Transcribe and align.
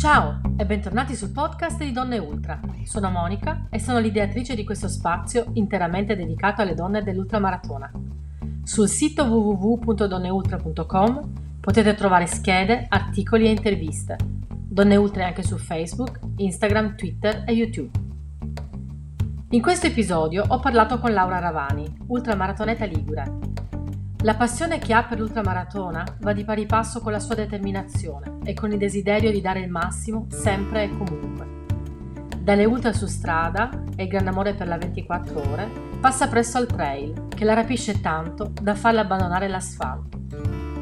Ciao 0.00 0.40
e 0.56 0.64
bentornati 0.64 1.14
sul 1.14 1.28
podcast 1.28 1.76
di 1.76 1.92
Donne 1.92 2.16
Ultra. 2.16 2.58
Sono 2.84 3.10
Monica 3.10 3.66
e 3.68 3.78
sono 3.78 3.98
l'ideatrice 3.98 4.54
di 4.54 4.64
questo 4.64 4.88
spazio 4.88 5.50
interamente 5.52 6.16
dedicato 6.16 6.62
alle 6.62 6.72
donne 6.72 7.02
dell'ultramaratona. 7.02 7.92
Sul 8.62 8.88
sito 8.88 9.24
www.donneultra.com 9.24 11.32
potete 11.60 11.92
trovare 11.92 12.26
schede, 12.26 12.86
articoli 12.88 13.44
e 13.44 13.50
interviste. 13.50 14.16
Donne 14.48 14.96
Ultra 14.96 15.24
è 15.24 15.26
anche 15.26 15.42
su 15.42 15.58
Facebook, 15.58 16.18
Instagram, 16.36 16.96
Twitter 16.96 17.44
e 17.46 17.52
YouTube. 17.52 17.90
In 19.50 19.60
questo 19.60 19.88
episodio 19.88 20.46
ho 20.48 20.60
parlato 20.60 20.98
con 20.98 21.12
Laura 21.12 21.40
Ravani, 21.40 22.04
ultramaratoneta 22.06 22.86
ligure, 22.86 23.49
la 24.22 24.34
passione 24.34 24.78
che 24.78 24.92
ha 24.92 25.04
per 25.04 25.18
l'ultramaratona 25.18 26.04
va 26.20 26.32
di 26.34 26.44
pari 26.44 26.66
passo 26.66 27.00
con 27.00 27.10
la 27.10 27.18
sua 27.18 27.34
determinazione 27.34 28.40
e 28.44 28.52
con 28.52 28.70
il 28.70 28.76
desiderio 28.76 29.30
di 29.30 29.40
dare 29.40 29.60
il 29.60 29.70
massimo 29.70 30.26
sempre 30.28 30.84
e 30.84 30.90
comunque. 30.90 31.58
Dalle 32.38 32.66
ultra 32.66 32.92
su 32.92 33.06
strada 33.06 33.70
e 33.96 34.02
il 34.02 34.08
grande 34.08 34.28
amore 34.28 34.52
per 34.54 34.68
la 34.68 34.76
24 34.76 35.50
ore, 35.50 35.68
passa 36.00 36.28
presto 36.28 36.58
al 36.58 36.66
trail, 36.66 37.28
che 37.28 37.44
la 37.44 37.54
rapisce 37.54 38.00
tanto 38.02 38.52
da 38.60 38.74
farla 38.74 39.00
abbandonare 39.00 39.48
l'asfalto. 39.48 40.18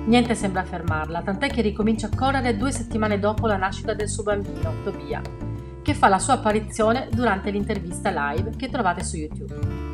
Niente 0.06 0.34
sembra 0.34 0.64
fermarla, 0.64 1.22
tant'è 1.22 1.48
che 1.48 1.62
ricomincia 1.62 2.06
a 2.06 2.16
correre 2.16 2.56
due 2.56 2.72
settimane 2.72 3.20
dopo 3.20 3.46
la 3.46 3.56
nascita 3.56 3.94
del 3.94 4.08
suo 4.08 4.24
bambino, 4.24 4.72
Tobia, 4.82 5.20
che 5.82 5.94
fa 5.94 6.08
la 6.08 6.18
sua 6.18 6.34
apparizione 6.34 7.08
durante 7.12 7.50
l'intervista 7.50 8.10
live 8.10 8.50
che 8.56 8.68
trovate 8.68 9.04
su 9.04 9.16
YouTube. 9.16 9.87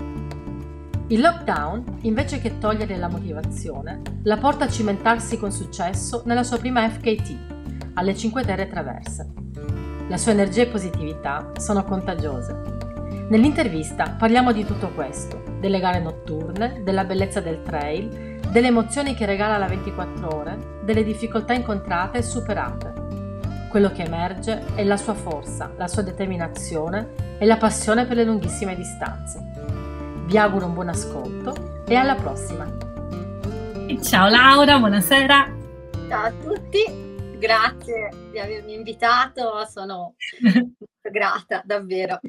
Il 1.09 1.21
lockdown, 1.21 1.99
invece 2.03 2.41
che 2.41 2.57
togliere 2.57 2.97
la 2.97 3.09
motivazione, 3.09 4.01
la 4.23 4.39
porta 4.39 4.65
a 4.65 4.71
cimentarsi 4.71 5.37
con 5.37 5.53
successo 5.53 6.23
nella 6.25 6.43
sua 6.43 6.57
prima 6.57 6.89
FKT, 6.89 7.93
alle 7.95 8.17
5 8.17 8.43
Terre 8.43 8.67
Traverse. 8.69 9.29
La 10.09 10.17
sua 10.17 10.33
energia 10.33 10.63
e 10.63 10.69
positività 10.69 11.53
sono 11.59 11.85
contagiose. 11.85 12.57
Nell'intervista 13.29 14.17
parliamo 14.19 14.51
di 14.53 14.65
tutto 14.65 14.93
questo, 14.95 15.43
delle 15.61 15.79
gare 15.79 16.01
notturne, 16.01 16.81
della 16.83 17.05
bellezza 17.05 17.41
del 17.41 17.61
trail, 17.61 18.41
delle 18.49 18.69
emozioni 18.69 19.15
che 19.15 19.27
regala 19.27 19.59
la 19.59 19.69
24 19.69 20.35
ore, 20.35 20.59
delle 20.85 21.05
difficoltà 21.05 21.53
incontrate 21.53 22.17
e 22.17 22.23
superate. 22.23 22.93
Quello 23.69 23.93
che 23.93 24.05
emerge 24.05 24.75
è 24.75 24.83
la 24.85 24.97
sua 24.97 25.15
forza, 25.15 25.71
la 25.77 25.87
sua 25.87 26.01
determinazione 26.01 27.37
e 27.37 27.45
la 27.45 27.59
passione 27.59 28.07
per 28.07 28.17
le 28.17 28.25
lunghissime 28.25 28.75
distanze. 28.75 29.54
Vi 30.27 30.39
auguro 30.39 30.67
un 30.67 30.75
buon 30.75 30.89
ascolto 30.89 31.85
e 31.87 31.95
alla 31.95 32.15
prossima. 32.15 32.65
Ciao 34.03 34.29
Laura, 34.29 34.79
buonasera. 34.79 35.55
Ciao 36.09 36.25
a 36.25 36.33
tutti, 36.33 37.37
grazie 37.39 38.09
di 38.33 38.39
avermi 38.39 38.73
invitato, 38.73 39.67
sono 39.71 40.15
grata 41.13 41.63
davvero. 41.65 42.21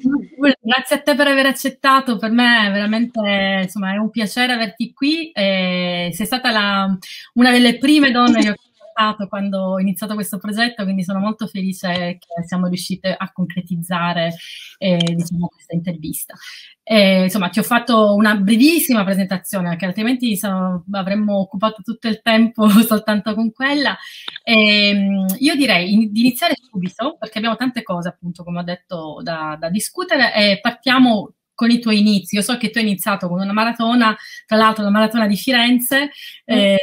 Grazie 0.60 0.98
a 0.98 1.02
te 1.02 1.16
per 1.16 1.28
aver 1.28 1.46
accettato, 1.46 2.18
per 2.18 2.32
me 2.32 2.68
è 2.68 2.72
veramente 2.72 3.62
insomma, 3.64 3.94
è 3.94 3.98
un 3.98 4.10
piacere 4.10 4.52
averti 4.52 4.92
qui. 4.94 5.32
Eh, 5.32 6.10
sei 6.14 6.26
stata 6.26 6.52
la, 6.52 6.98
una 7.36 7.52
delle 7.52 7.78
prime 7.78 8.12
donne 8.12 8.42
che 8.42 8.50
ho 8.50 8.56
contattato 8.96 9.28
quando 9.28 9.60
ho 9.60 9.80
iniziato 9.80 10.14
questo 10.14 10.38
progetto, 10.38 10.84
quindi 10.84 11.04
sono 11.04 11.20
molto 11.20 11.48
felice 11.48 12.18
che 12.18 12.46
siamo 12.46 12.68
riuscite 12.68 13.14
a 13.14 13.32
concretizzare 13.32 14.34
eh, 14.78 14.98
diciamo, 14.98 15.48
questa 15.48 15.76
intervista. 15.76 16.34
Eh, 16.82 17.24
insomma, 17.24 17.50
ti 17.50 17.60
ho 17.60 17.64
fatto 17.64 18.14
una 18.16 18.36
brevissima 18.36 19.04
presentazione, 19.04 19.70
perché 19.70 19.86
altrimenti 19.86 20.38
sono, 20.38 20.86
avremmo 20.92 21.40
occupato 21.40 21.82
tutto 21.82 22.08
il 22.08 22.22
tempo 22.22 22.68
soltanto 22.86 23.34
con 23.36 23.52
quella. 23.52 23.98
Eh, 24.44 25.26
io 25.38 25.56
direi 25.56 25.94
in, 25.94 26.12
di 26.12 26.22
iniziare 26.22 26.56
subito, 26.70 27.18
perché 27.20 27.40
abbiamo 27.40 27.58
tante 27.58 27.84
cose, 27.84 28.10
appunto, 28.10 28.44
come 28.44 28.60
ho 28.60 28.64
detto, 28.64 29.20
da, 29.22 29.58
da 29.60 29.70
discutere, 29.70 30.34
e 30.34 30.60
partiamo 30.62 31.34
con 31.56 31.72
i 31.72 31.80
tuoi 31.80 32.00
inizi. 32.00 32.36
Io 32.36 32.42
so 32.42 32.58
che 32.58 32.70
tu 32.70 32.78
hai 32.78 32.84
iniziato 32.84 33.28
con 33.28 33.40
una 33.40 33.54
maratona, 33.54 34.16
tra 34.46 34.58
l'altro 34.58 34.84
la 34.84 34.92
maratona 34.92 35.26
di 35.26 35.38
Firenze, 35.38 36.12
eh, 36.44 36.78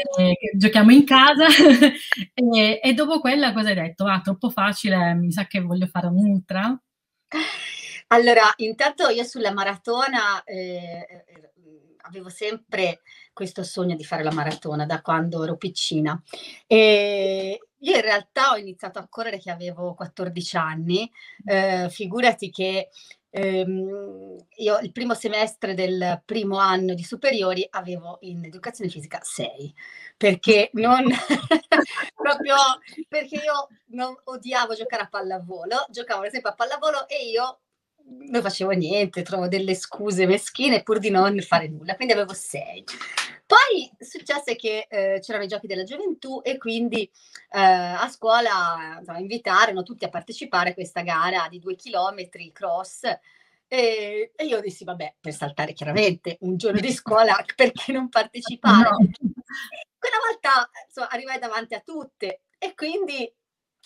giochiamo 0.57 0.91
in 0.91 1.05
casa, 1.05 1.47
e, 2.35 2.81
e, 2.83 2.95
dopo 2.95 3.21
quella 3.21 3.53
cosa 3.53 3.69
hai 3.69 3.75
detto? 3.75 4.07
Ah, 4.07 4.21
troppo 4.21 4.51
facile, 4.51 5.15
mi 5.15 5.31
sa 5.31 5.47
che 5.47 5.61
voglio 5.61 5.87
fare 5.87 6.09
un 6.09 6.17
ultra. 6.17 6.77
Allora, 8.09 8.53
intanto 8.57 9.09
io 9.09 9.25
sulla 9.25 9.53
maratona 9.53 10.43
eh, 10.45 11.07
avevo 12.03 12.29
sempre 12.29 13.01
questo 13.33 13.63
sogno 13.63 13.97
di 13.97 14.05
fare 14.05 14.23
la 14.23 14.33
maratona 14.33 14.85
da 14.87 15.01
quando 15.01 15.43
ero 15.43 15.57
piccina. 15.57 16.21
E 16.67 17.59
io 17.79 17.95
in 17.97 18.01
realtà 18.01 18.53
ho 18.53 18.57
iniziato 18.57 18.99
a 18.99 19.07
correre 19.09 19.39
che 19.39 19.51
avevo 19.51 19.95
14 19.95 20.57
anni, 20.57 21.11
eh, 21.45 21.89
figurati 21.91 22.51
che 22.51 22.91
ehm, 23.33 24.37
io 24.57 24.79
il 24.79 24.93
primo 24.93 25.15
semestre 25.15 25.75
del 25.75 26.23
primo 26.25 26.59
anno 26.59 26.95
di 26.95 27.03
superiori 27.03 27.67
avevo 27.71 28.19
in 28.21 28.45
educazione 28.45 28.91
fisica 28.91 29.21
6, 29.23 29.75
perché 30.17 30.71
non 30.75 31.05
proprio 32.15 32.55
perché 33.09 33.37
io 33.37 33.69
non 33.87 34.15
odiavo 34.25 34.75
giocare 34.75 35.05
a 35.05 35.09
pallavolo, 35.09 35.87
giocavo 35.91 36.25
esempio 36.25 36.51
a 36.51 36.55
pallavolo 36.55 37.09
e 37.09 37.29
io 37.29 37.61
non 38.19 38.43
facevo 38.43 38.71
niente, 38.71 39.23
trovo 39.23 39.49
delle 39.49 39.75
scuse 39.75 40.27
meschine 40.27 40.83
pur 40.83 40.99
di 40.99 41.11
non 41.11 41.39
fare 41.41 41.69
nulla, 41.69 41.95
quindi 41.95 42.15
avevo 42.15 42.35
sei. 42.35 42.85
Poi 43.45 43.91
successe 43.99 44.57
che 44.57 44.87
eh, 44.89 45.19
c'erano 45.21 45.45
i 45.45 45.49
giochi 45.49 45.67
della 45.67 45.85
gioventù 45.85 46.41
e 46.43 46.57
quindi 46.57 47.03
eh, 47.03 47.61
a 47.61 48.09
scuola 48.09 48.97
insomma, 48.99 49.19
invitarono 49.19 49.83
tutti 49.83 50.05
a 50.05 50.09
partecipare 50.09 50.71
a 50.71 50.75
questa 50.75 51.03
gara 51.03 51.49
di 51.51 51.59
due 51.59 51.75
chilometri 51.77 52.51
cross. 52.53 53.03
E, 53.69 54.33
e 54.35 54.45
io 54.45 54.61
dissi, 54.61 54.85
vabbè, 54.85 55.17
per 55.21 55.33
saltare 55.33 55.73
chiaramente 55.73 56.39
un 56.41 56.57
giorno 56.57 56.81
di 56.81 56.93
scuola, 56.93 57.37
perché 57.55 57.93
non 57.93 58.09
partecipare? 58.09 58.89
No. 58.91 58.97
Quella 59.99 60.17
volta 60.27 60.71
insomma, 60.87 61.09
arrivai 61.09 61.39
davanti 61.39 61.75
a 61.75 61.81
tutte 61.81 62.43
e 62.59 62.75
quindi 62.75 63.31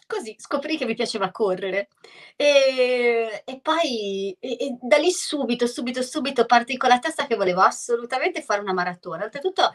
così 0.06 0.37
scoprì 0.39 0.77
che 0.77 0.87
mi 0.87 0.94
piaceva 0.94 1.31
correre 1.31 1.89
e, 2.37 3.43
e 3.44 3.61
poi 3.61 4.37
e, 4.39 4.56
e 4.59 4.77
da 4.81 4.97
lì 4.97 5.11
subito, 5.11 5.67
subito, 5.67 6.03
subito 6.03 6.47
partì 6.47 6.77
con 6.77 6.89
la 6.89 6.99
testa 6.99 7.27
che 7.27 7.37
volevo 7.37 7.61
assolutamente 7.61 8.43
fare 8.43 8.61
una 8.61 8.72
maratona. 8.72 9.25
Oltretutto, 9.25 9.75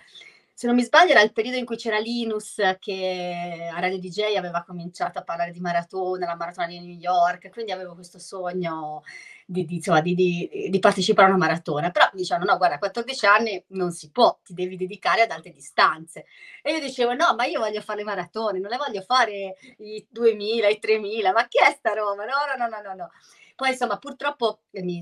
se 0.53 0.67
non 0.67 0.75
mi 0.75 0.83
sbaglio, 0.83 1.11
era 1.11 1.21
il 1.21 1.33
periodo 1.33 1.57
in 1.57 1.65
cui 1.65 1.75
c'era 1.75 1.97
Linus 1.97 2.55
che 2.79 3.69
a 3.73 3.79
Radio 3.79 3.99
DJ 3.99 4.35
aveva 4.35 4.63
cominciato 4.63 5.17
a 5.17 5.23
parlare 5.23 5.51
di 5.51 5.59
maratona, 5.59 6.25
la 6.25 6.35
maratona 6.35 6.67
di 6.67 6.79
New 6.79 6.97
York, 6.97 7.49
quindi 7.49 7.71
avevo 7.71 7.95
questo 7.95 8.19
sogno 8.19 9.03
di, 9.45 9.65
di, 9.65 9.75
insomma, 9.75 10.01
di, 10.01 10.13
di, 10.15 10.79
partecipare 10.79 11.27
a 11.27 11.31
una 11.31 11.45
maratona, 11.45 11.89
però 11.91 12.09
dicevano 12.13 12.51
no, 12.51 12.57
guarda, 12.57 12.75
a 12.75 12.79
14 12.79 13.25
anni 13.25 13.63
non 13.69 13.91
si 13.91 14.11
può, 14.11 14.37
ti 14.43 14.53
devi 14.53 14.77
dedicare 14.77 15.21
ad 15.21 15.31
alte 15.31 15.51
distanze. 15.51 16.25
E 16.61 16.73
io 16.73 16.79
dicevo 16.79 17.13
no, 17.13 17.33
ma 17.35 17.45
io 17.45 17.59
voglio 17.59 17.81
fare 17.81 17.99
le 17.99 18.05
maratone, 18.05 18.59
non 18.59 18.69
le 18.69 18.77
voglio 18.77 19.01
fare 19.01 19.55
i 19.79 20.05
2000, 20.09 20.67
i 20.69 20.79
3000, 20.79 21.31
ma 21.31 21.47
chi 21.47 21.57
è 21.57 21.71
sta 21.77 21.93
roba? 21.93 22.23
No, 22.23 22.31
no, 22.57 22.67
no, 22.67 22.81
no, 22.81 22.93
no. 22.93 23.09
Poi 23.55 23.69
insomma 23.69 23.97
purtroppo 23.97 24.61
mi, 24.71 24.97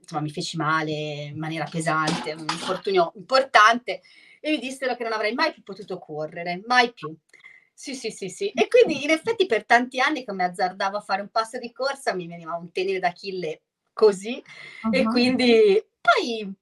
insomma, 0.00 0.20
mi 0.20 0.30
feci 0.30 0.56
male 0.56 0.90
in 0.90 1.38
maniera 1.38 1.66
pesante, 1.70 2.32
un 2.32 2.46
infortunio 2.50 3.12
importante 3.16 4.02
e 4.40 4.50
mi 4.50 4.58
dissero 4.58 4.96
che 4.96 5.04
non 5.04 5.12
avrei 5.12 5.34
mai 5.34 5.52
più 5.52 5.62
potuto 5.62 5.98
correre, 5.98 6.62
mai 6.66 6.92
più. 6.92 7.14
Sì, 7.72 7.94
sì, 7.94 8.10
sì, 8.10 8.28
sì. 8.28 8.48
E 8.48 8.68
quindi 8.68 9.04
in 9.04 9.10
effetti 9.10 9.46
per 9.46 9.64
tanti 9.64 10.00
anni 10.00 10.24
che 10.24 10.32
mi 10.32 10.42
azzardavo 10.42 10.98
a 10.98 11.02
fare 11.02 11.22
un 11.22 11.28
passo 11.28 11.58
di 11.58 11.72
corsa 11.72 12.14
mi 12.14 12.26
veniva 12.26 12.54
un 12.56 12.72
tenere 12.72 12.98
d'Achille 12.98 13.62
così 13.92 14.42
uh-huh. 14.82 14.92
e 14.92 15.04
quindi 15.04 15.84
poi 16.00 16.54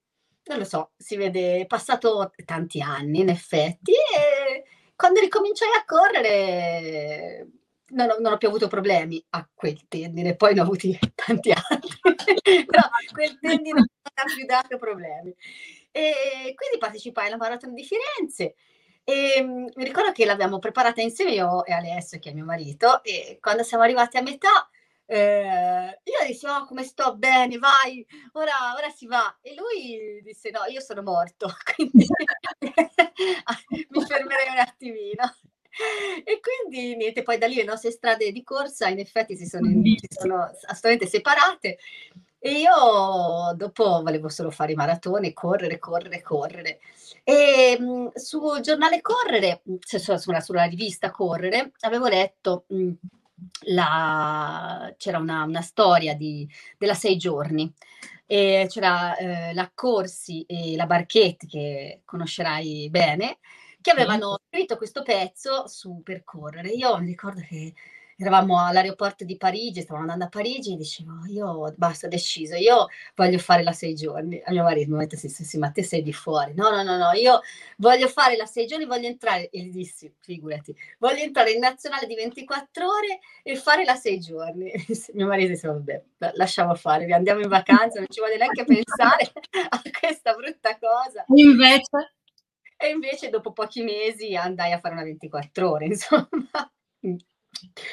non 0.49 0.59
lo 0.59 0.65
so, 0.65 0.93
si 0.97 1.17
vede, 1.17 1.61
è 1.61 1.67
passato 1.67 2.33
tanti 2.45 2.81
anni 2.81 3.21
in 3.21 3.29
effetti 3.29 3.93
e 3.93 4.65
quando 4.97 5.21
ricominciai 5.21 5.71
a 5.77 5.85
correre 5.85 7.49
non 7.91 8.11
ho, 8.11 8.19
non 8.19 8.33
ho 8.33 8.37
più 8.37 8.49
avuto 8.49 8.67
problemi 8.67 9.25
a 9.31 9.49
quel 9.55 9.87
tendine, 9.89 10.37
poi 10.37 10.55
ne 10.55 10.61
ho 10.61 10.65
avuti 10.65 10.99
tanti 11.15 11.53
altri, 11.53 12.01
però 12.67 12.83
quel 13.13 13.39
tendine 13.39 13.79
non 13.79 13.87
ha 14.15 14.25
più 14.35 14.45
dato 14.47 14.79
problemi. 14.79 15.35
E 15.91 16.53
quindi 16.55 16.79
partecipai 16.79 17.27
alla 17.27 17.37
maratona 17.37 17.73
di 17.73 17.85
Firenze 17.85 18.55
e 19.09 19.41
mhmm, 19.43 19.71
mi 19.75 19.85
ricordo 19.85 20.13
che 20.13 20.27
l'abbiamo 20.27 20.59
preparata 20.59 21.01
insieme 21.01 21.33
io 21.33 21.65
e 21.65 21.73
Alessio, 21.73 22.19
che 22.19 22.29
è 22.29 22.35
mio 22.35 22.45
marito, 22.45 23.03
e 23.03 23.39
quando 23.41 23.63
siamo 23.63 23.83
arrivati 23.83 24.19
a 24.19 24.23
metà, 24.23 24.69
eh, 25.07 25.99
io 26.05 26.27
dissi, 26.27 26.45
oh, 26.45 26.67
come 26.67 26.85
sto 26.85 27.17
bene, 27.17 27.57
vai, 27.57 28.07
ora, 28.33 28.75
ora 28.77 28.91
si 28.91 29.07
va. 29.07 29.39
E 29.41 29.55
lui 29.55 30.21
disse, 30.23 30.51
no, 30.51 30.67
io 30.71 30.83
sono 30.83 31.01
morto, 31.03 31.49
quindi 31.75 32.05
mi 33.89 34.05
fermerei 34.05 34.49
un 34.51 34.59
attimino. 34.59 35.37
E 36.23 36.41
quindi 36.41 36.95
niente, 36.97 37.23
poi 37.23 37.39
da 37.39 37.47
lì 37.47 37.55
le 37.55 37.65
nostre 37.65 37.91
strade 37.91 38.31
di 38.31 38.43
corsa 38.43 38.89
in 38.89 38.99
effetti 38.99 39.37
si 39.37 39.47
sono, 39.47 39.69
si 39.71 40.07
sono 40.11 40.43
assolutamente 40.43 41.07
separate 41.07 41.79
e 42.41 42.53
io 42.53 43.53
dopo 43.57 44.03
volevo 44.03 44.29
solo 44.29 44.51
fare 44.51 44.73
i 44.73 44.75
maratoni, 44.77 45.33
correre, 45.33 45.79
correre, 45.79 46.23
correre. 46.23 46.79
E 47.25 47.77
mh, 47.79 47.85
mhmm, 47.85 48.11
sul 48.15 48.61
giornale 48.61 49.01
Correre, 49.01 49.63
cioè 49.81 50.19
sulla, 50.19 50.41
sulla, 50.41 50.65
rivista 50.65 51.11
Correre, 51.11 51.73
avevo 51.81 52.07
letto 52.07 52.65
mh, 52.69 52.77
mhmm, 52.77 52.93
la, 53.67 54.95
c'era 54.97 55.19
una, 55.19 55.45
una 55.45 55.61
storia 55.63 56.15
di, 56.15 56.49
della 56.77 56.95
sei 56.95 57.17
giorni. 57.17 57.73
E 58.31 58.67
c'era 58.69 59.17
eh, 59.17 59.55
la 59.55 59.71
Corsi 59.75 60.43
e 60.43 60.77
la 60.77 60.87
Barchetti, 60.87 61.47
che 61.47 62.03
conoscerai 62.05 62.89
bene, 62.91 63.39
che 63.81 63.91
avevano 63.91 64.39
scritto 64.49 64.77
questo 64.77 65.03
pezzo 65.03 65.67
su 65.67 66.03
percorrere. 66.05 66.69
Io 66.69 66.99
mi 66.99 67.07
ricordo 67.07 67.41
che 67.41 67.73
eravamo 68.19 68.59
all'aeroporto 68.65 69.25
di 69.25 69.37
Parigi, 69.37 69.83
stavamo 69.83 70.05
andando 70.05 70.25
a 70.25 70.29
Parigi 70.29 70.73
e 70.73 70.77
dicevo, 70.77 71.25
io 71.29 71.73
basta, 71.77 72.07
ho 72.07 72.11
deciso, 72.11 72.57
io 72.57 72.89
voglio 73.15 73.39
fare 73.39 73.63
la 73.63 73.73
sei 73.73 73.95
giorni. 73.95 74.43
A 74.45 74.51
mio 74.51 74.65
marito 74.65 74.91
mi 74.91 74.97
ha 74.97 75.01
detto, 75.01 75.17
sì, 75.17 75.29
sì, 75.29 75.45
sì, 75.45 75.57
ma 75.57 75.71
te 75.71 75.85
sei 75.85 76.03
di 76.03 76.13
fuori. 76.13 76.53
No, 76.55 76.71
no, 76.71 76.83
no, 76.83 76.97
no, 76.97 77.13
io 77.13 77.41
voglio 77.77 78.09
fare 78.09 78.37
la 78.37 78.47
sei 78.47 78.67
giorni, 78.67 78.87
voglio 78.87 79.07
entrare, 79.07 79.49
e 79.51 79.61
gli 79.63 79.71
dissi, 79.71 80.13
figurati, 80.19 80.75
voglio 80.99 81.23
entrare 81.23 81.53
in 81.53 81.61
nazionale 81.61 82.07
di 82.07 82.17
24 82.17 82.87
ore 82.87 83.21
e 83.45 83.55
fare 83.57 83.85
la 83.85 83.95
sei 83.95 84.19
giorni. 84.19 84.73
mio 85.15 85.27
marito 85.27 85.51
disse, 85.51 85.69
vabbè, 85.69 86.05
lasciamo 86.35 86.75
fare, 86.75 87.07
andiamo 87.13 87.41
in 87.41 87.49
vacanza, 87.49 87.99
non 88.01 88.09
ci 88.09 88.21
voglio 88.21 88.37
neanche 88.37 88.65
pensare 88.65 89.31
a 89.69 89.81
questa 89.99 90.35
brutta 90.35 90.77
cosa. 90.79 91.25
Invece... 91.29 92.15
E 92.81 92.91
invece 92.91 93.29
dopo 93.29 93.53
pochi 93.53 93.83
mesi 93.83 94.37
andai 94.37 94.71
a 94.71 94.79
fare 94.79 94.95
una 94.95 95.03
24 95.03 95.69
ore, 95.69 95.87
insomma. 95.91 96.29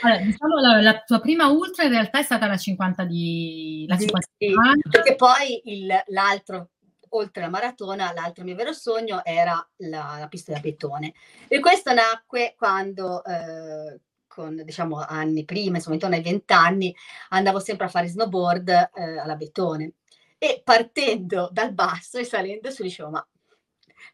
Allora, 0.01 0.21
diciamo 0.21 0.59
la, 0.59 0.81
la, 0.81 0.99
tua 1.03 1.19
prima 1.19 1.47
ultra 1.47 1.83
in 1.83 1.89
realtà 1.89 2.19
è 2.19 2.23
stata 2.23 2.45
la 2.45 2.57
50 2.57 3.03
di 3.05 3.85
la 3.87 3.97
50 3.97 4.27
sì, 4.37 4.53
perché 4.89 5.15
poi 5.15 5.61
il, 5.63 6.03
l'altro 6.07 6.69
oltre 7.15 7.41
la 7.41 7.49
maratona, 7.49 8.13
l'altro 8.13 8.43
mio 8.43 8.55
vero 8.55 8.73
sogno 8.73 9.23
era 9.23 9.65
la, 9.77 10.17
la 10.19 10.27
pista 10.27 10.53
da 10.53 10.59
betone. 10.59 11.13
E 11.47 11.59
questo 11.59 11.93
nacque 11.93 12.55
quando, 12.57 13.23
eh, 13.23 13.99
con 14.27 14.61
diciamo 14.63 14.99
anni 14.99 15.45
prima, 15.45 15.77
insomma 15.77 15.95
intorno 15.95 16.15
ai 16.15 16.21
vent'anni, 16.21 16.95
andavo 17.29 17.59
sempre 17.59 17.85
a 17.85 17.89
fare 17.89 18.07
snowboard 18.07 18.69
eh, 18.69 19.17
alla 19.17 19.35
betone. 19.35 19.93
E 20.37 20.61
partendo 20.63 21.49
dal 21.51 21.73
basso 21.73 22.17
e 22.17 22.25
salendo 22.25 22.69
su 22.69 22.83
dicevo, 22.83 23.09
ma 23.09 23.27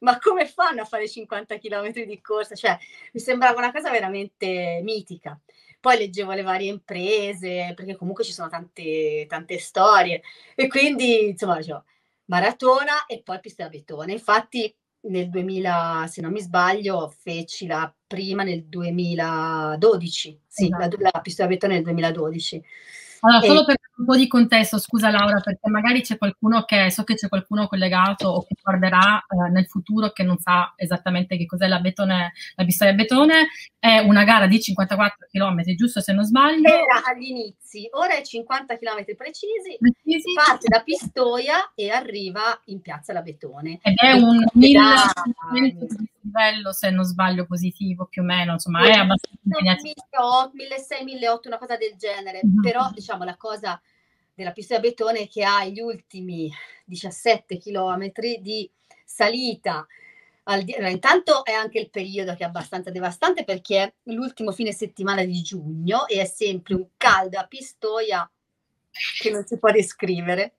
ma 0.01 0.17
come 0.19 0.45
fanno 0.47 0.81
a 0.81 0.85
fare 0.85 1.07
50 1.07 1.57
km 1.57 1.91
di 1.91 2.21
corsa? 2.21 2.55
Cioè, 2.55 2.77
mi 3.13 3.19
sembrava 3.19 3.57
una 3.57 3.71
cosa 3.71 3.89
veramente 3.89 4.81
mitica. 4.83 5.39
Poi 5.79 5.97
leggevo 5.97 6.31
le 6.33 6.43
varie 6.43 6.69
imprese, 6.69 7.73
perché 7.75 7.95
comunque 7.95 8.23
ci 8.23 8.33
sono 8.33 8.49
tante, 8.49 9.25
tante 9.27 9.57
storie. 9.57 10.21
E 10.55 10.67
quindi, 10.67 11.29
insomma, 11.29 11.57
dicevo, 11.57 11.85
maratona 12.25 13.05
e 13.07 13.21
poi 13.23 13.39
pista 13.39 13.63
da 13.63 13.69
betone. 13.69 14.11
Infatti, 14.11 14.73
nel 15.01 15.29
2000, 15.29 16.05
se 16.07 16.21
non 16.21 16.31
mi 16.31 16.41
sbaglio, 16.41 17.11
feci 17.21 17.65
la 17.65 17.91
prima 18.05 18.43
nel 18.43 18.65
2012. 18.65 20.41
Sì, 20.47 20.65
esatto. 20.65 20.97
la, 20.99 21.09
la 21.13 21.21
pista 21.21 21.43
da 21.43 21.49
betone 21.49 21.75
nel 21.75 21.83
2012. 21.83 22.63
Allora, 23.21 23.45
solo 23.45 23.65
per 23.65 23.75
un 24.01 24.05
po' 24.05 24.17
di 24.17 24.27
contesto, 24.27 24.79
scusa 24.79 25.09
Laura, 25.09 25.39
perché 25.39 25.69
magari 25.69 26.01
c'è 26.01 26.17
qualcuno 26.17 26.63
che, 26.63 26.89
so 26.91 27.03
che 27.03 27.13
c'è 27.13 27.29
qualcuno 27.29 27.67
collegato 27.67 28.27
o 28.27 28.43
che 28.43 28.55
guarderà 28.61 29.23
eh, 29.27 29.49
nel 29.51 29.67
futuro 29.67 30.11
che 30.11 30.23
non 30.23 30.37
sa 30.39 30.73
esattamente 30.75 31.37
che 31.37 31.45
cos'è 31.45 31.67
la, 31.67 31.79
betone, 31.79 32.33
la 32.55 32.65
pistola 32.65 32.91
a 32.91 32.95
betone, 32.95 33.47
è 33.79 33.99
una 33.99 34.23
gara 34.23 34.47
di 34.47 34.59
54 34.59 35.27
km, 35.31 35.63
giusto 35.75 36.01
se 36.01 36.13
non 36.13 36.25
sbaglio? 36.25 36.67
Era 36.67 37.03
agli 37.05 37.29
inizi, 37.29 37.87
ora 37.91 38.15
è 38.15 38.23
50 38.23 38.77
km 38.77 39.15
precisi, 39.15 39.77
precisi, 39.79 40.33
parte 40.33 40.67
da 40.67 40.81
Pistoia 40.81 41.71
e 41.75 41.89
arriva 41.89 42.59
in 42.65 42.81
piazza 42.81 43.13
la 43.13 43.21
Betone. 43.21 43.79
Ed 43.83 43.95
è 43.97 44.13
un 44.13 44.43
1500 44.53 45.31
di 45.51 46.09
livello, 46.21 46.71
se 46.71 46.89
non 46.89 47.03
sbaglio, 47.03 47.45
positivo 47.45 48.05
più 48.05 48.23
o 48.23 48.25
meno, 48.25 48.53
insomma, 48.53 48.81
è 48.81 48.93
abbastanza 48.93 49.39
impegnativo. 49.43 49.93
1600, 50.53 51.03
1800, 51.03 51.47
una 51.47 51.57
cosa 51.57 51.77
del 51.77 51.95
genere, 51.97 52.41
mm-hmm. 52.43 52.61
però 52.61 52.89
diciamo 52.93 53.23
la 53.23 53.35
cosa 53.35 53.79
della 54.41 54.53
pista 54.53 54.75
da 54.75 54.81
betone 54.81 55.27
che 55.27 55.43
ha 55.43 55.65
gli 55.65 55.79
ultimi 55.79 56.51
17 56.85 57.57
km 57.57 58.11
di 58.39 58.69
salita. 59.05 59.85
Al 60.43 60.63
di- 60.63 60.75
intanto 60.77 61.45
è 61.45 61.51
anche 61.51 61.79
il 61.79 61.89
periodo 61.89 62.33
che 62.35 62.43
è 62.43 62.47
abbastanza 62.47 62.89
devastante 62.89 63.43
perché 63.43 63.81
è 63.81 63.93
l'ultimo 64.11 64.51
fine 64.51 64.73
settimana 64.73 65.23
di 65.23 65.41
giugno 65.41 66.07
e 66.07 66.21
è 66.21 66.25
sempre 66.25 66.73
un 66.73 66.87
caldo 66.97 67.37
a 67.37 67.45
Pistoia 67.45 68.29
che 69.19 69.29
non 69.29 69.45
si 69.45 69.57
può 69.57 69.71
descrivere. 69.71 70.55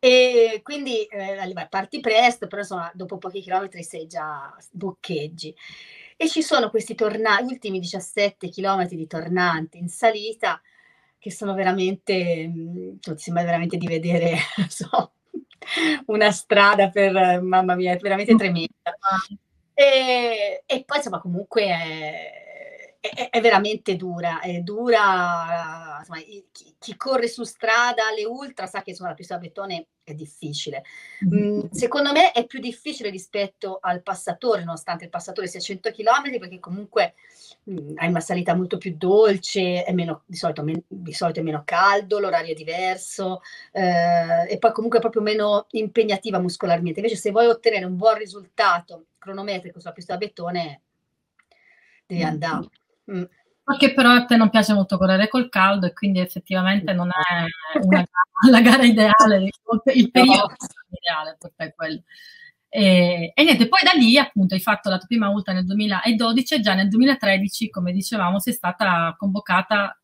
E 0.00 0.60
quindi 0.62 1.04
eh, 1.06 1.66
parti 1.68 1.98
presto, 2.00 2.46
però 2.46 2.60
insomma 2.60 2.90
dopo 2.94 3.18
pochi 3.18 3.40
chilometri 3.40 3.82
sei 3.82 4.06
già 4.06 4.56
boccheggi. 4.70 5.54
E 6.16 6.28
ci 6.28 6.42
sono 6.42 6.70
questi 6.70 6.94
torna- 6.94 7.40
ultimi 7.40 7.80
17 7.80 8.48
chilometri 8.48 8.96
di 8.96 9.06
tornante 9.06 9.78
in 9.78 9.88
salita 9.88 10.60
che 11.18 11.30
sono 11.30 11.54
veramente, 11.54 12.46
mh, 12.46 12.98
cioè, 13.00 13.18
sembra 13.18 13.44
veramente 13.44 13.76
di 13.76 13.86
vedere, 13.86 14.36
so, 14.68 15.12
una 16.06 16.30
strada 16.30 16.90
per, 16.90 17.40
mamma 17.42 17.74
mia, 17.74 17.92
è 17.92 17.98
veramente 17.98 18.34
tremenda. 18.34 18.96
E, 19.74 20.62
e 20.66 20.84
poi 20.84 20.96
insomma 20.96 21.20
comunque 21.20 21.62
è, 21.66 22.47
è, 23.14 23.30
è, 23.30 23.40
veramente 23.40 23.96
dura, 23.96 24.40
è 24.40 24.60
dura, 24.60 25.96
insomma, 25.98 26.20
chi, 26.20 26.74
chi, 26.78 26.96
corre 26.96 27.28
su 27.28 27.44
strada, 27.44 28.10
le 28.16 28.24
ultra, 28.24 28.66
sa 28.66 28.82
che 28.82 28.90
insomma, 28.90 29.10
la 29.10 29.14
pista 29.14 29.34
da 29.34 29.40
betone 29.40 29.86
è 30.02 30.14
difficile. 30.14 30.82
Mm, 31.32 31.66
secondo 31.70 32.12
me 32.12 32.32
è 32.32 32.46
più 32.46 32.60
difficile 32.60 33.10
rispetto 33.10 33.78
al 33.80 34.02
passatore, 34.02 34.64
nonostante 34.64 35.04
il 35.04 35.10
passatore 35.10 35.46
sia 35.46 35.60
100 35.60 35.90
km, 35.90 36.38
perché 36.38 36.58
comunque 36.58 37.14
mh, 37.64 37.92
hai 37.96 38.08
una 38.08 38.20
salita 38.20 38.54
molto 38.54 38.78
più 38.78 38.94
dolce, 38.96 39.84
è 39.84 39.92
meno, 39.92 40.22
di, 40.26 40.36
solito, 40.36 40.62
men, 40.62 40.82
di 40.86 41.12
solito 41.12 41.40
è 41.40 41.42
meno 41.42 41.62
caldo, 41.64 42.18
l'orario 42.18 42.52
è 42.52 42.56
diverso, 42.56 43.42
eh, 43.72 44.46
e 44.48 44.58
poi 44.58 44.72
comunque 44.72 44.98
è 44.98 45.02
proprio 45.02 45.22
meno 45.22 45.66
impegnativa 45.70 46.38
muscolarmente. 46.38 47.00
Invece 47.00 47.16
se 47.16 47.30
vuoi 47.30 47.46
ottenere 47.46 47.84
un 47.84 47.96
buon 47.96 48.16
risultato 48.16 49.06
cronometrico 49.18 49.78
sulla 49.78 49.92
pista 49.92 50.14
da 50.14 50.18
betone, 50.18 50.82
devi 52.06 52.22
andare. 52.22 52.56
Mm. 52.56 52.86
Perché 53.64 53.92
però 53.92 54.12
a 54.12 54.24
te 54.24 54.36
non 54.36 54.48
piace 54.48 54.72
molto 54.72 54.96
correre 54.96 55.28
col 55.28 55.48
caldo 55.48 55.86
e 55.86 55.92
quindi 55.92 56.20
effettivamente 56.20 56.92
non 56.94 57.10
è 57.10 57.44
una, 57.82 58.04
la 58.50 58.60
gara 58.62 58.82
ideale, 58.82 59.50
il 59.94 60.10
periodo 60.10 60.54
ideale 60.90 61.36
per 61.38 61.52
te 61.54 61.74
quello. 61.76 62.02
E, 62.70 63.32
e, 63.34 63.42
niente, 63.42 63.68
poi 63.68 63.80
da 63.82 63.92
lì 63.92 64.18
appunto 64.18 64.54
hai 64.54 64.60
fatto 64.60 64.90
la 64.90 64.98
tua 64.98 65.06
prima 65.06 65.30
ultra 65.30 65.52
nel 65.54 65.64
2012 65.64 66.54
e 66.54 66.60
già 66.60 66.74
nel 66.74 66.88
2013, 66.88 67.70
come 67.70 67.92
dicevamo, 67.92 68.38
sei 68.38 68.52
stata 68.52 69.14
convocata, 69.18 69.98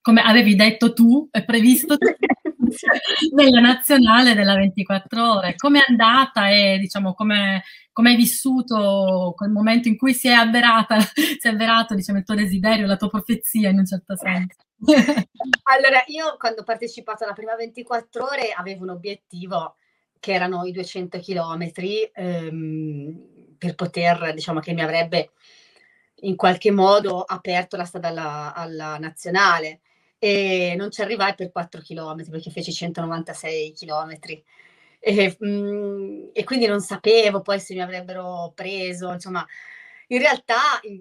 come 0.00 0.22
avevi 0.22 0.54
detto 0.54 0.92
tu, 0.92 1.28
è 1.30 1.44
previsto 1.44 1.96
tu, 1.96 2.06
nella 3.34 3.60
nazionale 3.60 4.34
della 4.34 4.54
24 4.54 5.32
ore. 5.32 5.54
Come 5.56 5.80
è 5.80 5.84
andata 5.88 6.48
e 6.50 6.78
diciamo 6.78 7.14
come 7.14 7.62
come 7.94 8.10
hai 8.10 8.16
vissuto 8.16 9.34
quel 9.36 9.50
momento 9.50 9.86
in 9.86 9.96
cui 9.96 10.14
si 10.14 10.26
è 10.26 10.32
avverata, 10.32 10.98
si 11.14 11.38
è 11.40 11.48
avverato 11.48 11.94
diciamo, 11.94 12.18
il 12.18 12.24
tuo 12.24 12.34
desiderio, 12.34 12.86
la 12.86 12.96
tua 12.96 13.08
profezia 13.08 13.68
in 13.68 13.78
un 13.78 13.86
certo 13.86 14.16
senso? 14.16 14.56
allora, 15.62 16.02
io 16.06 16.36
quando 16.36 16.62
ho 16.62 16.64
partecipato 16.64 17.22
alla 17.22 17.34
prima 17.34 17.54
24 17.54 18.24
ore 18.24 18.50
avevo 18.50 18.82
un 18.82 18.90
obiettivo 18.90 19.76
che 20.18 20.32
erano 20.32 20.64
i 20.64 20.72
200 20.72 21.20
chilometri 21.20 22.02
ehm, 22.12 23.56
per 23.56 23.76
poter, 23.76 24.34
diciamo 24.34 24.58
che 24.58 24.72
mi 24.72 24.82
avrebbe 24.82 25.30
in 26.22 26.34
qualche 26.34 26.72
modo 26.72 27.22
aperto 27.22 27.76
la 27.76 27.84
strada 27.84 28.08
alla, 28.08 28.54
alla 28.54 28.98
nazionale 28.98 29.82
e 30.18 30.74
non 30.76 30.90
ci 30.90 31.02
arrivai 31.02 31.34
per 31.34 31.50
4 31.50 31.80
chilometri 31.80 32.30
perché 32.30 32.50
feci 32.50 32.72
196 32.72 33.72
chilometri. 33.72 34.42
E, 35.00 35.36
mh, 35.38 35.46
mhmm, 35.48 36.30
e, 36.32 36.44
quindi 36.44 36.66
non 36.66 36.80
sapevo 36.80 37.42
poi 37.42 37.60
se 37.60 37.74
mi 37.74 37.82
avrebbero 37.82 38.52
preso, 38.54 39.12
insomma, 39.12 39.46
in 40.08 40.18
realtà 40.18 40.80
in, 40.82 41.00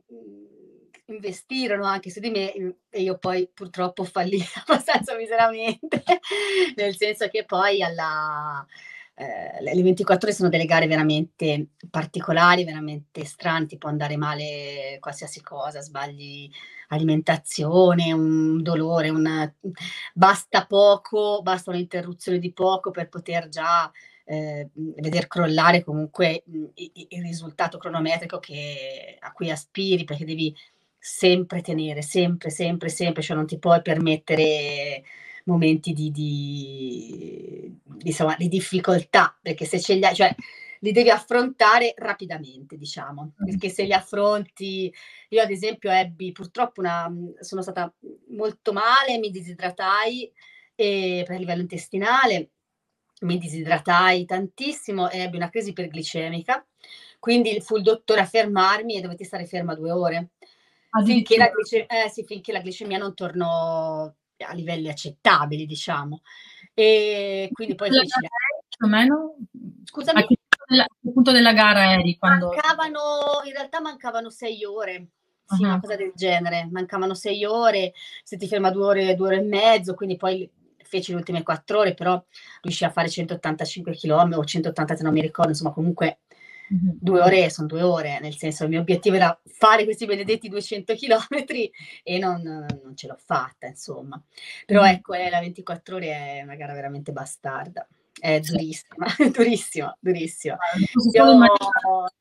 investirono 1.05 1.85
anche 1.85 2.09
su 2.09 2.19
di 2.19 2.29
me 2.29 2.51
e 2.89 3.01
io 3.01 3.17
poi 3.17 3.49
purtroppo 3.53 4.03
fallì 4.03 4.39
abbastanza 4.65 5.15
miseramente, 5.15 6.03
nel 6.75 6.95
senso 6.95 7.27
che 7.27 7.45
poi 7.45 7.81
alla, 7.81 8.65
eh, 9.15 9.61
le 9.61 9.81
24 9.81 10.27
ore 10.27 10.35
sono 10.35 10.49
delle 10.49 10.65
gare 10.65 10.87
veramente 10.87 11.67
particolari, 11.89 12.63
veramente 12.63 13.25
strane, 13.25 13.65
ti 13.65 13.77
può 13.77 13.89
andare 13.89 14.17
male 14.17 14.97
qualsiasi 14.99 15.41
cosa, 15.41 15.81
sbagli 15.81 16.49
alimentazione, 16.93 18.11
un 18.11 18.61
dolore, 18.61 19.09
una... 19.09 19.51
basta 20.13 20.65
poco, 20.65 21.41
basta 21.41 21.71
un'interruzione 21.71 22.39
di 22.39 22.51
poco 22.51 22.91
per 22.91 23.09
poter 23.09 23.49
già 23.49 23.91
eh, 24.25 24.69
veder 24.73 25.27
crollare 25.27 25.83
comunque 25.83 26.43
il, 26.45 26.71
il 27.09 27.21
risultato 27.21 27.77
cronometrico 27.77 28.39
che, 28.39 29.17
a 29.19 29.31
cui 29.31 29.51
aspiri, 29.51 30.05
perché 30.05 30.25
devi 30.25 30.55
sempre 30.97 31.61
tenere, 31.61 32.01
sempre, 32.01 32.49
sempre, 32.49 32.89
sempre, 32.89 33.21
cioè 33.21 33.35
non 33.35 33.45
ti 33.45 33.59
puoi 33.59 33.81
permettere 33.81 35.03
momenti 35.45 35.91
di, 35.91 36.11
di, 36.11 37.77
di, 37.83 38.07
insomma, 38.07 38.35
di 38.37 38.47
difficoltà, 38.47 39.37
perché 39.41 39.65
se 39.65 39.81
ce 39.81 39.95
li 39.95 40.05
hai, 40.05 40.15
cioè 40.15 40.33
li 40.83 40.91
devi 40.91 41.09
affrontare 41.09 41.93
rapidamente, 41.97 42.77
diciamo, 42.77 43.33
mm. 43.41 43.45
perché 43.45 43.69
se 43.69 43.83
li 43.83 43.93
affronti, 43.93 44.93
io 45.29 45.41
ad 45.41 45.49
esempio 45.49 45.89
ebbi 45.89 46.33
purtroppo 46.33 46.81
una, 46.81 47.09
sono 47.39 47.61
stata 47.61 47.91
molto 48.29 48.73
male, 48.73 49.17
mi 49.17 49.29
disidratai 49.29 50.31
e, 50.75 51.23
per 51.25 51.39
livello 51.39 51.61
intestinale, 51.61 52.49
mi 53.21 53.37
disidratai 53.37 54.25
tantissimo 54.25 55.09
e 55.09 55.19
ebbi 55.19 55.37
una 55.37 55.49
crisi 55.49 55.69
iperglicemica, 55.69 56.65
quindi 57.17 57.61
fu 57.61 57.77
il 57.77 57.83
dottore 57.83 58.19
a 58.19 58.25
fermarmi 58.25 58.97
e 58.97 59.01
dovetti 59.01 59.23
stare 59.23 59.45
ferma 59.45 59.75
due 59.75 59.91
ore. 59.91 60.31
Finché 61.05 61.37
la, 61.37 61.49
glice- 61.49 61.87
eh, 61.87 62.09
sì, 62.09 62.23
finché 62.23 62.51
la 62.51 62.59
glicemia 62.59 62.97
non 62.97 63.15
tornò 63.15 64.03
a 64.03 64.53
livelli 64.53 64.89
accettabili, 64.89 65.65
diciamo. 65.65 66.21
E 66.73 67.49
quindi 67.53 67.73
poi 67.73 67.89
la... 67.89 68.01
più 68.01 68.85
o 68.85 68.89
meno? 68.89 69.35
Scusami. 69.85 70.21
A 70.21 70.25
che 70.25 70.37
punto 71.01 71.31
della 71.31 71.53
gara 71.53 71.93
eri? 71.93 72.17
Quando... 72.17 72.47
Mancavano, 72.47 72.99
in 73.45 73.51
realtà 73.53 73.81
mancavano 73.81 74.29
sei 74.29 74.63
ore. 74.65 75.07
Sì, 75.45 75.61
uh-huh. 75.61 75.67
una 75.67 75.79
cosa 75.79 75.95
del 75.95 76.11
genere. 76.15 76.67
Mancavano 76.71 77.13
sei 77.13 77.43
ore, 77.45 77.93
se 78.23 78.37
ti 78.37 78.47
ferma 78.47 78.71
due 78.71 78.85
ore, 78.85 79.15
due 79.15 79.27
ore 79.27 79.37
e 79.37 79.43
mezzo, 79.43 79.93
quindi 79.93 80.15
poi 80.15 80.49
feci 80.93 81.11
le 81.11 81.17
ultime 81.17 81.41
quattro 81.41 81.79
ore, 81.79 81.95
però 81.95 82.23
riuscì 82.61 82.85
a 82.85 82.91
fare 82.91 83.09
185 83.09 83.95
km 83.95 84.33
o 84.37 84.45
180, 84.45 84.95
non 85.01 85.13
mi 85.13 85.21
ricordo, 85.21 85.51
insomma 85.51 85.71
comunque 85.71 86.19
mm-hmm. 86.71 86.97
due 86.99 87.21
ore 87.21 87.49
sono 87.49 87.67
due 87.67 87.81
ore, 87.81 88.19
nel 88.19 88.35
senso 88.37 88.63
il 88.63 88.69
mio 88.69 88.81
obiettivo 88.81 89.15
era 89.15 89.37
fare 89.43 89.85
questi 89.85 90.05
benedetti 90.05 90.49
200 90.49 90.93
km 90.93 91.43
e 92.03 92.19
non, 92.19 92.41
non 92.43 92.95
ce 92.95 93.07
l'ho 93.07 93.17
fatta, 93.17 93.65
insomma. 93.67 94.21
Però 94.65 94.83
mm-hmm. 94.83 94.93
ecco, 94.93 95.13
eh, 95.13 95.29
la 95.29 95.39
24 95.39 95.95
ore 95.95 96.07
è 96.07 96.41
una 96.43 96.55
gara 96.55 96.73
veramente 96.73 97.11
bastarda. 97.11 97.87
È 98.19 98.39
durissima, 98.41 99.05
durissima, 99.31 99.97
durissima. 99.99 100.57
Io 101.11 101.23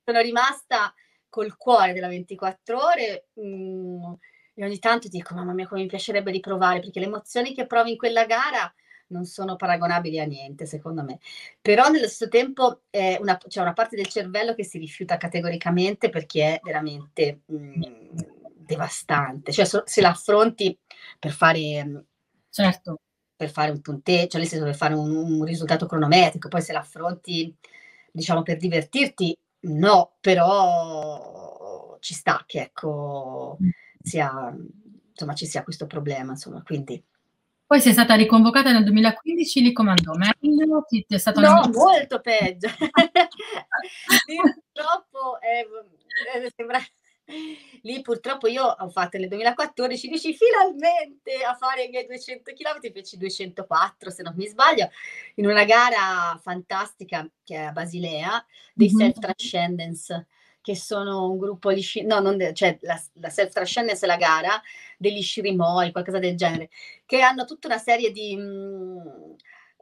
sono 0.04 0.20
rimasta 0.20 0.94
col 1.28 1.56
cuore 1.56 1.92
della 1.92 2.08
24 2.08 2.78
ore 2.78 3.28
mh, 3.34 3.42
mm, 3.42 4.12
e 4.54 4.64
ogni 4.64 4.78
tanto 4.78 5.08
dico, 5.08 5.34
mamma 5.34 5.54
mia, 5.54 5.66
come 5.66 5.82
mi 5.82 5.86
piacerebbe 5.86 6.30
riprovare, 6.30 6.80
perché 6.80 7.00
le 7.00 7.06
emozioni 7.06 7.54
che 7.54 7.66
provi 7.66 7.92
in 7.92 7.96
quella 7.96 8.26
gara 8.26 8.72
non 9.06 9.24
sono 9.24 9.56
paragonabili 9.56 10.18
a 10.18 10.24
niente, 10.24 10.66
secondo 10.66 11.02
me. 11.02 11.18
Però 11.60 11.88
nello 11.88 12.06
stesso 12.06 12.28
tempo 12.28 12.82
eh, 12.90 13.18
una, 13.20 13.38
c'è 13.38 13.60
una 13.60 13.72
parte 13.72 13.96
del 13.96 14.08
cervello 14.08 14.54
che 14.54 14.64
si 14.64 14.78
rifiuta 14.78 15.16
categoricamente 15.16 16.10
perché 16.10 16.54
è 16.54 16.60
veramente 16.62 17.40
mh, 17.46 17.56
mm, 17.56 18.18
devastante. 18.56 19.52
Cioè, 19.52 19.64
so, 19.64 19.82
se 19.86 20.00
la 20.00 20.10
affronti 20.10 20.76
per 21.18 21.30
fare... 21.30 21.84
Mm, 21.84 21.96
certo. 22.50 23.00
Per 23.42 23.50
fare 23.50 23.72
un 23.72 23.80
punteggio, 23.80 24.28
cioè 24.28 24.40
nel 24.40 24.48
senso 24.48 24.64
per 24.64 24.76
fare 24.76 24.94
un, 24.94 25.10
un 25.10 25.44
risultato 25.44 25.86
cronometrico, 25.86 26.46
poi 26.46 26.62
se 26.62 26.72
la 26.72 26.78
affronti, 26.78 27.52
diciamo, 28.12 28.42
per 28.42 28.56
divertirti, 28.56 29.36
no, 29.62 30.12
però 30.20 31.96
ci 31.98 32.14
sta 32.14 32.44
che, 32.46 32.60
ecco, 32.60 33.58
mm. 33.60 33.68
sia, 34.00 34.56
insomma, 35.10 35.34
ci 35.34 35.46
sia 35.46 35.64
questo 35.64 35.88
problema, 35.88 36.32
insomma, 36.32 36.62
quindi 36.62 37.02
poi 37.66 37.80
sei 37.80 37.92
stata 37.94 38.14
riconvocata 38.14 38.70
nel 38.70 38.84
2015, 38.84 39.62
lì 39.62 39.72
comandò 39.72 40.12
meglio? 40.12 40.84
Ti, 40.86 41.06
ti 41.08 41.14
è 41.14 41.18
stato 41.18 41.40
no, 41.40 41.70
molto 41.72 42.20
peggio. 42.20 42.68
purtroppo 44.26 45.40
eh, 45.40 45.66
eh, 46.44 46.52
sembra... 46.54 46.78
Lì 47.82 48.00
purtroppo 48.02 48.48
io 48.48 48.64
ho 48.64 48.88
fatto 48.90 49.16
nel 49.18 49.28
2014, 49.28 50.08
riuscì 50.08 50.34
finalmente 50.34 51.42
a 51.44 51.54
fare 51.54 51.84
i 51.84 51.88
miei 51.88 52.06
200 52.06 52.52
km, 52.52 52.92
feci 52.92 53.16
204 53.16 54.10
se 54.10 54.22
non 54.22 54.34
mi 54.36 54.46
sbaglio, 54.46 54.90
in 55.36 55.46
una 55.46 55.64
gara 55.64 56.38
fantastica 56.42 57.28
che 57.44 57.54
è 57.54 57.60
a 57.60 57.72
Basilea, 57.72 58.44
dei 58.74 58.88
mm-hmm. 58.88 58.98
self-transcendence 58.98 60.26
che 60.62 60.76
sono 60.76 61.28
un 61.28 61.38
gruppo 61.38 61.72
di 61.72 61.80
sci- 61.80 62.04
no, 62.04 62.20
non 62.20 62.36
de- 62.36 62.54
cioè 62.54 62.78
la, 62.82 63.00
la 63.14 63.28
self 63.28 63.52
trascendence 63.52 64.04
è 64.04 64.08
la 64.08 64.16
gara 64.16 64.62
degli 64.96 65.20
scirimoi, 65.20 65.90
qualcosa 65.90 66.20
del 66.20 66.36
genere, 66.36 66.70
che 67.04 67.20
hanno 67.20 67.44
tutta 67.44 67.66
una 67.66 67.78
serie 67.78 68.12
di, 68.12 68.36
mh, 68.36 68.40
mm, 68.40 69.32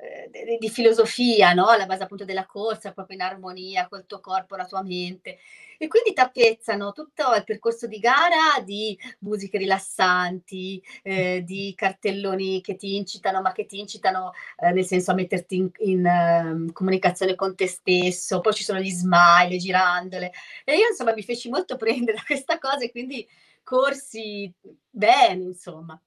eh, 0.01 0.57
di 0.59 0.71
filosofia, 0.71 1.53
no? 1.53 1.67
alla 1.67 1.87
base 1.87 2.05
appunto 2.05 2.25
della 2.25 2.47
corsa, 2.47 2.93
proprio 2.93 3.17
in 3.17 3.23
armonia 3.23 3.87
col 3.89 4.07
tuo 4.07 4.21
corpo, 4.21 4.57
la 4.57 4.67
tua 4.67 4.83
mente. 4.83 5.39
E 5.79 5.89
quindi 5.89 6.13
tappezzano 6.13 6.93
tutto 6.93 7.35
il 7.35 7.45
percorso 7.45 7.87
di 7.87 7.99
gara 7.99 8.61
di 8.63 8.99
musiche 9.21 9.59
rilassanti, 9.59 10.83
eh, 11.03 11.43
di 11.43 11.73
cartelloni 11.75 12.61
che 12.61 12.77
ti 12.77 12.97
incitano, 12.97 13.41
ma 13.41 13.53
che 13.53 13.65
ti 13.67 13.79
incitano 13.79 14.33
eh, 14.59 14.73
nel 14.73 14.85
senso 14.85 15.11
a 15.11 15.15
metterti 15.15 15.57
in, 15.57 15.71
in 15.79 16.67
uh, 16.67 16.73
comunicazione 16.73 17.35
con 17.35 17.55
te 17.55 17.67
stesso. 17.67 18.41
Poi 18.41 18.53
ci 18.53 18.65
sono 18.65 18.79
gli 18.79 18.91
smile, 18.91 19.57
girandole. 19.57 20.33
E 20.65 20.77
io 20.77 20.89
insomma 20.89 21.15
mi 21.15 21.23
feci 21.23 21.49
molto 21.49 21.77
prendere 21.77 22.19
da 22.19 22.25
questa 22.27 22.59
cosa 22.59 22.85
e 22.85 22.91
quindi 22.91 23.27
corsi 23.63 24.53
bene, 24.91 25.45
insomma. 25.45 25.99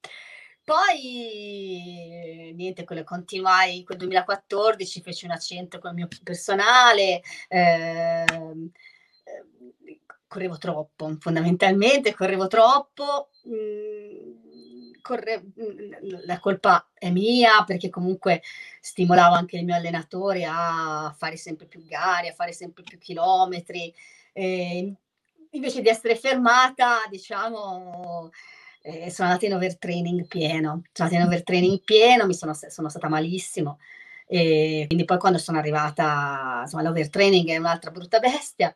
Poi 0.66 2.54
niente, 2.56 2.86
quello 2.86 3.04
continuai 3.04 3.84
quel 3.84 3.98
2014, 3.98 5.02
feci 5.02 5.26
un 5.26 5.32
accento 5.32 5.80
con 5.80 5.90
il 5.92 5.96
mio 5.98 6.08
personale, 6.24 7.22
ehm, 7.50 8.70
eh, 9.24 10.00
correvo 10.28 10.58
troppo, 10.58 11.16
fondamentalmente 11.20 12.14
correvo 12.14 12.48
troppo. 12.48 13.30
Mh, 13.44 13.54
mm, 13.56 14.92
corre, 15.02 15.42
mm, 15.42 16.24
la 16.26 16.40
colpa 16.40 16.90
è 16.94 17.10
mia 17.12 17.64
perché 17.66 17.90
comunque 17.90 18.42
stimolavo 18.80 19.36
anche 19.36 19.58
il 19.58 19.66
mio 19.66 19.76
allenatore 19.76 20.46
a 20.46 21.14
fare 21.18 21.36
sempre 21.38 21.66
più 21.68 21.86
gare, 21.86 22.30
a 22.30 22.34
fare 22.34 22.54
sempre 22.54 22.84
più 22.84 22.98
chilometri. 22.98 23.94
Eh, 24.32 24.94
invece 25.52 25.82
di 25.82 25.90
essere 25.90 26.16
fermata, 26.16 27.02
diciamo, 27.10 28.32
eh, 28.86 29.10
sono 29.10 29.30
andata 29.30 29.46
in 29.46 29.54
overtraining 29.54 30.28
pieno, 30.28 30.84
sono 30.92 31.08
andata 31.08 31.16
in 31.16 31.28
overtraining 31.28 31.82
pieno, 31.84 32.26
mi 32.26 32.34
sono, 32.34 32.54
sono 32.54 32.90
stata 32.90 33.08
malissimo. 33.08 33.80
E 34.28 34.86
quindi 34.88 35.06
poi 35.06 35.18
quando 35.20 35.38
sono 35.38 35.58
arrivata, 35.58 36.60
insomma, 36.64 36.84
l'overtraining 36.84 37.50
è 37.50 37.58
un'altra 37.58 37.92
brutta 37.92 38.20
bestia. 38.20 38.76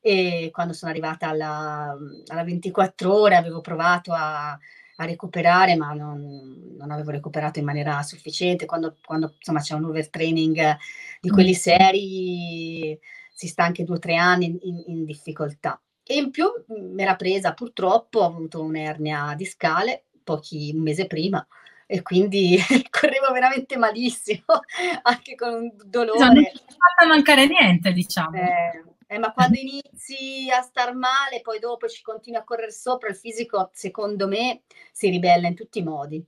E 0.00 0.48
quando 0.52 0.72
sono 0.72 0.90
arrivata 0.90 1.28
alla, 1.28 1.94
alla 2.26 2.44
24 2.44 3.12
ore 3.14 3.36
avevo 3.36 3.60
provato 3.60 4.12
a, 4.12 4.52
a 4.52 5.04
recuperare, 5.04 5.76
ma 5.76 5.92
non, 5.92 6.74
non, 6.76 6.90
avevo 6.90 7.10
recuperato 7.10 7.58
in 7.58 7.66
maniera 7.66 8.02
sufficiente. 8.02 8.64
Quando, 8.64 8.96
quando 9.04 9.34
insomma, 9.36 9.60
c'è 9.60 9.74
un 9.74 9.84
overtraining 9.84 10.76
di 11.20 11.28
quelli 11.30 11.54
seri, 11.54 12.98
si 13.34 13.48
sta 13.48 13.64
anche 13.64 13.84
due 13.84 13.96
o 13.96 13.98
tre 13.98 14.16
anni 14.16 14.58
in, 14.62 14.82
in 14.86 15.04
difficoltà. 15.04 15.80
E 16.04 16.16
in 16.16 16.30
più 16.30 16.46
mi 16.66 17.02
era 17.02 17.16
presa, 17.16 17.54
purtroppo, 17.54 18.20
ho 18.20 18.26
avuto 18.26 18.60
un'ernia 18.62 19.34
discale 19.36 20.04
pochi 20.22 20.72
un 20.74 20.82
mese 20.82 21.06
prima 21.06 21.44
e 21.86 22.00
quindi 22.02 22.56
correvo 22.90 23.30
veramente 23.32 23.76
malissimo, 23.76 24.44
anche 25.02 25.34
con 25.34 25.52
un 25.52 25.72
dolore. 25.84 26.18
non 26.18 26.34
ti 26.34 26.44
è 26.44 26.52
fatta 26.52 27.06
mancare 27.06 27.46
niente, 27.46 27.92
diciamo. 27.92 28.36
Eh, 28.36 28.82
eh, 29.06 29.18
ma 29.18 29.32
quando 29.32 29.58
inizi 29.58 30.48
a 30.50 30.62
star 30.62 30.94
male, 30.94 31.42
poi 31.42 31.58
dopo 31.58 31.86
ci 31.88 32.00
continui 32.02 32.38
a 32.38 32.44
correre 32.44 32.72
sopra, 32.72 33.10
il 33.10 33.16
fisico, 33.16 33.68
secondo 33.74 34.26
me, 34.26 34.62
si 34.90 35.10
ribella 35.10 35.48
in 35.48 35.54
tutti 35.54 35.80
i 35.80 35.82
modi. 35.82 36.24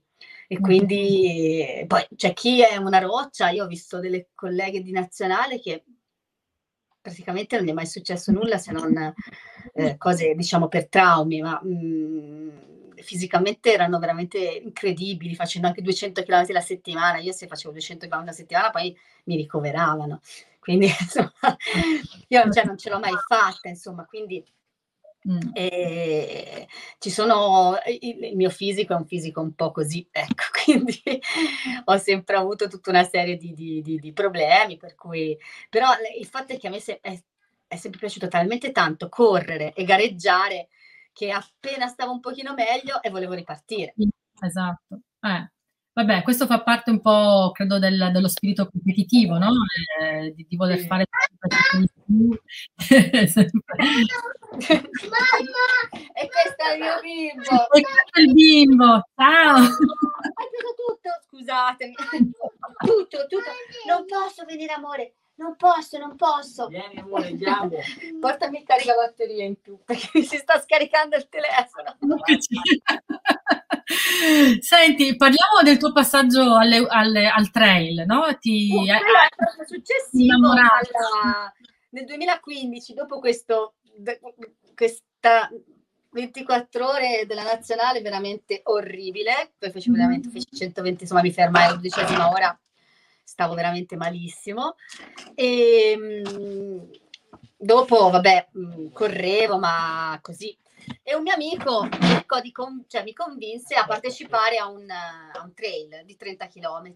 E 0.47 0.59
quindi 0.59 1.83
poi 1.87 2.05
c'è 2.15 2.33
chi 2.33 2.61
è 2.61 2.77
una 2.77 2.99
roccia, 2.99 3.49
io 3.49 3.63
ho 3.63 3.67
visto 3.67 3.99
delle 3.99 4.29
colleghe 4.35 4.81
di 4.81 4.91
nazionale 4.91 5.59
che 5.59 5.83
praticamente 7.05 7.55
non 7.59 7.69
è 7.69 7.71
mai 7.71 7.85
successo 7.85 8.31
nulla 8.31 8.57
se 8.57 8.71
non 8.71 9.13
eh, 9.73 9.95
cose 9.95 10.33
diciamo 10.33 10.67
per 10.67 10.87
traumi, 10.87 11.39
ma 11.39 11.59
mh, 11.61 11.69
mm, 11.69 12.49
fisicamente 12.95 13.71
erano 13.71 13.99
veramente 13.99 14.39
incredibili, 14.39 15.35
facendo 15.35 15.67
anche 15.67 15.83
200 15.83 16.23
km 16.23 16.47
la 16.47 16.61
settimana. 16.61 17.19
Io 17.19 17.31
se 17.31 17.45
facevo 17.45 17.71
200 17.73 18.07
km 18.07 18.25
la 18.25 18.31
settimana 18.31 18.71
poi 18.71 18.97
mi 19.25 19.35
ricoveravano. 19.35 20.19
Quindi 20.59 20.87
insomma, 20.99 21.31
io 22.27 22.51
cioè, 22.51 22.65
non 22.65 22.75
ce 22.75 22.89
l'ho 22.89 22.97
mai 22.97 23.13
fatta, 23.27 23.69
insomma, 23.69 24.03
quindi 24.05 24.43
Mm. 25.27 25.49
E 25.53 26.67
ci 26.99 27.09
sono, 27.09 27.77
il, 27.87 28.23
il, 28.25 28.35
mio 28.35 28.51
fisico 28.51 28.93
è 28.93 28.95
un 28.95 29.07
fisico 29.07 29.41
un 29.41 29.53
po' 29.55 29.71
così, 29.71 30.07
ecco, 30.11 30.43
quindi 30.63 31.01
ho 31.85 31.97
sempre 31.97 32.35
avuto 32.35 32.67
tutta 32.67 32.91
una 32.91 33.03
serie 33.03 33.35
di, 33.35 33.53
di, 33.53 33.81
di, 33.81 33.97
di 33.97 34.13
problemi, 34.13 34.77
per 34.77 34.93
cui, 34.95 35.37
però 35.69 35.87
il 36.17 36.27
fatto 36.27 36.53
è 36.53 36.59
che 36.59 36.67
a 36.67 36.69
me 36.69 36.79
se, 36.79 36.99
è, 37.01 37.19
è, 37.67 37.75
sempre 37.75 37.99
piaciuto 37.99 38.27
talmente 38.27 38.71
tanto 38.71 39.09
correre 39.09 39.73
e 39.73 39.83
gareggiare 39.83 40.67
che 41.11 41.31
appena 41.31 41.87
stavo 41.87 42.11
un 42.11 42.19
pochino 42.19 42.53
meglio 42.53 43.01
e 43.01 43.09
volevo 43.09 43.33
ripartire. 43.33 43.95
Esatto. 44.39 44.99
Eh. 45.21 45.49
Vabbè, 45.95 46.23
questo 46.23 46.45
fa 46.45 46.61
parte 46.61 46.91
un 46.91 46.99
po', 46.99 47.51
credo, 47.53 47.79
del, 47.79 48.09
dello 48.11 48.27
spirito 48.27 48.67
competitivo, 48.69 49.37
no? 49.37 49.51
Eh, 50.01 50.33
di, 50.35 50.45
di, 50.45 50.57
voler 50.57 50.79
sì. 50.79 50.87
fare 50.87 51.05
più. 51.71 51.79
Mamma, 52.05 52.37
e 56.13 56.27
questo 56.27 56.63
è 56.67 56.73
il 56.73 56.81
mio 56.81 56.99
bimbo. 57.01 57.71
E 57.71 57.81
questo 57.81 58.11
è 58.11 58.19
il 58.19 58.33
bimbo, 58.33 59.07
ciao. 59.15 59.55
Hai 59.55 59.69
preso 60.51 60.73
tutto, 60.75 61.09
scusatemi. 61.29 61.95
Tutto, 62.85 63.27
tutto. 63.29 63.51
Non 63.87 64.03
posso 64.05 64.43
venire, 64.43 64.73
amore. 64.73 65.13
non 65.35 65.55
posso, 65.55 65.97
non 65.97 66.17
posso. 66.17 66.67
Vieni 66.67 66.99
amore, 66.99 67.27
andiamo. 67.27 67.69
Portami 68.19 68.57
il 68.57 68.65
caricabatteria 68.65 69.45
in 69.45 69.61
più 69.61 69.79
perché 69.85 70.09
mi 70.13 70.23
si 70.23 70.35
sta 70.35 70.59
scaricando 70.59 71.15
il 71.15 71.29
telefono. 71.29 71.95
Senti, 74.59 75.15
parliamo 75.15 75.61
del 75.63 75.77
tuo 75.77 75.91
passaggio 75.91 76.55
alle, 76.57 76.85
alle, 76.87 77.27
al 77.27 77.51
trail, 77.51 78.03
no? 78.07 78.35
Ti, 78.39 78.71
uh, 78.73 78.85
è 78.85 79.65
successivo 79.65 80.51
alla, 80.51 81.53
nel 81.89 82.05
2015, 82.05 82.93
dopo 82.93 83.19
questo, 83.19 83.75
questa 84.75 85.49
24 86.11 86.87
ore 86.87 87.25
della 87.27 87.43
nazionale 87.43 88.01
veramente 88.01 88.61
orribile, 88.63 89.53
poi 89.57 89.69
feci 89.69 89.91
veramente 89.91 90.29
feci 90.29 90.47
120, 90.51 91.03
insomma 91.03 91.21
mi 91.21 91.31
fermai 91.31 91.65
alla 91.65 91.75
dodicesima 91.75 92.29
ora 92.29 92.57
stavo 93.23 93.53
veramente 93.53 93.95
malissimo. 93.97 94.75
E 95.33 95.91
ehm, 95.91 96.89
dopo, 97.57 98.09
vabbè, 98.09 98.47
mm, 98.57 98.87
correvo, 98.93 99.59
ma 99.59 100.17
così. 100.21 100.57
E 101.03 101.15
un 101.15 101.21
mio 101.21 101.33
amico 101.33 101.87
con, 102.51 102.85
cioè, 102.87 103.03
mi 103.03 103.13
convinse 103.13 103.75
a 103.75 103.85
partecipare 103.85 104.57
a 104.57 104.67
un, 104.67 104.89
a 104.89 105.41
un 105.43 105.53
trail 105.53 106.03
di 106.05 106.15
30 106.15 106.47
km. 106.47 106.93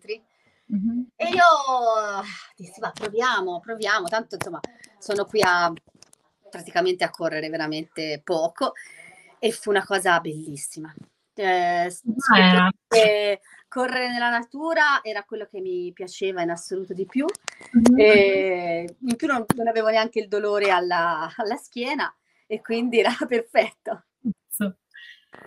Mm-hmm. 0.72 1.02
E 1.16 1.30
io 1.30 2.24
dissi, 2.56 2.80
va, 2.80 2.92
proviamo, 2.92 3.60
proviamo, 3.60 4.08
tanto 4.08 4.36
insomma 4.36 4.60
sono 5.00 5.26
qui 5.26 5.42
a 5.42 5.74
praticamente 6.50 7.04
a 7.04 7.10
correre 7.10 7.50
veramente 7.50 8.22
poco 8.24 8.74
e 9.40 9.52
fu 9.52 9.70
una 9.70 9.86
cosa 9.86 10.20
bellissima. 10.20 10.94
Eh, 11.34 11.96
eh, 12.90 13.40
correre 13.70 14.12
nella 14.12 14.30
natura 14.30 15.02
era 15.02 15.24
quello 15.24 15.48
che 15.50 15.62
mi 15.62 15.92
piaceva 15.94 16.42
in 16.42 16.50
assoluto 16.50 16.94
di 16.94 17.06
più. 17.06 17.26
Mm-hmm. 17.78 18.88
In 19.08 19.16
più 19.16 19.28
non, 19.28 19.46
non, 19.56 19.68
avevo 19.68 19.88
neanche 19.90 20.20
il 20.20 20.28
dolore 20.28 20.70
alla, 20.72 21.32
alla, 21.38 21.56
schiena 21.56 22.14
e 22.50 22.62
quindi 22.62 23.00
era 23.00 23.14
perfetto. 23.28 24.06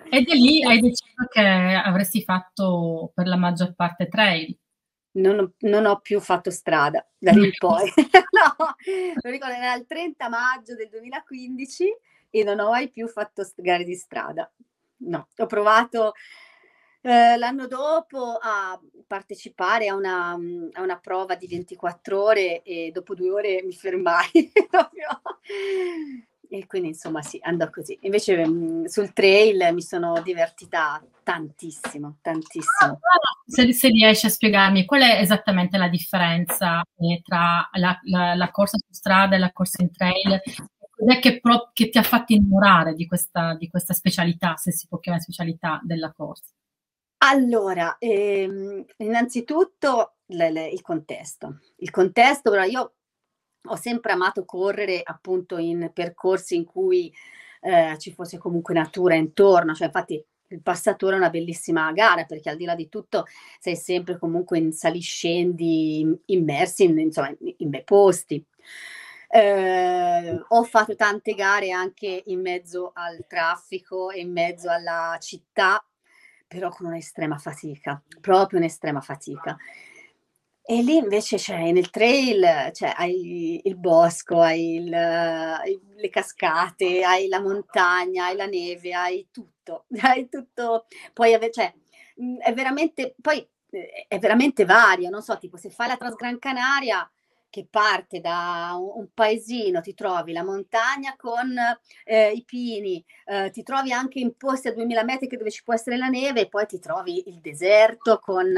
E 0.08 0.22
da 0.22 0.34
lì 0.34 0.62
hai 0.62 0.80
deciso 0.80 1.26
che 1.28 1.40
avresti 1.40 2.22
fatto 2.22 3.10
per 3.14 3.26
la 3.26 3.36
maggior 3.36 3.74
parte 3.74 4.06
trail. 4.06 4.56
Non, 5.14 5.52
non 5.58 5.84
ho 5.84 5.98
più 5.98 6.20
fatto 6.20 6.50
strada 6.50 7.04
da 7.18 7.32
lì 7.32 7.46
in 7.46 7.52
poi. 7.58 7.92
no, 8.30 8.54
lo 9.20 9.30
ricordo, 9.30 9.54
era 9.54 9.74
il 9.74 9.86
30 9.86 10.28
maggio 10.28 10.76
del 10.76 10.88
2015 10.88 11.96
e 12.30 12.44
non 12.44 12.60
ho 12.60 12.70
mai 12.70 12.90
più 12.90 13.08
fatto 13.08 13.42
gare 13.56 13.84
di 13.84 13.96
strada. 13.96 14.50
No, 14.98 15.26
ho 15.36 15.46
provato 15.46 16.12
eh, 17.00 17.36
l'anno 17.36 17.66
dopo 17.66 18.38
a 18.40 18.80
partecipare 19.06 19.88
a 19.88 19.96
una, 19.96 20.30
a 20.30 20.80
una, 20.80 20.98
prova 21.00 21.34
di 21.34 21.48
24 21.48 22.22
ore 22.22 22.62
e 22.62 22.92
dopo 22.92 23.16
due 23.16 23.30
ore 23.30 23.62
mi 23.64 23.72
fermai 23.72 24.30
e 26.52 26.66
quindi 26.66 26.88
insomma 26.88 27.22
sì, 27.22 27.38
andò 27.42 27.70
così. 27.70 27.98
Invece 28.02 28.46
mh, 28.46 28.52
mm, 28.52 28.84
sul 28.84 29.14
trail 29.14 29.72
mi 29.72 29.80
sono 29.80 30.20
divertita 30.20 31.02
tantissimo, 31.22 32.18
tantissimo. 32.20 33.00
Se, 33.46 33.72
se, 33.72 33.88
riesci 33.88 34.26
a 34.26 34.28
spiegarmi 34.28 34.84
qual 34.84 35.00
è 35.00 35.18
esattamente 35.18 35.78
la 35.78 35.88
differenza 35.88 36.82
eh, 36.98 37.22
tra 37.24 37.66
la, 37.72 37.98
la, 38.02 38.34
la, 38.34 38.50
corsa 38.50 38.76
su 38.76 38.92
strada 38.92 39.34
e 39.34 39.38
la 39.38 39.50
corsa 39.50 39.82
in 39.82 39.92
trail? 39.92 40.42
Cos'è 40.90 41.20
che, 41.20 41.40
pro, 41.40 41.70
che 41.72 41.88
ti 41.88 41.96
ha 41.96 42.02
fatto 42.02 42.34
innamorare 42.34 42.92
di 42.92 43.06
questa, 43.06 43.54
di 43.54 43.70
questa 43.70 43.94
specialità, 43.94 44.56
se 44.56 44.72
si 44.72 44.86
può 44.86 44.98
chiamare 44.98 45.24
specialità 45.24 45.80
della 45.82 46.12
corsa? 46.12 46.52
Allora, 47.24 47.96
ehm, 47.98 48.84
innanzitutto 48.98 50.16
le, 50.26 50.50
le, 50.50 50.68
il 50.68 50.82
contesto. 50.82 51.60
Il 51.76 51.90
contesto, 51.90 52.50
però 52.50 52.64
io 52.64 52.96
ho 53.64 53.76
sempre 53.76 54.12
amato 54.12 54.44
correre 54.44 55.00
appunto 55.02 55.58
in 55.58 55.90
percorsi 55.92 56.56
in 56.56 56.64
cui 56.64 57.12
eh, 57.60 57.96
ci 57.98 58.12
fosse 58.12 58.38
comunque 58.38 58.74
natura 58.74 59.14
intorno, 59.14 59.74
cioè 59.74 59.86
infatti 59.86 60.24
il 60.48 60.60
passatore 60.60 61.14
è 61.14 61.18
una 61.18 61.30
bellissima 61.30 61.90
gara 61.92 62.24
perché 62.24 62.50
al 62.50 62.56
di 62.56 62.64
là 62.64 62.74
di 62.74 62.88
tutto 62.88 63.24
sei 63.58 63.76
sempre 63.76 64.18
comunque 64.18 64.58
in 64.58 64.72
saliscendi 64.72 66.20
immersi 66.26 66.84
in, 66.84 66.98
insomma, 66.98 67.34
in 67.38 67.70
bei 67.70 67.84
posti. 67.84 68.44
Eh, 69.28 70.44
ho 70.46 70.62
fatto 70.64 70.94
tante 70.94 71.32
gare 71.34 71.70
anche 71.70 72.22
in 72.26 72.42
mezzo 72.42 72.90
al 72.94 73.24
traffico 73.26 74.10
e 74.10 74.20
in 74.20 74.30
mezzo 74.30 74.68
alla 74.70 75.16
città 75.20 75.82
però 76.52 76.68
con 76.68 76.86
un'estrema 76.86 77.38
fatica, 77.38 78.02
proprio 78.20 78.58
un'estrema 78.58 79.00
fatica. 79.00 79.56
E 80.64 80.80
lì 80.82 80.96
invece 80.96 81.36
c'è 81.36 81.72
nel 81.72 81.90
trail, 81.90 82.70
cioè, 82.72 82.94
hai 82.96 83.60
il 83.64 83.76
bosco, 83.76 84.40
hai 84.40 84.76
il, 84.76 84.88
le 84.88 86.08
cascate, 86.08 87.02
hai 87.02 87.26
la 87.26 87.40
montagna, 87.40 88.26
hai 88.26 88.36
la 88.36 88.46
neve, 88.46 88.94
hai 88.94 89.28
tutto, 89.32 89.86
hai 90.00 90.28
tutto. 90.28 90.86
Poi 91.12 91.36
cioè, 91.50 91.74
è 92.38 92.52
veramente, 92.54 93.14
poi 93.20 93.46
è 94.06 94.18
veramente 94.18 94.64
vario, 94.64 95.08
non 95.10 95.22
so, 95.22 95.36
tipo 95.38 95.56
se 95.56 95.70
fai 95.70 95.88
la 95.88 95.96
Transgran 95.96 96.38
Canaria, 96.38 97.10
che 97.50 97.66
parte 97.68 98.20
da 98.20 98.76
un, 98.78 99.00
un, 99.00 99.08
paesino, 99.12 99.80
ti 99.80 99.94
trovi 99.94 100.32
la 100.32 100.44
montagna 100.44 101.16
con 101.16 101.54
eh, 102.04 102.30
i 102.30 102.44
pini, 102.44 103.04
eh, 103.26 103.50
ti 103.50 103.62
trovi 103.62 103.92
anche 103.92 104.20
in 104.20 104.36
posti 104.36 104.68
a 104.68 104.74
2000 104.74 105.04
metri 105.04 105.26
dove 105.26 105.50
ci 105.50 105.62
può 105.62 105.74
essere 105.74 105.96
la 105.96 106.08
neve 106.08 106.42
e 106.42 106.48
poi 106.48 106.66
ti 106.66 106.78
trovi 106.78 107.28
il 107.28 107.40
deserto 107.40 108.18
con 108.20 108.54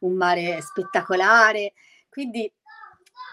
un 0.00 0.14
mare 0.14 0.60
spettacolare. 0.60 1.72
Quindi 2.08 2.50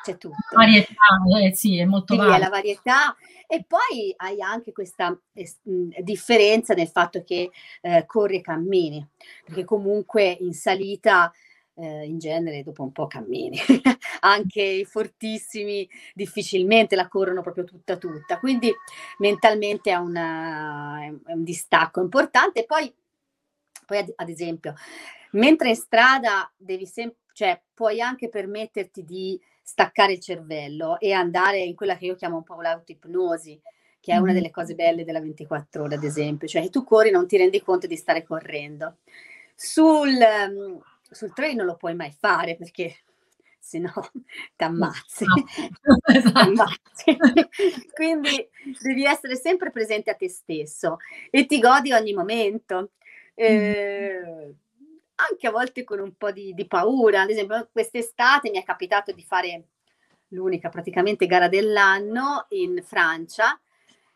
c'è 0.04 0.18
tutto. 0.18 0.36
Varietà, 0.52 0.94
eh, 1.42 1.56
sì, 1.56 1.78
è 1.78 1.86
molto 1.86 2.16
varia. 2.16 2.38
la 2.38 2.50
varietà 2.50 3.16
e 3.48 3.64
poi 3.66 4.14
hai 4.18 4.42
anche 4.42 4.72
questa 4.72 5.18
eh, 5.34 5.50
differenza 6.00 6.74
nel 6.74 6.90
fatto 6.90 7.24
che 7.24 7.50
eh, 7.82 8.06
corri 8.06 8.38
e 8.38 8.42
cammini, 8.42 9.08
perché 9.46 9.64
comunque 9.64 10.38
in 10.42 10.54
salita 10.54 11.32
eh, 11.76 12.06
in 12.06 12.20
genere 12.20 12.64
dopo 12.64 12.84
un 12.84 12.92
po' 12.92 13.08
cammini, 13.08 13.58
anche 14.22 14.62
i 14.62 14.86
fortissimi 14.86 15.88
difficilmente 16.14 16.96
la 16.96 17.08
corrono 17.08 17.42
proprio 17.42 17.64
tutta 17.64 17.98
tutta, 17.98 18.40
quindi 18.40 18.72
mentalmente 19.20 19.92
è, 19.92 19.96
una, 19.96 21.04
è 21.04 21.34
un 21.34 21.44
distacco 21.44 22.02
importante. 22.02 22.66
Poi, 22.66 22.94
poi 23.86 23.98
ad, 24.00 24.12
ad 24.16 24.30
esempio, 24.30 24.74
mentre 25.32 25.70
in 25.70 25.76
strada 25.76 26.52
devi 26.58 26.86
sempre, 26.86 27.20
cioè 27.34 27.62
puoi 27.74 28.02
anche 28.02 28.30
permetterti 28.30 29.04
di 29.04 29.40
staccare 29.62 30.14
il 30.14 30.20
cervello 30.20 31.00
e 31.00 31.14
andare 31.14 31.60
in 31.60 31.76
quella 31.76 31.96
che 31.98 32.06
io 32.06 32.16
chiamo 32.16 32.38
un 32.38 32.44
po' 32.44 32.62
l'autoipnosi, 32.62 33.60
che 34.00 34.12
è 34.14 34.18
una 34.18 34.34
delle 34.34 34.52
cose 34.52 34.76
belle 34.76 35.06
della 35.06 35.22
24 35.22 35.84
ore, 35.84 35.96
ad 35.96 36.04
esempio, 36.04 36.48
cioè 36.48 36.70
tu 36.70 36.84
corri 36.84 37.08
e 37.08 37.12
non 37.12 37.28
ti 37.28 37.38
rendi 37.38 37.62
conto 37.62 37.88
di 37.88 37.96
stare 37.96 38.24
correndo. 38.24 38.98
Sul, 39.56 40.18
sul 41.10 41.34
train 41.34 41.56
non 41.56 41.66
lo 41.66 41.78
puoi 41.78 41.96
mai 41.96 42.12
fare 42.12 42.56
perché 42.58 42.96
se 43.60 43.80
no 43.80 43.94
ti 44.58 44.64
ammazzi. 44.64 45.26
No. 45.26 45.96
ammazzi. 46.34 47.18
Quindi 47.94 48.50
devi 48.82 49.06
essere 49.06 49.38
sempre 49.38 49.72
presente 49.72 50.12
a 50.12 50.16
te 50.16 50.28
stesso 50.28 50.98
e 51.30 51.46
ti 51.46 51.60
godi 51.60 51.94
ogni 51.94 52.14
momento. 52.14 52.92
Eh, 53.36 54.56
anche 55.16 55.48
a 55.48 55.52
volte 55.52 55.84
con 55.84 56.00
un 56.00 56.16
po' 56.16 56.32
di, 56.32 56.54
di 56.54 56.68
paura. 56.68 57.22
Ad 57.22 57.30
esempio, 57.30 57.70
quest'estate 57.72 58.50
mi 58.50 58.60
è 58.60 58.64
capitato 58.64 59.12
di 59.12 59.24
fare 59.24 59.68
l'unica 60.30 60.70
praticamente 60.70 61.28
gara 61.28 61.48
dell'anno 61.48 62.46
in 62.50 62.82
Francia 62.84 63.60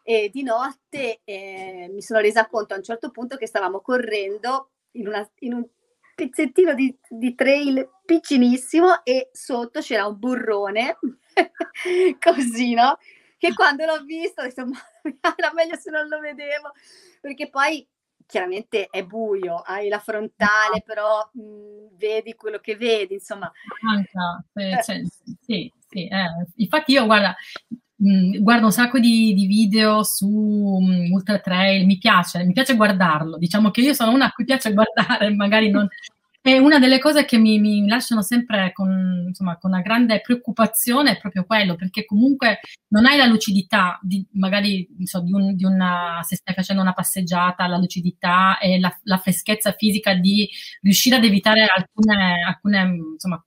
e 0.03 0.29
di 0.31 0.41
notte 0.41 1.19
eh, 1.23 1.89
mi 1.91 2.01
sono 2.01 2.19
resa 2.19 2.47
conto 2.47 2.73
a 2.73 2.77
un 2.77 2.83
certo 2.83 3.11
punto 3.11 3.35
che 3.35 3.45
stavamo 3.45 3.81
correndo 3.81 4.71
in, 4.91 5.07
una, 5.07 5.29
in 5.39 5.53
un 5.53 5.67
pezzettino 6.15 6.73
di, 6.73 6.97
di 7.07 7.35
trail 7.35 7.87
piccinissimo 8.05 9.03
e 9.03 9.29
sotto 9.31 9.81
c'era 9.81 10.07
un 10.07 10.17
burrone, 10.17 10.97
così, 12.19 12.73
no? 12.73 12.97
Che 13.37 13.53
quando 13.53 13.85
l'ho 13.85 14.01
visto 14.03 14.41
ho 14.41 14.45
detto, 14.45 14.65
ma 14.65 14.79
era 15.37 15.51
meglio 15.53 15.75
se 15.75 15.91
non 15.91 16.07
lo 16.07 16.19
vedevo, 16.19 16.71
perché 17.21 17.49
poi 17.49 17.87
chiaramente 18.27 18.87
è 18.91 19.03
buio, 19.03 19.55
hai 19.65 19.87
la 19.87 19.99
frontale, 19.99 20.83
però 20.85 21.27
mh, 21.33 21.41
mhmm, 21.41 21.97
vedi 21.97 22.35
quello 22.35 22.59
che 22.59 22.75
vedi, 22.75 23.15
insomma. 23.15 23.51
Manca, 23.81 24.43
eh, 24.53 24.83
cioè, 24.83 25.01
sì, 25.41 25.71
sì, 25.89 26.07
eh. 26.07 26.45
infatti 26.57 26.91
io 26.91 27.05
guarda, 27.05 27.35
mh, 27.95 28.39
guardo 28.39 28.65
un 28.65 28.71
sacco 28.71 28.99
di, 28.99 29.33
di 29.33 29.47
video 29.47 30.03
su 30.03 30.27
mh, 30.27 31.11
Ultra 31.11 31.39
Trail, 31.39 31.85
mi 31.85 31.97
piace, 31.97 32.43
mi 32.43 32.53
piace 32.53 32.75
guardarlo, 32.75 33.37
diciamo 33.37 33.71
che 33.71 33.81
io 33.81 33.93
sono 33.93 34.11
una 34.11 34.25
a 34.25 34.31
cui 34.31 34.45
piace 34.45 34.73
guardare, 34.73 35.33
magari 35.33 35.69
non... 35.71 35.87
E 36.47 36.59
una 36.59 36.79
delle 36.79 36.97
cose 36.97 37.25
che 37.25 37.37
mi, 37.37 37.59
mi 37.59 37.85
lasciano 37.89 38.21
sempre 38.21 38.71
con, 38.71 39.25
insomma, 39.27 39.57
con, 39.57 39.71
una 39.71 39.81
grande 39.81 40.21
preoccupazione 40.21 41.11
è 41.11 41.19
proprio 41.19 41.43
quello, 41.43 41.75
perché 41.75 42.05
comunque 42.05 42.59
non 42.87 43.05
hai 43.05 43.17
la 43.17 43.25
lucidità, 43.25 43.99
di, 44.01 44.25
magari 44.31 44.87
so, 45.03 45.19
di, 45.19 45.33
un, 45.33 45.57
di, 45.57 45.65
una, 45.65 46.21
se 46.23 46.37
stai 46.37 46.55
facendo 46.55 46.81
una 46.81 46.93
passeggiata, 46.93 47.67
la 47.67 47.75
lucidità 47.75 48.59
e 48.59 48.79
la, 48.79 48.97
la 49.03 49.17
freschezza 49.17 49.73
fisica 49.73 50.13
di 50.13 50.49
riuscire 50.83 51.17
ad 51.17 51.25
evitare 51.25 51.65
alcune, 51.65 52.41
alcune 52.47 52.95
insomma, 53.11 53.43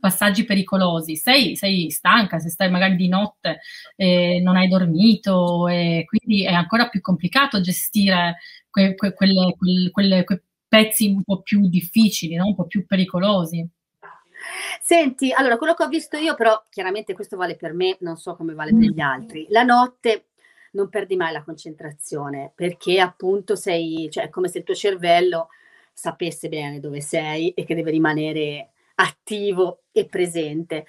passaggi 0.00 0.44
pericolosi. 0.46 1.14
Sei, 1.14 1.56
sei, 1.56 1.90
stanca, 1.90 2.38
se 2.38 2.48
stai 2.48 2.70
magari 2.70 2.96
di 2.96 3.08
notte 3.08 3.58
e 3.96 4.40
non 4.42 4.56
hai 4.56 4.68
dormito, 4.68 5.68
e 5.68 6.06
quindi 6.06 6.42
è 6.46 6.54
ancora 6.54 6.88
più 6.88 7.02
complicato 7.02 7.60
gestire 7.60 8.38
que, 8.70 8.94
que, 8.94 9.12
quelle, 9.12 9.54
quelle, 9.58 9.90
quelle, 9.90 10.24
pezzi 10.68 11.08
un 11.08 11.22
po' 11.24 11.40
più 11.42 11.68
difficili, 11.68 12.34
no? 12.34 12.46
un 12.46 12.54
po' 12.54 12.66
più 12.66 12.86
pericolosi. 12.86 13.66
Senti, 14.80 15.32
allora 15.32 15.58
quello 15.58 15.74
che 15.74 15.82
ho 15.82 15.88
visto 15.88 16.16
io, 16.16 16.34
però 16.34 16.64
chiaramente 16.70 17.14
questo 17.14 17.36
vale 17.36 17.56
per 17.56 17.72
me, 17.72 17.96
non 18.00 18.16
so 18.16 18.36
come 18.36 18.54
vale 18.54 18.70
per 18.70 18.88
gli 18.88 19.00
altri. 19.00 19.46
La 19.48 19.62
notte 19.62 20.28
non 20.72 20.88
perdi 20.88 21.16
mai 21.16 21.32
la 21.32 21.42
concentrazione 21.42 22.52
perché 22.54 23.00
appunto 23.00 23.56
sei, 23.56 24.08
cioè 24.10 24.24
è 24.24 24.28
come 24.28 24.48
se 24.48 24.58
il 24.58 24.64
tuo 24.64 24.74
cervello 24.74 25.48
sapesse 25.92 26.48
bene 26.48 26.78
dove 26.78 27.00
sei 27.00 27.50
e 27.50 27.64
che 27.64 27.74
deve 27.74 27.90
rimanere 27.90 28.70
attivo 28.94 29.82
e 29.92 30.06
presente. 30.06 30.86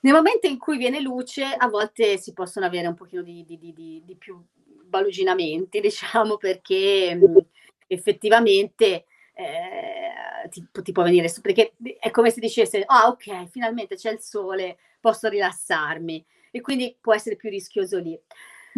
Nel 0.00 0.14
momento 0.14 0.46
in 0.46 0.58
cui 0.58 0.78
viene 0.78 1.00
luce, 1.00 1.44
a 1.44 1.68
volte 1.68 2.18
si 2.18 2.32
possono 2.32 2.66
avere 2.66 2.86
un 2.86 2.94
pochino 2.94 3.22
di, 3.22 3.44
di, 3.44 3.58
di, 3.58 4.02
di 4.04 4.16
più 4.16 4.42
baluginamenti, 4.84 5.80
diciamo, 5.80 6.36
perché 6.36 7.14
mh, 7.14 7.46
effettivamente 7.88 9.06
eh, 9.34 10.48
ti, 10.50 10.66
ti, 10.82 10.92
può 10.92 11.02
venire 11.02 11.28
su, 11.28 11.40
perché 11.40 11.74
è 11.98 12.10
come 12.10 12.30
se 12.30 12.40
dicesse, 12.40 12.82
ah 12.84 13.08
ok, 13.08 13.48
finalmente 13.48 13.96
c'è 13.96 14.12
il 14.12 14.20
sole, 14.20 14.78
posso 15.00 15.28
rilassarmi, 15.28 16.24
e 16.50 16.60
quindi 16.60 16.96
può 17.00 17.14
essere 17.14 17.36
più 17.36 17.50
rischioso 17.50 17.98
lì. 17.98 18.18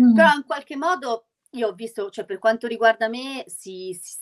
Mm. 0.00 0.14
Però 0.14 0.32
in 0.34 0.44
qualche 0.44 0.76
modo 0.76 1.26
io 1.52 1.68
ho 1.68 1.72
visto, 1.72 2.10
cioè 2.10 2.24
per 2.24 2.38
quanto 2.38 2.66
riguarda 2.66 3.08
me, 3.08 3.44
si, 3.46 3.98
si, 4.00 4.18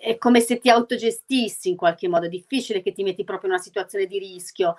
è 0.00 0.16
come 0.18 0.40
se 0.40 0.58
ti 0.58 0.68
autogestissi 0.68 1.68
in 1.68 1.76
qualche 1.76 2.08
modo, 2.08 2.26
è 2.26 2.30
difficile 2.30 2.82
che 2.82 2.92
ti 2.92 3.02
metti 3.02 3.24
proprio 3.24 3.48
in 3.48 3.54
una 3.54 3.64
situazione 3.64 4.06
di 4.06 4.18
rischio. 4.18 4.76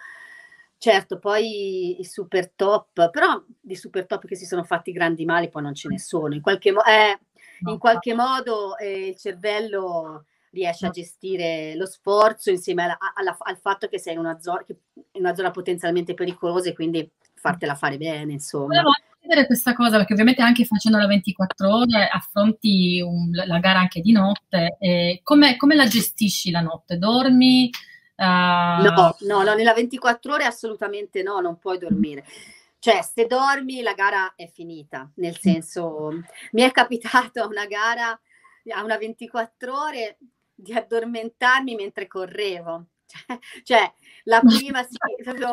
Certo, 0.80 1.18
poi 1.18 2.00
i 2.00 2.04
super 2.04 2.52
top, 2.56 3.10
però 3.10 3.42
di 3.60 3.76
super 3.76 4.06
top 4.06 4.28
che 4.28 4.36
si 4.36 4.46
sono 4.46 4.64
fatti 4.64 4.92
grandi 4.92 5.26
mali 5.26 5.50
poi 5.50 5.64
non 5.64 5.74
ce 5.74 5.88
ne 5.88 5.98
sono. 5.98 6.36
In 6.36 6.42
qualche, 6.42 6.72
mo- 6.72 6.84
eh, 6.84 7.20
in 7.66 7.78
qualche 7.78 8.14
modo 8.14 8.78
eh, 8.78 9.08
il 9.08 9.18
cervello 9.18 10.26
riesce 10.52 10.88
a 10.88 10.90
gestire 10.90 11.76
lo 11.76 11.86
sforzo 11.86 12.50
insieme 12.50 12.84
alla, 12.84 12.98
alla, 13.16 13.36
al 13.40 13.58
fatto 13.60 13.88
che 13.88 14.00
sei 14.00 14.14
in 14.14 14.20
una, 14.20 14.40
zona, 14.40 14.64
in 14.68 15.22
una 15.22 15.36
zona 15.36 15.52
potenzialmente 15.52 16.14
pericolosa 16.14 16.70
e 16.70 16.74
quindi 16.74 17.10
fartela 17.36 17.76
fare 17.76 17.98
bene, 17.98 18.34
insomma. 18.34 18.68
Volevo 18.68 18.92
chiedere 19.20 19.46
questa 19.46 19.74
cosa 19.74 19.98
perché 19.98 20.14
ovviamente 20.14 20.42
anche 20.42 20.66
facendo 20.66 20.98
la 20.98 21.08
24 21.08 21.76
ore 21.76 22.08
affronti 22.08 23.02
un, 23.02 23.30
la 23.32 23.60
gara 23.60 23.80
anche 23.80 24.02
di 24.02 24.12
notte. 24.12 24.78
Eh, 24.80 25.20
come, 25.24 25.58
come, 25.58 25.76
la 25.76 25.88
gestisci 25.88 26.50
la 26.50 26.62
notte? 26.62 26.98
Dormi? 26.98 27.70
Uh... 28.16 28.24
No, 28.24 29.16
no, 29.20 29.44
no, 29.44 29.54
nella 29.54 29.74
24 29.74 30.34
ore 30.34 30.46
assolutamente 30.46 31.22
no, 31.22 31.40
non 31.40 31.58
puoi 31.60 31.78
dormire. 31.78 32.26
Cioè, 32.88 33.02
se 33.02 33.28
dormi 33.28 33.82
la 33.82 33.94
gara 33.94 34.34
è 34.34 34.48
finita, 34.48 35.12
nel 35.16 35.34
mm. 35.34 35.42
senso, 35.42 36.10
mi 36.54 36.62
è 36.62 36.72
capitato 36.72 37.46
una 37.46 37.66
gara 37.66 38.18
a 38.70 38.82
una 38.82 38.98
24 38.98 39.78
ore 39.78 40.18
di 40.56 40.74
addormentarmi 40.74 41.76
mentre 41.76 42.08
correvo. 42.08 42.86
Cioè, 43.06 43.40
cioè 43.64 43.94
la 44.24 44.40
prima, 44.40 44.84
sì, 44.84 44.96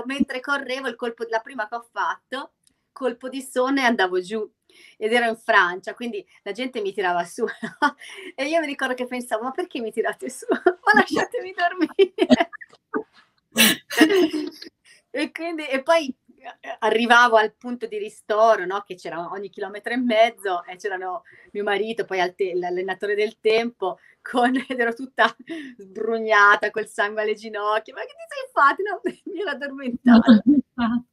mentre 0.05 0.39
correvo, 0.39 0.87
il 0.87 0.95
colpo, 0.95 1.27
la 1.29 1.41
prima 1.41 1.67
che 1.67 1.75
ho 1.75 1.89
fatto, 1.91 2.53
colpo 2.93 3.29
di 3.29 3.43
sonno 3.43 3.81
e 3.81 3.85
andavo 3.85 4.21
giù 4.21 4.49
ed 4.97 5.13
ero 5.13 5.29
in 5.29 5.37
Francia, 5.37 5.93
quindi 5.93 6.25
la 6.45 6.53
gente 6.53 6.81
mi 6.81 6.93
tirava 6.93 7.25
su 7.25 7.43
no? 7.81 7.97
e 8.37 8.47
io 8.47 8.61
mi 8.61 8.67
ricordo 8.67 8.95
che 8.95 9.09
pensavo, 9.09 9.43
ma 9.43 9.51
perché 9.51 9.81
mi 9.81 9.91
tirate 9.91 10.31
su? 10.31 10.47
ma 10.55 10.93
lasciatemi 10.93 11.53
dormire. 11.53 12.51
e, 15.11 15.33
quindi, 15.33 15.67
e 15.67 15.83
poi 15.83 16.17
arrivavo 16.81 17.37
al 17.37 17.55
punto 17.55 17.87
di 17.87 17.99
ristoro, 17.99 18.65
no? 18.65 18.83
che 18.87 18.95
c'era 18.95 19.31
ogni 19.31 19.51
chilometro 19.51 19.93
e 19.93 19.97
mezzo 19.97 20.65
e 20.65 20.77
c'erano 20.77 21.23
mio 21.53 21.63
marito, 21.63 22.05
poi 22.05 22.35
te- 22.35 22.55
l'allenatore 22.55 23.15
del 23.15 23.39
tempo, 23.41 23.99
con, 24.21 24.55
ed 24.69 24.79
ero 24.79 24.95
tutta 24.95 25.35
sbrugnata 25.77 26.71
col 26.71 26.87
sangue 26.87 27.23
alle 27.23 27.35
ginocchia. 27.35 27.95
Ma 27.95 28.01
che 28.01 28.07
ti 28.07 28.25
sei 28.29 28.51
fatto? 28.53 28.83
No, 28.83 29.01
mi 29.33 29.41
ero 29.41 29.51
addormentata. 29.51 30.43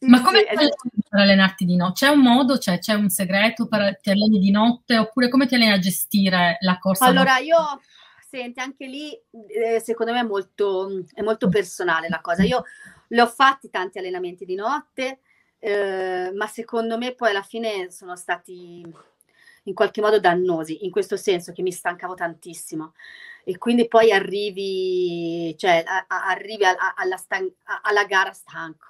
Ma 0.00 0.22
come 0.22 0.46
sì, 0.48 0.54
fai 0.54 0.68
per 1.08 1.20
allenarti 1.20 1.64
di 1.64 1.74
notte? 1.74 2.06
C'è 2.06 2.08
un 2.08 2.20
modo, 2.20 2.58
cioè, 2.58 2.78
c'è 2.78 2.94
un 2.94 3.08
segreto 3.08 3.66
per 3.66 3.98
ti 4.00 4.10
alleni 4.10 4.38
di 4.38 4.52
notte 4.52 4.96
oppure 4.96 5.28
come 5.28 5.48
ti 5.48 5.56
alleni 5.56 5.72
a 5.72 5.78
gestire 5.78 6.56
la 6.60 6.78
corsa? 6.78 7.06
Allora, 7.06 7.38
io 7.38 7.56
senti, 8.28 8.60
anche 8.60 8.86
lì 8.86 9.10
eh, 9.48 9.80
secondo 9.80 10.12
me 10.12 10.20
è 10.20 10.24
molto, 10.24 11.02
è 11.14 11.22
molto 11.22 11.48
personale 11.48 12.08
la 12.08 12.20
cosa. 12.20 12.42
Io 12.42 12.62
le 13.08 13.22
ho 13.22 13.26
fatti 13.26 13.70
tanti 13.70 13.98
allenamenti 13.98 14.44
di 14.44 14.54
notte, 14.54 15.20
eh, 15.58 16.30
ma 16.34 16.46
secondo 16.46 16.98
me 16.98 17.14
poi 17.14 17.30
alla 17.30 17.42
fine 17.42 17.90
sono 17.90 18.16
stati 18.16 18.84
in 19.64 19.74
qualche 19.74 20.00
modo 20.00 20.20
dannosi, 20.20 20.84
in 20.84 20.90
questo 20.90 21.16
senso 21.16 21.52
che 21.52 21.62
mi 21.62 21.72
stancavo 21.72 22.14
tantissimo 22.14 22.94
e 23.44 23.56
quindi 23.58 23.88
poi 23.88 24.12
arrivi, 24.12 25.54
cioè, 25.56 25.82
a, 25.86 26.04
a, 26.06 26.26
arrivi 26.26 26.64
a, 26.64 26.94
alla, 26.96 27.16
stan- 27.16 27.52
alla 27.82 28.04
gara 28.04 28.32
stanco. 28.32 28.86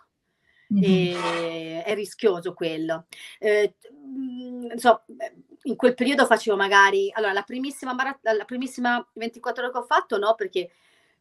Mm-hmm. 0.70 1.82
è 1.82 1.94
rischioso 1.94 2.52
quello. 2.52 3.06
Eh, 3.38 3.76
so, 4.76 5.04
in 5.68 5.76
quel 5.76 5.94
periodo 5.94 6.26
facevo 6.26 6.56
magari, 6.56 7.10
allora 7.14 7.32
la 7.32 7.42
primissima, 7.42 7.94
la 8.22 8.44
primissima 8.44 9.06
24 9.14 9.62
ore 9.62 9.72
che 9.72 9.78
ho 9.78 9.84
fatto 9.84 10.18
no, 10.18 10.34
perché 10.34 10.70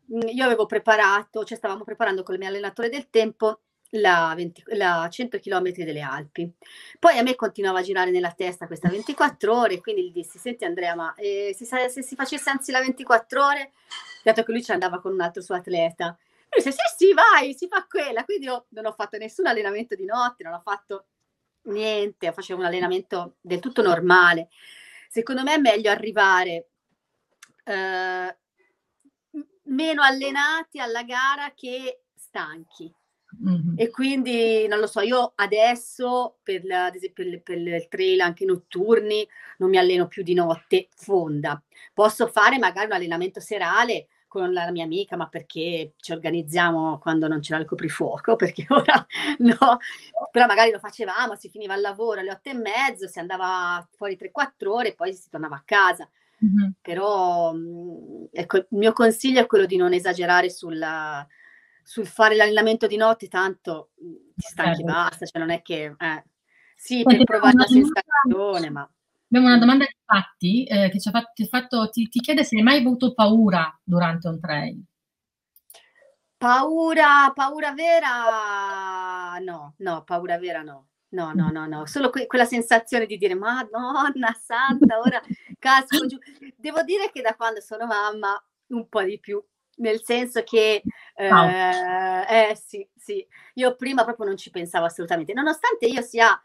mh, 0.06 0.30
io 0.30 0.46
avevo 0.46 0.66
preparato, 0.66 1.44
cioè 1.44 1.58
stavamo 1.58 1.84
preparando 1.84 2.24
con 2.24 2.34
il 2.34 2.40
mio 2.40 2.50
allenatore 2.50 2.90
del 2.90 3.10
tempo 3.10 3.60
la, 3.92 4.34
20, 4.36 4.64
la 4.76 5.08
100 5.10 5.40
km 5.40 5.72
delle 5.72 6.02
Alpi. 6.02 6.52
Poi 7.00 7.18
a 7.18 7.24
me 7.24 7.36
continuava 7.36 7.80
a 7.80 7.84
girare 7.84 8.12
nella 8.12 8.32
testa 8.32 8.68
questa 8.68 8.90
24 8.90 9.56
ore, 9.56 9.80
quindi 9.80 10.06
gli 10.06 10.12
dissi, 10.12 10.38
senti 10.38 10.66
Andrea, 10.66 10.96
ma 10.96 11.14
eh, 11.16 11.56
se, 11.56 11.66
se, 11.90 12.02
si 12.02 12.16
facesse 12.16 12.50
anzi 12.50 12.72
la 12.72 12.80
24 12.80 13.46
ore, 13.46 13.72
dato 14.24 14.44
che 14.44 14.52
lui 14.52 14.64
ci 14.64 14.72
andava 14.72 15.00
con 15.00 15.14
un 15.14 15.22
altro 15.22 15.42
suo 15.42 15.56
atleta, 15.56 16.18
lui 16.50 16.64
disse, 16.64 16.72
sì, 16.72 17.06
sì, 17.06 17.14
vai, 17.14 17.54
si 17.54 17.68
fa 17.68 17.86
quella. 17.88 18.24
Quindi 18.24 18.46
io 18.46 18.66
non 18.70 18.86
ho 18.86 18.92
fatto 18.92 19.18
nessun 19.18 19.48
allenamento 19.48 19.96
di 19.96 20.06
notte, 20.06 20.44
non 20.44 20.54
ho 20.54 20.62
fatto 20.64 21.06
niente, 21.68 22.32
facevo 22.32 22.60
un 22.60 22.66
allenamento 22.66 23.36
del 23.42 23.60
tutto 23.60 23.82
normale. 23.82 24.50
Secondo 25.10 25.44
me 25.44 25.56
è 25.56 25.60
meglio 25.60 25.90
arrivare 25.90 26.70
eh, 27.64 28.38
meno 29.64 30.02
allenati 30.02 30.80
alla 30.80 31.04
gara 31.04 31.54
che 31.56 32.04
stanchi. 32.16 32.94
Mm-hmm. 33.44 33.74
E 33.76 33.90
quindi 33.90 34.68
non 34.68 34.80
lo 34.80 34.88
so, 34.88 35.02
io 35.02 35.34
adesso 35.36 36.38
per, 36.42 36.64
la, 36.64 36.92
per, 37.14 37.42
per 37.42 37.58
il 37.58 37.88
trail 37.90 38.22
anche 38.22 38.46
notturni 38.46 39.28
non 39.58 39.70
mi 39.70 39.78
alleno 39.78 40.08
più 40.08 40.24
di 40.24 40.34
notte 40.34 40.88
fonda. 40.96 41.62
Posso 41.94 42.28
fare 42.28 42.58
magari 42.58 42.88
un 42.88 42.94
allenamento 42.94 43.40
serale 43.40 44.08
con 44.28 44.52
la 44.52 44.70
mia 44.72 44.84
amica, 44.84 45.16
ma 45.16 45.28
perché 45.28 45.94
ci 45.98 46.12
organizziamo 46.12 47.00
quando 47.00 47.28
non 47.28 47.40
c'era 47.40 47.60
il 47.60 47.66
coprifuoco, 47.66 48.36
perché 48.38 48.66
ora 48.70 49.06
no, 49.40 49.80
però 50.32 50.46
magari 50.46 50.72
lo 50.72 50.80
facevamo, 50.80 51.36
si 51.36 51.50
finiva 51.50 51.76
il 51.76 51.82
lavoro 51.82 52.20
alle 52.20 52.32
otto 52.32 52.50
e 52.50 52.54
mezzo, 52.54 53.08
si 53.08 53.20
andava 53.20 53.86
fuori 53.96 54.18
3-4 54.20 54.68
ore 54.68 54.90
e 54.90 54.96
poi 54.96 55.14
si 55.14 55.30
tornava 55.30 55.56
a 55.56 55.64
casa. 55.66 56.10
Mm-hmm. 56.46 56.70
Però 56.82 57.54
ecco, 58.32 58.58
il 58.58 58.68
mio 58.70 58.94
consiglio 58.94 59.42
è 59.42 59.48
quello 59.48 59.66
di 59.66 59.78
non 59.78 59.94
esagerare 59.94 60.52
sulla, 60.52 61.26
sul 61.82 62.06
fare 62.06 62.36
l'allenamento 62.36 62.86
di 62.86 62.98
notte, 62.98 63.28
tanto 63.28 63.90
ti 63.96 64.46
stanchi, 64.46 64.84
certo. 64.84 64.92
basta, 64.92 65.26
cioè 65.26 65.40
non 65.40 65.50
è 65.50 65.62
che... 65.62 65.96
Eh, 65.98 66.24
sì, 66.76 67.02
per 67.04 67.24
provare 67.24 67.56
la 67.56 67.66
sensazione, 67.66 68.70
ma... 68.70 68.88
Abbiamo 69.30 69.48
una 69.48 69.58
domanda 69.58 69.86
infatti 69.86 70.64
eh, 70.64 70.90
che 70.90 71.00
ci 71.00 71.10
ha 71.10 71.12
fatto, 71.12 71.32
ti, 71.34 71.46
fatto, 71.48 71.90
ti, 71.90 72.08
ti, 72.08 72.20
chiede 72.20 72.46
se 72.46 72.56
hai 72.56 72.64
mai 72.64 72.80
avuto 72.80 73.14
paura 73.14 73.78
durante 73.84 74.28
un 74.30 74.40
trail. 74.40 74.82
Paura, 76.38 77.32
paura 77.36 77.74
vera? 77.74 79.38
No, 79.40 79.74
no, 79.78 80.04
paura 80.04 80.38
vera 80.38 80.62
no. 80.62 80.88
No, 81.10 81.32
no, 81.34 81.50
no, 81.52 81.66
no, 81.66 81.86
solo 81.86 82.10
que- 82.10 82.28
quella 82.28 82.44
sensazione 82.44 83.06
di 83.06 83.18
dire 83.18 83.34
Madonna 83.34 84.34
santa, 84.34 85.00
ora 85.00 85.22
casco 85.58 86.06
giù. 86.06 86.18
Devo 86.58 86.84
dire 86.84 87.10
che 87.12 87.22
da 87.22 87.34
quando 87.36 87.62
sono 87.62 87.86
mamma 87.86 88.42
un 88.68 88.90
po' 88.90 89.02
di 89.04 89.18
più, 89.18 89.42
nel 89.78 90.04
senso 90.04 90.44
che 90.44 90.84
eh, 91.16 91.32
wow. 91.32 91.48
eh, 91.48 92.58
sì, 92.62 92.88
sì, 92.94 93.26
io 93.54 93.76
prima 93.76 94.04
proprio 94.04 94.26
non 94.28 94.36
ci 94.36 94.50
pensavo 94.50 94.86
assolutamente, 94.86 95.34
nonostante 95.34 95.86
io 95.86 96.02
sia 96.02 96.40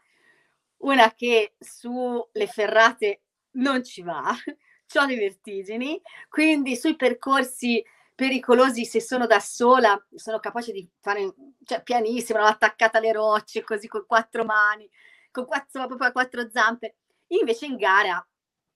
una 0.83 1.13
che 1.13 1.55
sulle 1.59 2.47
ferrate 2.47 3.21
non 3.51 3.83
ci 3.83 4.01
va, 4.01 4.23
ho 4.95 5.05
le 5.05 5.15
vertigini, 5.15 6.01
quindi 6.29 6.75
sui 6.75 6.95
percorsi 6.95 7.83
pericolosi 8.15 8.85
se 8.85 9.01
sono 9.01 9.25
da 9.25 9.39
sola, 9.39 9.99
sono 10.13 10.39
capace 10.39 10.71
di 10.71 10.87
fare, 10.99 11.33
cioè 11.63 11.81
pianissimo, 11.81 12.39
attaccata 12.39 12.99
alle 12.99 13.11
rocce, 13.11 13.63
così 13.63 13.87
con 13.87 14.05
quattro 14.05 14.45
mani, 14.45 14.87
con 15.31 15.45
quattro, 15.45 15.87
proprio 15.87 16.11
quattro 16.11 16.47
zampe. 16.49 16.97
Invece 17.27 17.65
in 17.65 17.75
gara 17.75 18.25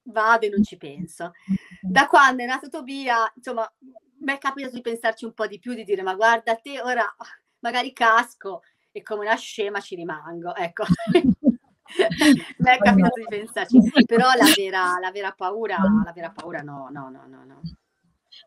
vado 0.03 0.45
e 0.47 0.49
non 0.49 0.63
ci 0.63 0.77
penso. 0.77 1.33
Da 1.79 2.07
quando 2.07 2.41
è 2.43 2.45
nato 2.47 2.69
Tobia, 2.69 3.31
insomma, 3.35 3.71
mi 4.21 4.33
è 4.33 4.37
capitato 4.39 4.73
di 4.73 4.81
pensarci 4.81 5.25
un 5.25 5.33
po' 5.33 5.45
di 5.45 5.59
più, 5.59 5.73
di 5.75 5.83
dire 5.83 6.01
ma 6.01 6.15
guarda 6.15 6.55
te, 6.55 6.81
ora 6.81 7.05
magari 7.59 7.93
casco 7.93 8.61
e 8.91 9.03
come 9.03 9.25
una 9.25 9.35
scema 9.35 9.79
ci 9.79 9.93
rimango, 9.95 10.55
ecco. 10.55 10.85
mi 12.57 12.69
è 12.69 12.77
capitato 12.77 13.19
di 13.19 13.25
pensarci, 13.27 13.79
però 14.05 14.27
la 14.33 14.51
vera, 14.55 14.99
la 14.99 15.11
vera 15.11 15.31
paura, 15.31 15.77
la 16.03 16.11
vera 16.13 16.31
paura 16.31 16.61
no, 16.61 16.89
no, 16.91 17.09
no, 17.09 17.23
no, 17.27 17.43
no. 17.45 17.61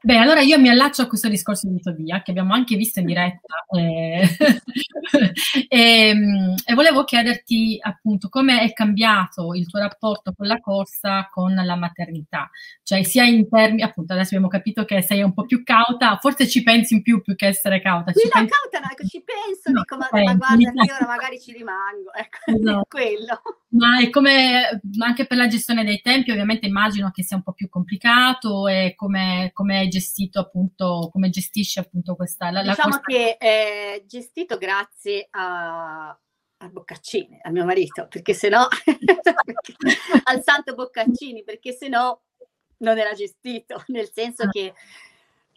Beh, 0.03 0.17
allora 0.17 0.41
io 0.41 0.59
mi 0.59 0.71
allaccio 0.71 1.03
a 1.03 1.07
questo 1.07 1.29
discorso 1.29 1.69
di 1.69 1.79
Tobia, 1.79 2.23
che 2.23 2.31
abbiamo 2.31 2.55
anche 2.55 2.75
visto 2.75 3.01
in 3.01 3.07
diretta, 3.07 3.67
eh, 3.77 4.27
e, 5.69 5.69
ehm, 5.69 6.55
e, 6.65 6.75
volevo 6.75 7.05
chiederti 7.05 7.79
appunto 7.83 8.31
come 8.31 8.63
è 8.63 8.73
cambiato 8.73 9.53
il 9.53 9.69
tuo 9.69 9.79
rapporto 9.79 10.33
con 10.35 10.47
la 10.47 10.59
corsa, 10.59 11.29
con 11.31 11.55
la 11.55 11.77
maternità, 11.77 12.49
cioè 12.83 13.03
sia 13.03 13.25
in 13.25 13.47
termini, 13.47 13.83
appunto 13.83 14.15
adesso 14.15 14.29
abbiamo 14.35 14.49
capito 14.49 14.87
che 14.87 15.03
sei 15.03 15.21
un 15.21 15.35
po' 15.35 15.45
più 15.45 15.63
cauta, 15.63 16.17
forse 16.17 16.49
ci 16.49 16.63
pensi 16.63 16.95
in 16.95 17.03
più 17.03 17.21
più 17.21 17.35
che 17.35 17.49
essere 17.49 17.83
cauta. 17.83 18.13
Ci 18.13 18.25
no, 18.25 18.31
pensi... 18.33 18.55
cauta 18.55 18.79
no, 18.79 18.93
ecco, 18.93 19.07
ci 19.07 19.23
penso, 19.23 19.71
no, 19.71 19.81
dico, 19.81 19.97
ma, 19.99 20.09
ma 20.13 20.35
guarda, 20.35 20.83
io 20.83 20.95
ora 20.95 21.07
magari 21.07 21.39
ci 21.39 21.53
rimango, 21.53 22.11
ecco, 22.15 22.71
no. 22.71 22.85
quello. 22.89 23.43
Ma 23.73 24.01
è 24.01 24.09
come, 24.09 24.81
anche 24.99 25.27
per 25.27 25.37
la 25.37 25.47
gestione 25.47 25.85
dei 25.85 26.01
tempi, 26.01 26.31
ovviamente 26.31 26.67
immagino 26.67 27.11
che 27.13 27.23
sia 27.23 27.37
un 27.37 27.43
po' 27.43 27.53
più 27.53 27.69
complicato 27.69 28.67
e 28.67 28.95
come, 28.97 29.51
come 29.53 29.89
gestito 29.91 30.41
appunto, 30.41 31.11
come 31.13 31.29
gestisce 31.29 31.81
appunto 31.81 32.17
questa... 32.17 32.51
La, 32.51 32.63
diciamo 32.63 32.95
la 32.95 33.01
che 33.01 33.37
è 33.37 34.03
gestito 34.07 34.57
grazie 34.57 35.27
a, 35.31 36.09
a 36.09 36.69
Boccaccini, 36.69 37.39
al 37.43 37.53
mio 37.53 37.67
marito, 37.67 38.07
perché 38.09 38.33
se 38.33 38.49
no, 38.49 38.67
al 40.25 40.43
santo 40.43 40.75
Boccaccini, 40.75 41.45
perché 41.45 41.73
se 41.73 41.89
no 41.89 42.23
non 42.79 42.99
era 42.99 43.13
gestito, 43.13 43.83
nel 43.89 44.11
senso 44.11 44.49
che 44.49 44.73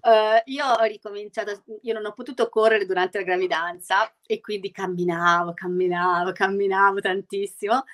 Uh, 0.04 0.36
io 0.52 0.66
ho 0.66 0.84
ricominciato, 0.84 1.64
io 1.84 1.94
non 1.94 2.04
ho 2.04 2.12
potuto 2.12 2.50
correre 2.50 2.86
durante 2.86 3.20
la 3.20 3.24
gravidanza 3.24 4.14
e 4.26 4.42
quindi 4.42 4.70
camminavo, 4.70 5.54
camminavo, 5.54 6.34
camminavo 6.34 7.00
tantissimo. 7.00 7.86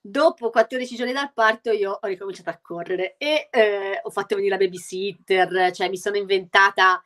Dopo 0.00 0.50
14 0.50 0.96
giorni 0.96 1.12
dal 1.12 1.32
parto 1.32 1.70
io 1.70 1.98
ho 2.00 2.06
ricominciato 2.06 2.50
a 2.50 2.58
correre 2.62 3.16
e 3.18 3.48
eh, 3.50 4.00
ho 4.02 4.10
fatto 4.10 4.36
venire 4.36 4.56
la 4.56 4.64
babysitter, 4.64 5.72
cioè 5.72 5.88
mi 5.88 5.98
sono 5.98 6.16
inventata, 6.16 7.02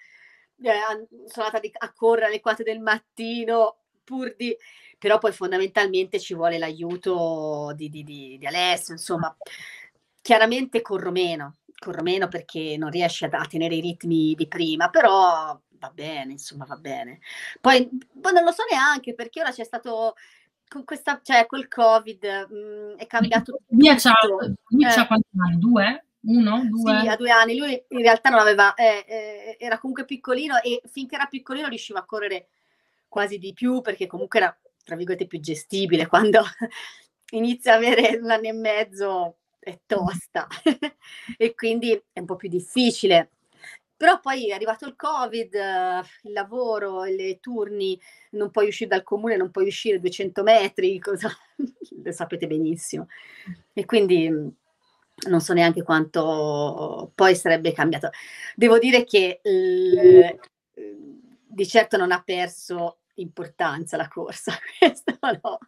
eh, 0.61 1.07
sono 1.27 1.47
andata 1.47 1.69
a 1.79 1.93
correre 1.93 2.27
alle 2.27 2.41
4 2.41 2.65
del 2.65 2.81
mattino 2.81 3.79
pur 4.05 4.35
di... 4.37 4.57
però 4.99 5.19
poi 5.19 5.33
fondamentalmente 5.33 6.21
ci 6.21 6.35
vuole 6.35 6.59
l'aiuto 6.59 7.73
di, 7.75 7.89
di, 7.89 8.03
di, 8.05 8.37
di 8.39 8.47
Alessio, 8.47 8.93
insomma, 8.93 9.35
chiaramente 10.21 10.83
corro 10.83 11.11
meno, 11.11 11.57
corro 11.79 12.03
meno 12.03 12.29
perché 12.29 12.77
non 12.77 12.91
riesci 12.91 13.25
a, 13.25 13.31
a, 13.31 13.47
tenere 13.47 13.77
i 13.77 13.81
ritmi 13.81 14.35
di 14.35 14.47
prima, 14.47 14.91
però 14.91 15.59
va 15.71 15.91
bene, 15.91 16.33
insomma, 16.33 16.65
va 16.65 16.77
bene. 16.77 17.21
Poi, 17.61 17.89
poi 18.21 18.33
non 18.33 18.45
lo 18.45 18.53
so 18.53 18.65
neanche 18.71 19.15
perché 19.15 19.41
ora 19.41 19.51
c'è 19.51 19.65
stato 19.65 20.15
con 20.73 20.85
questa, 20.85 21.21
cioè 21.23 21.45
col 21.47 21.69
Covid 21.69 22.25
mh, 22.49 22.57
mm, 22.57 22.97
è 22.97 23.07
cambiato 23.07 23.61
Mia 23.69 23.95
tutto. 23.95 24.11
C'ha, 24.11 24.27
lui 24.69 24.87
eh. 24.87 25.07
quanti 25.07 25.29
anni? 25.37 25.59
Due? 25.59 26.05
Uno? 26.21 26.65
Due? 26.67 27.01
Sì, 27.01 27.09
a 27.09 27.17
due 27.17 27.31
anni. 27.31 27.57
Lui 27.57 27.85
in 27.89 27.99
realtà 27.99 28.31
non 28.31 28.39
aveva, 28.39 28.75
eh, 28.75 29.05
eh, 29.07 29.57
era 29.59 29.79
comunque 29.79 30.07
piccolino 30.07 30.61
e 30.63 30.81
finché 30.87 31.17
era 31.17 31.27
piccolino 31.27 31.69
riusciva 31.69 31.99
a 31.99 32.05
correre 32.05 32.49
quasi 33.09 33.39
di 33.39 33.53
più 33.53 33.83
perché 33.83 34.07
comunque 34.07 34.39
era, 34.39 34.59
tra 34.83 34.97
virgolette, 34.97 35.27
più 35.27 35.41
gestibile. 35.41 36.07
Quando 36.07 36.43
inizia 37.33 37.75
a 37.75 37.77
avere 37.77 38.19
un 38.21 38.31
anno 38.31 38.47
e 38.47 38.53
mezzo 38.53 39.37
è 39.59 39.79
tosta 39.87 40.47
e 41.37 41.55
quindi 41.55 41.93
è 42.13 42.21
un 42.21 42.27
po' 42.27 42.37
più 42.37 42.49
difficile. 42.49 43.31
Però 44.03 44.19
poi 44.19 44.49
è 44.49 44.53
arrivato 44.53 44.85
il 44.85 44.97
Covid, 44.97 45.55
il 45.55 46.33
lavoro, 46.33 47.05
i 47.05 47.39
turni, 47.41 47.97
non 48.31 48.51
puoi 48.51 48.67
uscire 48.67 48.91
dal 48.91 49.05
comune, 49.05 49.37
non 49.37 49.53
puoi 49.53 49.69
uscire 49.69 50.01
200 50.01 50.43
metri, 50.43 50.99
cosa... 50.99 51.31
lo 52.03 52.11
sapete 52.11 52.49
benissimo. 52.49 53.07
E 53.73 53.85
quindi 53.85 54.29
non 54.29 55.41
so 55.41 55.53
neanche 55.53 55.85
quanto 55.85 57.13
poi 57.15 57.37
sarebbe 57.37 57.71
cambiato. 57.73 58.11
Devo 58.57 58.81
dire 58.81 59.05
che 59.05 59.41
l... 59.45 60.37
di 61.47 61.67
certo 61.69 61.97
non 61.97 62.11
ha 62.11 62.21
perso 62.25 63.03
importanza 63.15 63.97
la 63.97 64.09
corsa, 64.09 64.53
questo 64.81 65.17
no. 65.21 65.59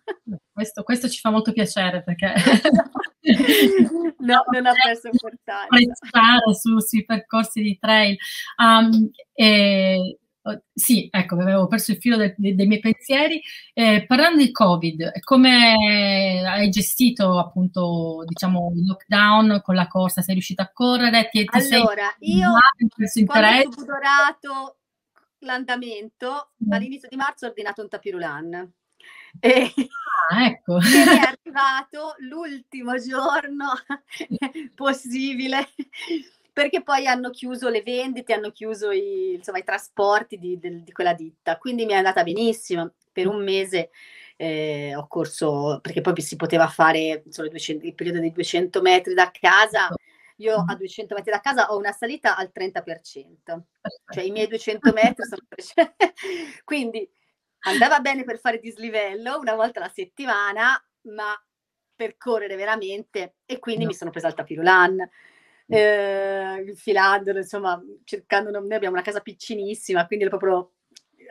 Questo, 0.52 0.82
questo 0.82 1.08
ci 1.08 1.20
fa 1.20 1.30
molto 1.30 1.52
piacere 1.52 2.02
perché... 2.02 2.32
no, 4.18 4.44
non 4.52 4.66
ha 4.66 4.72
perso 4.72 5.08
importanza. 5.08 6.52
Su, 6.52 6.78
sui 6.78 7.04
percorsi 7.04 7.62
di 7.62 7.78
trail. 7.78 8.16
Um, 8.56 9.10
e, 9.32 10.18
sì, 10.74 11.08
ecco, 11.10 11.36
avevo 11.36 11.66
perso 11.66 11.92
il 11.92 11.98
filo 11.98 12.16
del, 12.16 12.34
dei, 12.36 12.66
miei 12.66 12.80
pensieri. 12.80 13.40
Eh, 13.72 14.04
parlando 14.06 14.42
di 14.42 14.50
Covid, 14.50 15.20
come 15.20 16.44
hai 16.46 16.68
gestito 16.68 17.38
appunto, 17.38 18.24
diciamo, 18.26 18.72
il 18.74 18.84
lockdown 18.84 19.62
con 19.62 19.74
la 19.74 19.86
corsa? 19.86 20.20
Sei 20.20 20.34
riuscita 20.34 20.64
a 20.64 20.70
correre? 20.72 21.28
Ti, 21.30 21.44
ti 21.44 21.48
allora, 21.50 22.14
sei 22.18 22.36
io 22.36 22.50
quando 23.26 23.68
ho 23.68 23.72
suborato 23.72 24.76
l'andamento, 25.38 26.50
all'inizio 26.70 27.08
di 27.08 27.16
marzo 27.16 27.46
ho 27.46 27.48
ordinato 27.48 27.80
un 27.80 27.88
tapirulan. 27.88 28.72
E 29.40 29.72
ah, 30.30 30.46
ecco. 30.46 30.78
è 30.78 31.34
arrivato 31.36 32.14
l'ultimo 32.18 32.96
giorno 32.98 33.72
possibile 34.74 35.68
perché 36.54 36.82
poi 36.82 37.06
hanno 37.08 37.30
chiuso 37.30 37.68
le 37.68 37.82
vendite, 37.82 38.32
hanno 38.32 38.52
chiuso 38.52 38.92
i, 38.92 39.34
insomma, 39.34 39.58
i 39.58 39.64
trasporti 39.64 40.38
di, 40.38 40.56
di, 40.58 40.84
di, 40.84 40.92
quella 40.92 41.12
ditta, 41.12 41.58
quindi 41.58 41.84
mi 41.84 41.92
è 41.92 41.96
andata 41.96 42.22
benissimo. 42.22 42.92
Per 43.10 43.26
un 43.26 43.42
mese 43.42 43.90
eh, 44.36 44.94
ho 44.94 45.06
corso, 45.08 45.80
perché 45.82 46.00
poi 46.00 46.20
si 46.20 46.36
poteva 46.36 46.68
fare 46.68 47.22
insomma, 47.24 47.48
200, 47.48 47.86
il 47.86 47.94
periodo 47.94 48.20
di 48.20 48.32
200 48.32 48.80
metri 48.82 49.14
da 49.14 49.30
casa, 49.32 49.88
io 50.36 50.64
a 50.66 50.74
200 50.74 51.14
metri 51.14 51.30
da 51.30 51.40
casa 51.40 51.72
ho 51.72 51.76
una 51.76 51.92
salita 51.92 52.36
al 52.36 52.50
30%, 52.52 53.62
cioè 54.12 54.24
i 54.24 54.30
miei 54.30 54.46
200 54.46 54.92
metri 54.92 55.24
sono... 55.24 55.42
quindi 56.64 57.08
andava 57.64 58.00
bene 58.00 58.24
per 58.24 58.38
fare 58.38 58.58
dislivello 58.58 59.38
una 59.38 59.54
volta 59.54 59.80
alla 59.80 59.92
settimana, 59.92 60.82
ma 61.02 61.34
per 61.94 62.16
correre 62.16 62.56
veramente 62.56 63.36
e 63.46 63.58
quindi 63.58 63.84
no. 63.84 63.90
mi 63.90 63.94
sono 63.94 64.10
presa 64.10 64.28
il 64.28 64.34
tapirulan, 64.34 65.08
eh, 65.66 66.64
infilandolo, 66.66 67.38
insomma, 67.38 67.80
cercando, 68.04 68.50
noi 68.50 68.72
abbiamo 68.72 68.94
una 68.94 69.04
casa 69.04 69.20
piccinissima, 69.20 70.06
quindi 70.06 70.24
è 70.24 70.28
proprio 70.28 70.72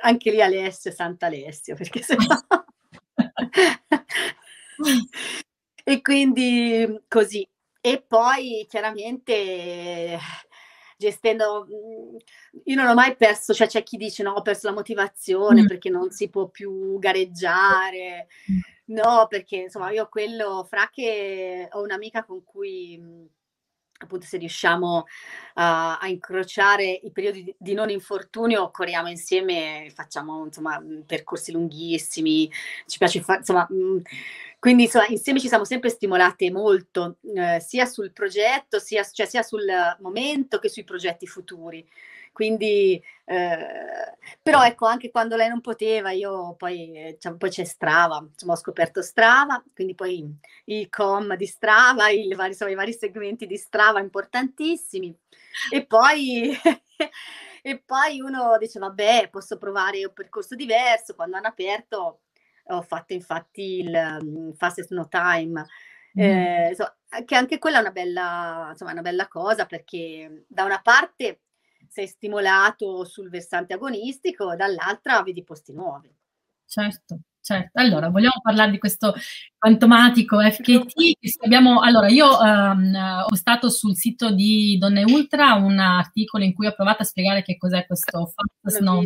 anche 0.02 0.32
lì 0.32 0.42
Alessio, 0.42 0.92
Santa 0.92 1.28
Alessio, 1.28 1.76
perché 1.76 2.02
se 2.02 2.16
no... 2.16 2.66
e 5.84 6.02
quindi 6.02 7.04
così. 7.08 7.48
E 7.86 8.02
poi 8.02 8.66
chiaramente 8.70 10.18
gestendo, 10.98 11.66
mhmm, 11.68 12.18
io 12.66 12.76
non 12.76 12.88
ho 12.88 12.94
mai 12.94 13.16
perso, 13.16 13.54
cioè 13.54 13.68
c'è 13.68 13.84
chi 13.84 13.98
dice 13.98 14.24
no, 14.24 14.32
ho 14.32 14.42
perso 14.42 14.68
la 14.68 14.74
motivazione 14.74 15.64
mm. 15.64 15.68
perché 15.68 15.90
non 15.90 16.12
si 16.12 16.30
può 16.30 16.48
più 16.48 16.98
gareggiare, 17.00 18.28
no, 18.86 19.28
perché 19.30 19.58
insomma 19.58 19.92
io 19.92 20.08
quello, 20.10 20.66
fra 20.70 20.90
che 20.92 21.68
ho 21.72 21.82
un'amica 21.82 22.24
con 22.24 22.44
cui 22.44 22.98
mhmm, 22.98 23.26
appunto 24.04 24.26
se 24.26 24.38
riusciamo 24.38 25.06
a, 25.56 25.98
a 25.98 26.08
incrociare 26.08 26.86
i 27.04 27.12
periodi 27.12 27.54
di, 27.58 27.74
non 27.74 27.90
infortunio, 27.90 28.72
corriamo 28.72 29.10
insieme, 29.10 29.92
facciamo 29.94 30.46
insomma 30.46 30.82
percorsi 31.06 31.52
lunghissimi, 31.52 32.50
ci 32.86 32.98
piace 32.98 33.22
fare, 33.22 33.40
insomma, 33.40 33.68
mh, 33.70 34.02
quindi 34.60 34.84
insomma, 34.84 35.08
insieme 35.08 35.40
ci 35.40 35.48
siamo 35.50 35.66
sempre 35.66 35.90
stimolate 35.90 36.50
molto, 36.50 37.18
eh, 37.36 37.60
sia 37.60 37.86
sul 37.86 38.14
progetto, 38.14 38.80
sia, 38.80 39.04
cioè, 39.04 39.26
sia 39.26 39.44
sul 39.44 39.66
momento 40.00 40.60
che 40.60 40.70
sui 40.70 40.86
progetti 40.86 41.28
futuri. 41.28 41.86
Quindi, 42.34 43.02
eh, 43.26 44.18
però 44.42 44.64
ecco, 44.64 44.88
anche 44.88 45.12
quando 45.12 45.36
lei 45.36 45.48
non 45.50 45.62
poteva, 45.62 46.12
io 46.12 46.56
poi, 46.56 47.16
cioè, 47.20 47.36
poi 47.36 47.50
c'è 47.50 47.64
Strava, 47.64 48.28
insomma, 48.28 48.54
ho 48.54 48.58
scoperto 48.58 49.04
Strava, 49.04 49.64
quindi 49.74 49.94
poi 49.94 50.28
i 50.66 50.90
com 50.90 51.36
di 51.36 51.46
Strava, 51.46 52.10
i 52.10 52.34
vari, 52.34 52.50
insomma, 52.50 52.72
i 52.72 52.76
vari 52.76 52.92
segmenti 52.94 53.46
di 53.46 53.56
Strava 53.56 54.00
importantissimi. 54.00 55.16
E 55.72 55.86
poi, 55.86 56.52
e 57.62 57.80
poi 57.86 58.20
uno 58.20 58.58
dice, 58.60 58.80
vabbè, 58.80 59.30
posso 59.30 59.58
provare 59.58 60.04
un 60.04 60.14
percorso 60.14 60.56
diverso, 60.56 61.14
quando 61.16 61.38
hanno 61.38 61.48
aperto 61.48 62.22
ho 62.68 62.82
fatto 62.82 63.14
infatti 63.14 63.80
il 63.80 64.20
um, 64.22 64.54
Fastest 64.54 64.92
No 64.92 65.08
Time. 65.08 65.66
Mm. 66.18 66.22
Eh, 66.22 66.72
so, 66.76 66.96
che 67.26 67.36
anche 67.36 67.60
quella 67.60 67.78
è 67.78 67.82
una 67.82 67.92
bella, 67.92 68.68
insomma, 68.72 68.92
una 68.92 69.02
bella 69.02 69.28
cosa 69.28 69.66
perché 69.66 70.46
da 70.48 70.64
una 70.64 70.82
parte 70.82 71.42
sei 71.94 72.08
stimolato 72.08 73.06
sul 73.06 73.30
versante 73.30 73.74
agonistico, 73.74 74.56
dall'altra 74.56 75.22
vedi 75.22 75.44
posti 75.44 75.74
nuovi. 75.74 76.12
Certo, 76.66 77.20
certo. 77.40 77.80
Allora, 77.80 78.10
vogliamo 78.10 78.42
parlare 78.42 78.72
di 78.72 78.80
questo 78.80 79.14
fantomatico 79.60 80.40
FKT? 80.40 81.44
Abbiamo, 81.44 81.82
allora, 81.82 82.08
io 82.08 82.26
um, 82.36 83.26
ho 83.30 83.36
stato 83.36 83.70
sul 83.70 83.96
sito 83.96 84.32
di 84.32 84.76
Donne 84.80 85.04
Ultra 85.04 85.54
un 85.54 85.78
articolo 85.78 86.44
in 86.44 86.56
cui 86.56 86.66
ho 86.66 86.74
provato 86.74 87.04
a 87.04 87.06
spiegare 87.06 87.44
che 87.44 87.58
cos'è 87.58 87.86
questo 87.86 88.26
Fast 88.26 88.78
Snow. 88.80 89.04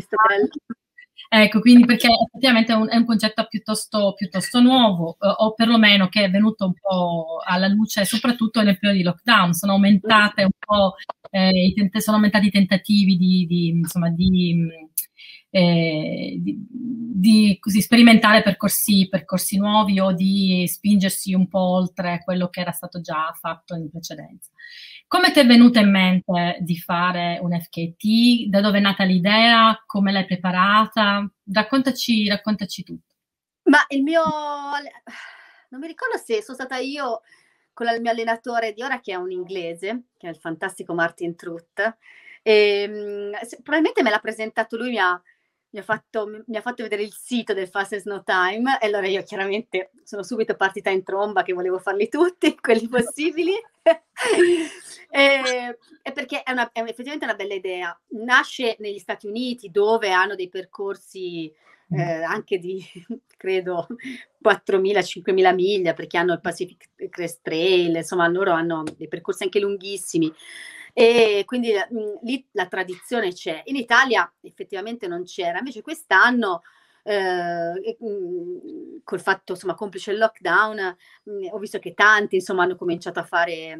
Ecco, 1.30 1.60
quindi 1.60 1.86
perché 1.86 2.08
effettivamente 2.08 2.72
è 2.72 2.76
un, 2.76 2.88
è 2.90 2.96
un 2.96 3.06
concetto 3.06 3.46
piuttosto, 3.50 4.14
piuttosto 4.16 4.62
nuovo, 4.62 5.18
eh, 5.20 5.28
o 5.38 5.54
perlomeno 5.54 6.08
che 6.08 6.24
è 6.24 6.30
venuto 6.30 6.66
un 6.68 6.74
po' 6.80 7.42
alla 7.46 7.68
luce, 7.68 8.06
soprattutto 8.06 8.62
nel 8.64 8.80
periodo 8.80 8.98
di 8.98 9.04
lockdown. 9.04 9.54
Sono 9.54 9.74
aumentate 9.74 10.44
un 10.44 10.52
po', 10.58 10.96
eh, 11.30 11.74
tent- 11.76 11.98
sono 11.98 12.18
aumentati 12.18 12.48
i 12.48 12.52
tentativi 12.52 13.18
di, 13.18 13.46
di, 13.46 13.68
insomma, 13.70 14.10
di, 14.10 14.56
eh, 15.50 16.38
di, 16.40 16.58
di 16.70 17.58
così, 17.60 17.82
sperimentare 17.82 18.42
percorsi, 18.44 19.08
percorsi 19.10 19.58
nuovi 19.58 20.00
o 20.00 20.14
di 20.14 20.66
spingersi 20.68 21.34
un 21.34 21.48
po' 21.48 21.60
oltre 21.60 22.22
quello 22.24 22.48
che 22.50 22.62
era 22.62 22.72
stato 22.72 23.02
già 23.02 23.32
fatto 23.40 23.76
in 23.76 23.90
precedenza. 23.90 24.50
Come 25.10 25.32
ti 25.32 25.40
è 25.40 25.46
venuta 25.46 25.80
in 25.80 25.90
mente 25.90 26.58
di 26.60 26.78
fare 26.78 27.40
un 27.42 27.58
FKT? 27.58 28.50
Da 28.50 28.60
dove 28.60 28.80
è 28.80 28.82
nata 28.82 29.06
l'idea? 29.06 29.82
Come 29.86 30.12
l'hai 30.12 30.26
preparata? 30.26 31.26
Raccontaci, 31.50 32.28
raccontaci 32.28 32.84
tutto. 32.84 33.16
Ma 33.64 33.86
il 33.88 34.04
mio... 34.04 34.22
Non 35.70 35.80
mi 35.80 35.88
ricordo 35.88 36.18
se 36.18 36.42
sono 36.42 36.58
stata 36.58 36.76
io 36.78 37.22
con 37.72 37.88
il 37.88 38.02
mio 38.02 38.12
allenatore 38.12 38.74
di 38.74 38.82
ora 38.84 39.00
che 39.00 39.14
è 39.14 39.16
un 39.16 39.32
inglese, 39.32 40.08
che 40.18 40.28
è 40.28 40.30
il 40.30 40.38
fantastico 40.38 40.94
Martin 40.94 41.36
Trutt. 41.36 41.80
E, 42.42 42.82
ehm, 42.82 43.32
probabilmente 43.64 44.04
me 44.04 44.10
l'ha 44.10 44.20
presentato 44.20 44.76
lui, 44.76 44.90
mi 44.90 45.00
ha, 45.00 45.22
mi 45.78 45.80
ha, 45.80 45.84
fatto, 45.84 46.44
mi 46.48 46.58
ha 46.58 46.62
fatto 46.62 46.82
vedere 46.82 47.04
il 47.04 47.14
sito 47.14 47.54
del 47.54 47.68
Fastest 47.68 48.08
No 48.08 48.24
Time 48.24 48.80
e 48.82 48.88
allora 48.88 49.08
io 49.08 49.22
chiaramente 49.22 49.92
sono 50.04 50.24
subito 50.24 50.56
partita 50.56 50.90
in 50.90 51.04
tromba 51.04 51.44
che 51.44 51.54
volevo 51.54 51.78
farli 51.78 52.10
tutti, 52.10 52.56
quelli 52.60 52.88
possibili. 52.88 53.54
e, 55.12 55.78
e, 56.02 56.12
perché 56.12 56.42
è, 56.42 56.52
una, 56.52 56.72
è, 56.72 56.82
effettivamente 56.82 57.26
una 57.26 57.36
bella 57.36 57.54
idea. 57.54 57.98
Nasce 58.10 58.76
negli 58.80 58.98
Stati 58.98 59.28
Uniti 59.28 59.70
dove 59.70 60.12
hanno 60.12 60.34
dei 60.34 60.50
percorsi 60.50 61.54
mm. 61.94 62.00
eh, 62.00 62.24
anche 62.24 62.58
di, 62.58 62.84
credo, 63.38 63.88
4.000-5.000 64.44 65.54
miglia 65.54 65.94
perché 65.94 66.18
hanno 66.18 66.34
il 66.34 66.42
Pacific 66.42 66.90
Crest 67.10 67.42
Trail, 67.44 67.96
insomma 67.96 68.28
loro 68.28 68.52
hanno 68.52 68.84
dei 68.98 69.08
percorsi 69.08 69.44
anche 69.44 69.60
lunghissimi. 69.60 70.34
E 71.00 71.44
quindi 71.46 71.74
mh, 71.74 72.20
lì 72.24 72.44
la 72.54 72.66
tradizione 72.66 73.32
c'è. 73.32 73.62
In 73.66 73.76
Italia 73.76 74.34
effettivamente 74.42 75.06
non 75.06 75.26
c'era, 75.26 75.60
invece 75.60 75.84
quest'anno 75.84 76.64
eh, 77.04 77.98
col 79.04 79.22
fatto, 79.22 79.52
insomma, 79.52 79.76
complice 79.76 80.10
il 80.10 80.18
lockdown, 80.18 80.98
mh, 81.26 81.48
ho 81.52 81.60
visto 81.60 81.78
che 81.78 81.94
tanti, 81.94 82.38
insomma, 82.38 82.64
hanno 82.64 82.76
cominciato 82.76 83.20
a 83.20 83.26
fare 83.26 83.80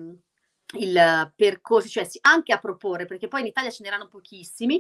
il 0.78 1.34
percorso, 1.36 1.88
cioè 1.88 2.04
sì, 2.04 2.20
anche 2.22 2.54
a 2.54 2.60
proporre, 2.60 3.06
perché 3.06 3.28
poi 3.28 3.40
in 3.40 3.48
Italia 3.48 3.72
ce 3.72 3.82
n'erano 3.82 4.08
pochissimi, 4.10 4.80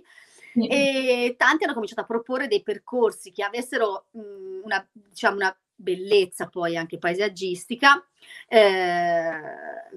mm. 0.60 0.64
e 0.70 1.34
tanti 1.40 1.64
hanno 1.64 1.74
cominciato 1.74 2.02
a 2.02 2.06
proporre 2.06 2.48
dei 2.48 2.62
percorsi 2.62 3.32
che 3.32 3.44
avessero 3.44 4.10
mh, 4.12 4.62
una, 4.64 4.88
diciamo, 4.92 5.38
una 5.38 5.60
bellezza 5.74 6.50
poi 6.50 6.78
anche 6.78 7.00
paesaggistica, 7.00 8.06
eh, 8.48 9.32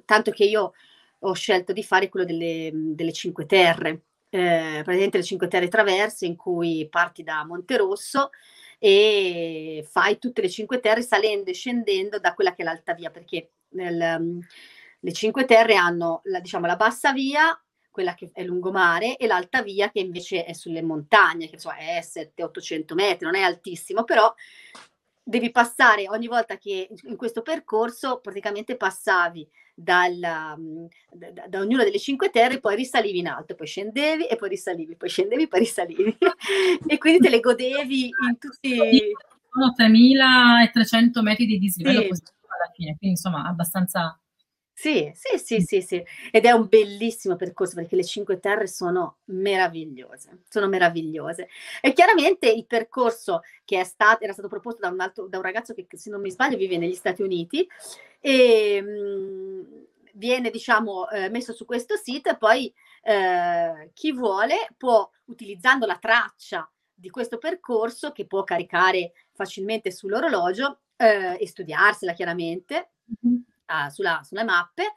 tanto 0.07 0.31
che 0.31 0.45
io 0.45 0.73
ho 1.21 1.33
scelto 1.33 1.73
di 1.73 1.83
fare 1.83 2.09
quello 2.09 2.27
delle, 2.27 2.71
delle 2.73 3.13
Cinque 3.13 3.47
Terre, 3.47 4.03
eh, 4.31 4.81
praticamente 4.83 5.19
le 5.19 5.25
Cinque 5.25 5.49
Terre 5.49 5.69
traverse 5.69 6.27
in 6.27 6.37
cui 6.37 6.87
parti 6.89 7.23
da 7.23 7.45
Monterosso 7.45 8.31
e 8.79 9.87
fai 9.89 10.19
tutte 10.19 10.41
le 10.41 10.49
Cinque 10.49 10.81
Terre 10.81 11.03
salendo 11.03 11.51
e 11.51 11.55
scendendo 11.55 12.19
da 12.19 12.33
quella 12.35 12.55
che 12.55 12.63
è 12.63 12.65
l'alta 12.65 12.95
via, 12.95 13.11
perché 13.11 13.51
nel, 13.71 14.39
le 14.99 15.13
Cinque 15.13 15.45
Terre 15.45 15.75
hanno 15.75 16.21
la, 16.25 16.41
diciamo, 16.41 16.67
la 16.67 16.77
bassa 16.77 17.13
via, 17.13 17.61
quella 17.91 18.15
che 18.15 18.31
è 18.33 18.43
lungomare, 18.43 19.17
e 19.17 19.27
l'alta 19.27 19.63
via 19.63 19.91
che 19.91 20.01
invece 20.01 20.45
è 20.45 20.53
sulle 20.53 20.83
montagne, 20.83 21.51
che 21.51 21.59
so, 21.59 21.71
è 21.73 22.01
700-800 22.01 22.95
metri, 22.95 23.27
non 23.27 23.35
è 23.35 23.43
altissimo, 23.43 24.05
però 24.05 24.33
devi 25.31 25.51
passare 25.51 26.09
ogni 26.09 26.27
volta 26.27 26.59
che 26.59 26.89
in 27.05 27.17
questo 27.17 27.41
percorso 27.41 28.19
praticamente 28.21 28.77
passavi 28.77 29.49
dal, 29.73 30.19
mm, 30.59 30.85
da, 31.13 31.47
da, 31.49 31.61
ognuna 31.61 31.85
delle 31.85 31.99
cinque 31.99 32.31
terre, 32.31 32.61
poi 32.61 32.77
risalivi 32.77 33.21
in 33.21 33.29
alto, 33.29 33.55
poi 33.55 33.67
scendevi 33.67 34.27
e 34.27 34.37
poi 34.37 34.49
risalivi, 34.51 34.97
poi 34.97 35.09
scendevi, 35.09 35.49
poi 35.49 35.61
risalivi. 35.61 36.17
e 36.87 36.99
quindi 36.99 37.21
te 37.21 37.31
le 37.31 37.41
godevi 37.41 38.05
in 38.07 38.39
tutti... 38.39 38.77
Sono 39.53 39.75
3.300 39.77 41.23
metri 41.23 41.47
di 41.47 41.59
dislivello 41.59 42.15
sì. 42.15 42.23
alla 42.47 42.71
fine, 42.75 42.97
quindi 42.99 43.17
insomma 43.17 43.47
abbastanza... 43.47 44.21
Sì, 44.81 45.13
sì, 45.15 45.37
sì, 45.37 45.61
sì, 45.61 45.83
sì, 45.83 46.03
ed 46.31 46.47
è 46.47 46.53
un 46.53 46.67
bellissimo 46.67 47.37
percorso 47.37 47.75
perché 47.75 47.97
le 47.97 48.05
Cinque 48.05 48.41
Terre 48.41 48.67
sono 48.67 49.19
meravigliose, 49.27 50.39
sono 50.49 50.69
meravigliose. 50.69 51.49
E 51.83 51.93
chiaramente 51.93 52.49
il 52.51 52.65
percorso 52.65 53.43
che 53.67 53.79
è 53.79 53.85
stato, 53.85 54.25
era 54.25 54.33
stato 54.33 54.49
proposto 54.49 54.81
da 54.81 54.89
un, 54.89 55.01
altro, 55.01 55.27
da 55.29 55.37
un 55.37 55.43
ragazzo 55.43 55.75
che, 55.75 55.87
se 55.91 56.09
non 56.09 56.23
mi 56.23 56.31
sbaglio, 56.31 56.57
vive 56.57 56.79
negli 56.79 56.95
Stati 56.95 57.21
Uniti 57.21 57.69
e 58.21 58.81
mh, 58.81 58.87
mhmm, 58.89 59.85
viene 60.15 60.49
diciamo 60.51 61.11
eh, 61.11 61.29
messo 61.29 61.53
su 61.53 61.67
questo 61.67 61.97
sito 61.97 62.31
e 62.31 62.39
poi 62.39 62.73
eh, 63.03 63.91
chi 63.93 64.13
vuole 64.13 64.69
può 64.79 65.07
utilizzando 65.27 65.85
la 65.85 65.99
traccia 65.99 66.67
di 66.95 67.11
questo 67.11 67.37
percorso 67.37 68.13
che 68.13 68.27
può 68.27 68.45
caricare 68.45 69.13
facilmente 69.33 69.91
sull'orologio 69.91 70.81
eh, 70.97 71.37
e 71.39 71.47
studiarsela 71.47 72.13
chiaramente 72.15 72.93
mm-hmm. 73.27 73.41
Ah, 73.71 73.91
sulla, 73.91 74.21
sulle 74.23 74.45
mappe 74.45 74.95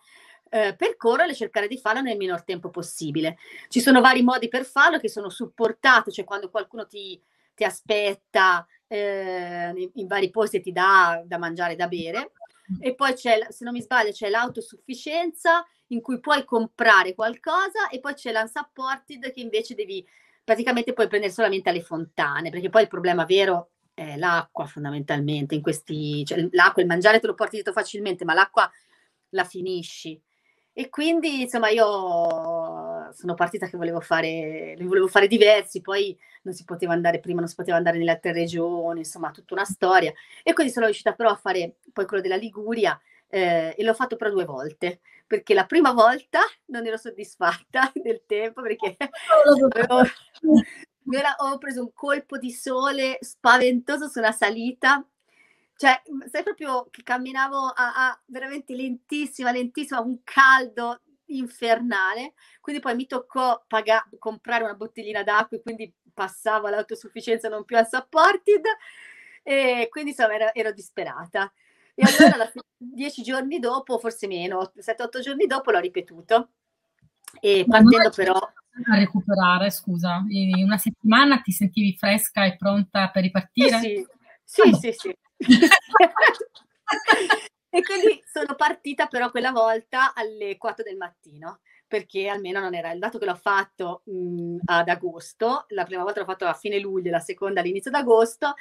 eh, 0.49 0.75
percorrere 0.75 1.31
e 1.31 1.35
cercare 1.35 1.67
di 1.67 1.77
farlo 1.77 2.01
nel 2.01 2.17
minor 2.17 2.43
tempo 2.43 2.69
possibile. 2.69 3.37
Ci 3.69 3.79
sono 3.79 4.01
vari 4.01 4.21
modi 4.21 4.49
per 4.49 4.65
farlo 4.65 4.99
che 4.99 5.09
sono 5.09 5.29
supportati, 5.29 6.11
cioè 6.11 6.25
quando 6.25 6.49
qualcuno 6.49 6.85
ti, 6.85 7.19
ti 7.55 7.63
aspetta 7.63 8.65
eh, 8.87 9.71
in, 9.75 9.89
in, 9.95 10.07
vari 10.07 10.29
posti 10.29 10.57
e 10.57 10.61
ti 10.61 10.71
dà 10.71 11.23
da 11.25 11.37
mangiare 11.37 11.73
e 11.73 11.75
da 11.75 11.87
bere 11.87 12.31
e 12.79 12.95
poi 12.95 13.13
c'è, 13.13 13.47
se 13.49 13.63
non 13.63 13.73
mi 13.73 13.81
sbaglio, 13.81 14.11
c'è 14.11 14.29
l'autosufficienza 14.29 15.65
in 15.87 16.01
cui 16.01 16.19
puoi 16.19 16.45
comprare 16.45 17.13
qualcosa 17.13 17.89
e 17.89 17.99
poi 17.99 18.13
c'è 18.13 18.31
l'unsupported 18.31 19.31
che 19.31 19.41
invece 19.41 19.75
devi 19.75 20.05
praticamente 20.43 20.93
puoi 20.93 21.07
prendere 21.07 21.31
solamente 21.31 21.69
alle 21.69 21.81
fontane, 21.81 22.49
perché 22.49 22.69
poi 22.69 22.83
il 22.83 22.87
problema 22.87 23.25
vero 23.25 23.71
è 23.93 24.17
l'acqua 24.17 24.65
fondamentalmente 24.65 25.55
in 25.55 25.61
questi, 25.61 26.25
cioè 26.25 26.47
l'acqua, 26.51 26.81
il 26.81 26.87
mangiare 26.87 27.19
te 27.19 27.27
lo 27.27 27.33
porti 27.33 27.55
dietro 27.55 27.73
facilmente, 27.73 28.25
ma 28.25 28.33
l'acqua 28.33 28.69
la 29.29 29.43
finisci. 29.43 30.19
E 30.75 30.89
quindi 30.89 31.41
insomma 31.41 31.69
io 31.69 33.11
sono 33.13 33.35
partita 33.35 33.67
che 33.67 33.77
volevo 33.77 33.99
fare, 33.99 34.75
ne 34.75 34.85
volevo 34.85 35.07
fare 35.07 35.27
diversi, 35.27 35.81
poi 35.81 36.17
non 36.43 36.53
si 36.55 36.63
poteva 36.63 36.93
andare 36.93 37.19
prima, 37.19 37.39
non 37.39 37.47
si 37.47 37.55
poteva 37.55 37.77
andare 37.77 37.99
nelle 37.99 38.09
altre 38.11 38.33
regioni, 38.33 38.99
insomma 38.99 39.29
tutta 39.29 39.53
una 39.53 39.65
storia. 39.65 40.11
E 40.41 40.53
quindi 40.53 40.73
sono 40.73 40.85
riuscita 40.85 41.13
però 41.13 41.29
a 41.29 41.35
fare 41.35 41.75
poi 41.91 42.07
quello 42.07 42.23
della 42.23 42.35
Liguria 42.37 42.99
eh, 43.27 43.75
e 43.77 43.83
l'ho 43.83 43.93
fatto 43.93 44.15
però 44.15 44.31
due 44.31 44.45
volte, 44.45 45.01
perché 45.27 45.53
la 45.53 45.65
prima 45.65 45.91
volta 45.91 46.39
non 46.65 46.85
ero 46.87 46.97
soddisfatta 46.97 47.91
del 48.01 48.23
tempo 48.25 48.63
perché 48.63 48.97
avevo, 48.97 50.07
era, 51.09 51.35
ho 51.37 51.57
preso 51.57 51.81
un 51.81 51.93
colpo 51.93 52.37
di 52.37 52.51
sole 52.51 53.17
spaventoso 53.21 54.07
su 54.07 54.19
una 54.19 54.31
salita 54.31 55.05
cioè, 55.75 56.01
sai 56.31 56.43
proprio 56.43 56.87
che 56.91 57.03
camminavo 57.03 57.57
a, 57.57 57.93
a, 58.07 58.21
veramente 58.27 58.75
lentissima, 58.75 59.51
lentissima, 59.51 59.99
un 59.99 60.19
caldo 60.23 61.01
infernale. 61.25 62.33
Quindi 62.61 62.81
poi 62.81 62.95
mi 62.95 63.07
toccò 63.07 63.61
paga- 63.67 64.07
comprare 64.19 64.63
una 64.63 64.75
bottiglina 64.75 65.23
d'acqua 65.23 65.57
e 65.57 65.61
quindi 65.61 65.93
passavo 66.13 66.67
all'autosufficienza 66.67 67.49
non 67.49 67.65
più 67.65 67.77
al 67.77 67.87
supported. 67.87 68.63
E 69.41 69.87
quindi 69.89 70.11
insomma 70.11 70.35
ero, 70.35 70.53
ero 70.53 70.71
disperata. 70.71 71.51
E 71.95 72.03
allora 72.05 72.49
dieci 72.77 73.21
giorni 73.21 73.59
dopo, 73.59 73.97
forse 73.99 74.27
meno, 74.27 74.71
sette, 74.77 75.03
otto 75.03 75.19
giorni 75.19 75.47
dopo 75.47 75.71
l'ho 75.71 75.79
ripetuto. 75.79 76.49
E 77.41 77.65
partendo 77.67 78.09
però... 78.11 78.53
A 78.87 78.97
recuperare, 78.97 79.69
scusa, 79.69 80.23
in 80.29 80.63
una 80.63 80.77
settimana 80.77 81.41
ti 81.41 81.51
sentivi 81.51 81.95
fresca 81.95 82.45
e 82.45 82.57
pronta 82.57 83.09
per 83.09 83.21
ripartire? 83.21 83.79
Sì, 83.79 84.05
sì, 84.43 84.61
ah, 84.61 84.73
sì, 84.73 84.91
sì. 84.91 85.15
E 87.75 87.81
quindi 87.81 88.23
sono 88.31 88.53
partita 88.53 89.07
però 89.07 89.31
quella 89.31 89.49
volta 89.49 90.13
alle 90.13 90.57
4 90.57 90.83
del 90.83 90.95
mattino, 90.95 91.61
perché 91.87 92.27
almeno 92.27 92.59
non 92.59 92.75
era 92.75 92.91
il 92.91 92.99
dato 92.99 93.17
che 93.17 93.25
l'ho 93.25 93.33
fatto 93.33 94.03
mh, 94.05 94.57
ad 94.65 94.89
agosto, 94.89 95.65
la 95.69 95.83
prima 95.83 96.03
volta 96.03 96.19
l'ho 96.19 96.27
fatto 96.27 96.45
a 96.45 96.53
fine 96.53 96.77
luglio, 96.77 97.09
la 97.09 97.19
seconda 97.19 97.61
all'inizio 97.61 97.89
d'agosto, 97.89 98.53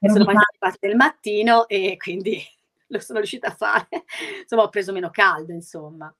e 0.00 0.10
sono 0.10 0.24
partita 0.24 0.46
alle 0.48 0.58
4 0.58 0.78
del 0.80 0.96
mattino 0.96 1.68
e 1.68 1.96
quindi 1.96 2.42
lo 2.88 2.98
sono 2.98 3.18
riuscita 3.18 3.48
a 3.48 3.54
fare. 3.54 3.86
Insomma, 4.40 4.64
ho 4.64 4.68
preso 4.68 4.92
meno 4.92 5.10
caldo, 5.10 5.52
insomma. 5.52 6.12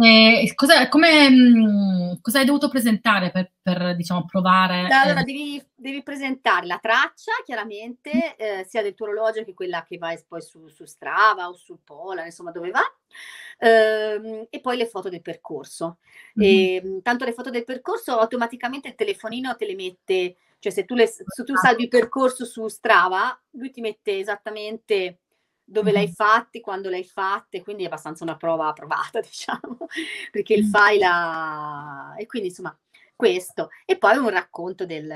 E 0.00 0.52
cosa, 0.54 0.88
come, 0.88 1.28
mh, 1.28 2.20
cosa 2.20 2.38
hai 2.38 2.44
dovuto 2.44 2.68
presentare 2.68 3.32
per, 3.32 3.50
per 3.60 3.96
diciamo, 3.96 4.24
provare? 4.26 4.86
Allora, 4.86 5.20
eh... 5.20 5.24
devi, 5.24 5.62
devi, 5.74 6.04
presentare 6.04 6.66
la 6.66 6.78
traccia, 6.80 7.32
chiaramente, 7.44 8.36
eh, 8.36 8.64
sia 8.64 8.82
del 8.82 8.94
tuo 8.94 9.06
orologio 9.06 9.42
che 9.42 9.54
quella 9.54 9.82
che 9.82 9.98
vai 9.98 10.16
poi 10.26 10.40
su, 10.40 10.68
su 10.68 10.84
Strava 10.84 11.48
o 11.48 11.54
sul 11.54 11.80
Polar, 11.82 12.26
insomma, 12.26 12.52
dove 12.52 12.70
va. 12.70 12.82
Ehm, 13.58 14.46
e 14.48 14.60
poi 14.60 14.76
le 14.76 14.86
foto 14.86 15.08
del 15.08 15.22
percorso. 15.22 15.98
Mm-hmm. 16.40 16.96
E, 16.96 17.00
tanto 17.02 17.24
le 17.24 17.32
foto 17.32 17.50
del 17.50 17.64
percorso 17.64 18.18
automaticamente 18.18 18.88
il 18.88 18.94
telefonino 18.94 19.56
te 19.56 19.66
le 19.66 19.74
mette, 19.74 20.36
cioè 20.60 20.70
se 20.70 20.84
tu, 20.84 20.94
le, 20.94 21.08
se 21.08 21.24
tu 21.44 21.56
salvi 21.56 21.82
il 21.84 21.88
percorso 21.88 22.44
su 22.44 22.68
Strava, 22.68 23.36
lui 23.52 23.72
ti 23.72 23.80
mette 23.80 24.18
esattamente 24.18 25.18
dove 25.68 25.92
l'hai 25.92 26.08
fatti, 26.08 26.60
quando 26.60 26.88
l'hai 26.88 27.04
fatte, 27.04 27.62
quindi 27.62 27.82
è 27.82 27.86
abbastanza 27.86 28.24
una 28.24 28.36
prova 28.36 28.72
provata, 28.74 29.20
diciamo, 29.20 29.86
perché 30.30 30.54
il 30.54 30.64
file 30.64 31.04
ha... 31.04 32.14
e 32.16 32.26
quindi 32.26 32.48
insomma 32.48 32.76
questo. 33.14 33.70
E 33.84 33.98
poi 33.98 34.16
un 34.16 34.30
racconto 34.30 34.86
del, 34.86 35.12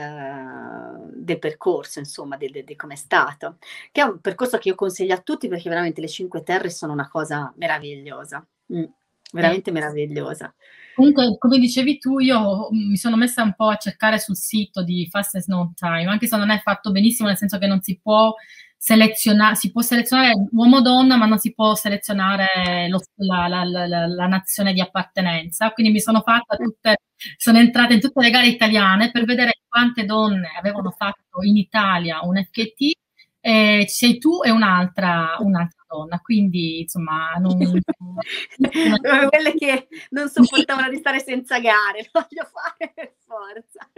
del 1.15 1.39
percorso, 1.39 2.01
insomma, 2.01 2.37
di 2.37 2.77
come 2.77 2.95
è 2.95 2.97
stato, 2.97 3.59
che 3.91 4.01
è 4.03 4.05
un 4.05 4.21
percorso 4.21 4.59
che 4.59 4.69
io 4.69 4.75
consiglio 4.75 5.15
a 5.15 5.21
tutti 5.21 5.49
perché 5.49 5.69
veramente 5.69 6.01
le 6.01 6.09
Cinque 6.09 6.43
Terre 6.43 6.69
sono 6.69 6.93
una 6.93 7.09
cosa 7.09 7.53
meravigliosa, 7.57 8.45
mm, 8.75 8.85
veramente 9.33 9.71
meravigliosa. 9.71 10.53
Comunque, 10.95 11.39
come 11.39 11.59
dicevi 11.59 11.99
tu, 11.99 12.19
io 12.19 12.69
mi 12.71 12.97
sono 12.97 13.17
messa 13.17 13.43
un 13.43 13.55
po' 13.55 13.69
a 13.69 13.77
cercare 13.77 14.19
sul 14.19 14.37
sito 14.37 14.83
di 14.83 15.09
Fastest 15.09 15.49
No 15.49 15.73
Time, 15.75 16.07
anche 16.07 16.27
se 16.27 16.37
non 16.37 16.51
è 16.51 16.61
fatto 16.61 16.91
benissimo, 16.91 17.29
nel 17.29 17.39
senso 17.39 17.57
che 17.57 17.67
non 17.67 17.81
si 17.81 17.99
può 18.03 18.35
selezionare, 18.83 19.55
si 19.55 19.71
può 19.71 19.81
selezionare 19.81 20.33
uomo 20.51 20.79
o 20.79 20.81
donna, 20.81 21.17
ma 21.17 21.27
non 21.27 21.39
si 21.39 21.55
può 21.55 21.77
selezionare 21.77 22.89
lo, 22.89 23.01
la, 23.15 23.47
la, 23.47 23.63
la, 23.63 24.07
la, 24.09 24.27
nazione 24.27 24.73
di 24.73 24.81
appartenenza. 24.81 25.71
Quindi 25.71 25.93
mi 25.93 26.01
sono 26.01 26.21
fatta 26.21 26.57
tutte, 26.57 26.97
sono 27.37 27.59
entrata 27.59 27.93
in 27.93 28.01
tutte 28.01 28.21
le 28.21 28.31
gare 28.31 28.49
italiane 28.49 29.13
per 29.13 29.25
vedere 29.25 29.61
quante 29.69 30.05
donne 30.05 30.49
avevano 30.59 30.91
fatto 30.91 31.43
in 31.43 31.57
Italia 31.57 32.23
un 32.25 32.43
FKT. 32.43 32.99
E 33.45 33.85
sei 33.89 34.19
tu 34.19 34.43
e 34.43 34.51
un'altra, 34.51 35.37
un'altra 35.39 35.85
donna, 35.89 36.19
quindi 36.21 36.81
insomma 36.81 37.35
non... 37.39 37.57
quelle 39.31 39.55
che 39.55 39.89
non 40.11 40.29
sopportavano 40.29 40.89
di 40.89 40.97
stare 40.97 41.21
senza 41.21 41.59
gare, 41.61 42.09
voglio 42.13 42.49
fare 42.51 42.93
per 42.95 43.15
forza. 43.25 43.89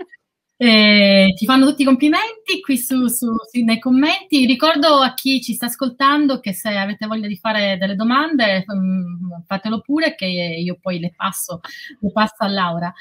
Eh, 0.57 1.33
ti 1.37 1.47
fanno 1.47 1.67
tutti 1.67 1.83
i 1.83 1.85
complimenti 1.85 2.61
qui 2.61 2.79
su, 2.79 3.09
su, 3.09 3.27
su, 3.51 3.65
nei 3.65 3.81
commenti. 3.81 4.47
Ricordo 4.47 4.99
a 5.01 5.13
chi 5.15 5.43
ci 5.43 5.55
sta 5.55 5.67
ascoltando 5.67 6.39
che 6.39 6.53
se 6.53 6.69
avete 6.69 7.07
voglia 7.07 7.27
di 7.27 7.37
fare 7.37 7.77
delle 7.77 7.97
domande, 7.97 8.65
um, 8.69 9.43
fatelo 9.47 9.81
pure, 9.81 10.15
che 10.15 10.27
io 10.27 10.79
poi 10.81 11.01
le 11.01 11.13
passo, 11.15 11.61
le 12.01 12.13
passo 12.13 12.45
a 12.45 12.49
Laura. 12.49 12.93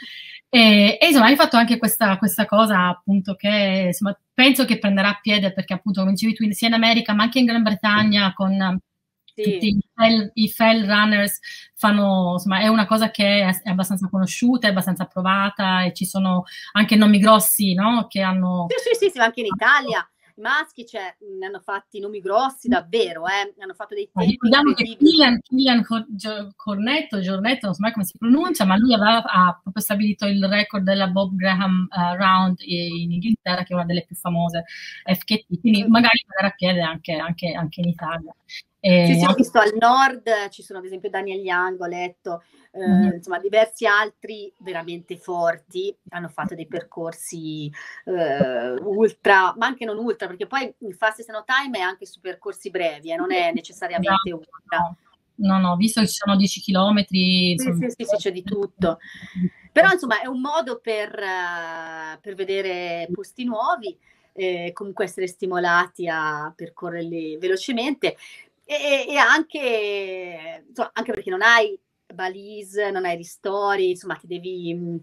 E, 0.49 0.97
e, 0.99 1.07
insomma, 1.07 1.27
hai 1.27 1.35
fatto 1.35 1.57
anche 1.57 1.77
questa, 1.77 2.17
questa 2.17 2.45
cosa, 2.45 2.87
appunto, 2.87 3.35
che 3.35 3.83
insomma, 3.87 4.17
penso 4.33 4.65
che 4.65 4.79
prenderà 4.79 5.19
piede 5.21 5.53
perché, 5.53 5.73
appunto, 5.73 6.01
come 6.01 6.13
dicevi 6.13 6.33
tu, 6.33 6.51
sia 6.51 6.67
in 6.67 6.73
America, 6.73 7.13
ma 7.13 7.23
anche 7.23 7.39
in 7.39 7.45
Gran 7.45 7.63
Bretagna, 7.63 8.33
con 8.33 8.79
sì. 9.35 9.43
tutti 9.43 9.77
i 10.33 10.49
fell, 10.49 10.85
runners 10.85 11.39
fanno, 11.75 12.33
insomma, 12.33 12.59
è 12.59 12.67
una 12.67 12.85
cosa 12.85 13.11
che 13.11 13.41
è, 13.41 13.69
abbastanza 13.69 14.07
conosciuta, 14.09 14.67
è 14.67 14.71
abbastanza 14.71 15.05
provata 15.05 15.83
e 15.83 15.93
ci 15.93 16.05
sono 16.05 16.43
anche 16.73 16.95
nomi 16.95 17.19
grossi, 17.19 17.73
no? 17.73 18.07
Che 18.07 18.21
hanno... 18.21 18.67
Sì, 18.69 18.89
sì, 18.95 19.05
sì, 19.05 19.11
sì 19.11 19.19
anche 19.19 19.41
in 19.41 19.47
Italia. 19.47 20.07
I 20.35 20.41
maschi 20.41 20.85
cioè, 20.85 21.15
ne 21.39 21.45
hanno 21.45 21.59
fatti 21.59 21.99
nomi 21.99 22.19
grossi 22.19 22.67
davvero, 22.67 23.25
eh? 23.27 23.53
hanno 23.59 23.73
fatto 23.73 23.93
dei 23.93 24.09
tempi 24.11 24.31
Ricordiamo 24.31 24.73
che 24.73 24.83
Killian, 24.97 25.39
Killian 25.41 25.83
Cornetto, 26.55 27.19
Giornetto, 27.19 27.65
non 27.67 27.75
so 27.75 27.81
mai 27.81 27.91
come 27.91 28.05
si 28.05 28.17
pronuncia, 28.17 28.65
ma 28.65 28.77
lui 28.77 28.93
aveva, 28.93 29.23
ha 29.23 29.59
proprio 29.61 29.83
stabilito 29.83 30.25
il 30.25 30.43
record 30.47 30.83
della 30.83 31.07
Bob 31.07 31.35
Graham 31.35 31.87
uh, 31.89 32.15
Round 32.15 32.59
in 32.61 33.11
Inghilterra, 33.11 33.63
che 33.63 33.73
è 33.73 33.75
una 33.75 33.85
delle 33.85 34.05
più 34.05 34.15
famose 34.15 34.63
FKT, 35.05 35.59
quindi 35.59 35.85
magari 35.87 36.19
a 36.41 36.49
piede 36.49 36.81
anche, 36.81 37.13
anche, 37.13 37.51
anche 37.53 37.81
in 37.81 37.89
Italia. 37.89 38.33
Eh, 38.85 39.05
sì, 39.05 39.19
sì, 39.19 39.25
ho 39.25 39.33
visto 39.33 39.59
al 39.59 39.71
nord, 39.79 40.49
ci 40.49 40.61
sono 40.61 40.79
ad 40.79 40.85
esempio 40.85 41.09
Daniel 41.09 41.39
Young, 41.39 41.79
ho 41.79 41.85
letto, 41.85 42.43
eh, 42.75 42.87
mm-hmm. 42.87 43.13
insomma 43.13 43.37
diversi 43.39 43.85
altri 43.85 44.51
veramente 44.57 45.15
forti 45.15 45.95
hanno 46.09 46.27
fatto 46.27 46.55
dei 46.55 46.65
percorsi 46.65 47.71
eh, 48.05 48.71
ultra, 48.81 49.53
ma 49.55 49.67
anche 49.67 49.85
non 49.85 49.97
ultra, 49.99 50.25
perché 50.25 50.47
poi 50.47 50.73
il 50.79 50.95
Fastest 50.95 51.29
No 51.29 51.43
Time 51.45 51.77
è 51.77 51.81
anche 51.81 52.07
su 52.07 52.19
percorsi 52.19 52.71
brevi, 52.71 53.09
e 53.09 53.13
eh, 53.13 53.15
non 53.15 53.31
è 53.31 53.51
necessariamente 53.53 54.29
no, 54.29 54.37
ultra. 54.37 54.95
No, 55.35 55.59
no, 55.59 55.75
visto 55.75 56.01
che 56.01 56.07
ci 56.07 56.15
sono 56.15 56.35
10 56.35 56.61
km. 56.61 57.05
Sì, 57.05 57.55
sì, 57.57 57.73
sì, 57.89 58.05
sì, 58.05 58.15
c'è 58.17 58.31
di 58.31 58.43
tutto. 58.43 58.97
Però 59.71 59.91
insomma 59.91 60.21
è 60.21 60.27
un 60.27 60.41
modo 60.41 60.79
per, 60.79 61.09
uh, 61.09 62.19
per 62.21 62.33
vedere 62.33 63.07
posti 63.11 63.43
nuovi. 63.43 63.95
Eh, 64.35 64.71
comunque 64.73 65.05
essere 65.05 65.27
stimolati 65.27 66.07
a 66.07 66.51
percorrerli 66.55 67.37
velocemente 67.37 68.17
e, 68.65 69.05
e 69.07 69.15
anche, 69.17 70.63
insomma, 70.67 70.89
anche 70.93 71.11
perché 71.11 71.29
non 71.29 71.43
hai 71.43 71.79
balise, 72.13 72.91
non 72.91 73.05
hai 73.05 73.15
ristori, 73.15 73.91
insomma, 73.91 74.15
ti 74.15 74.27
devi, 74.27 75.01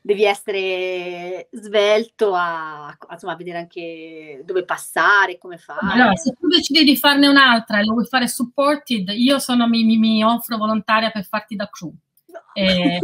devi 0.00 0.24
essere 0.24 1.48
svelto 1.52 2.34
a, 2.34 2.86
a, 2.86 2.96
insomma, 3.12 3.32
a, 3.32 3.36
vedere 3.36 3.58
anche 3.58 4.42
dove 4.44 4.64
passare, 4.64 5.38
come 5.38 5.58
fare. 5.58 5.92
Allora, 5.92 6.16
se 6.16 6.32
tu 6.32 6.46
decidi 6.48 6.84
di 6.84 6.96
farne 6.96 7.28
un'altra 7.28 7.78
e 7.78 7.84
lo 7.84 7.92
vuoi 7.94 8.06
fare 8.06 8.28
supported, 8.28 9.08
io 9.10 9.38
sono, 9.38 9.68
mi, 9.68 9.84
mi, 9.84 9.98
mi 9.98 10.24
offro 10.24 10.56
volontaria 10.56 11.10
per 11.10 11.24
farti 11.24 11.56
da 11.56 11.68
crew. 11.68 11.92
No. 12.26 12.40
E, 12.56 12.98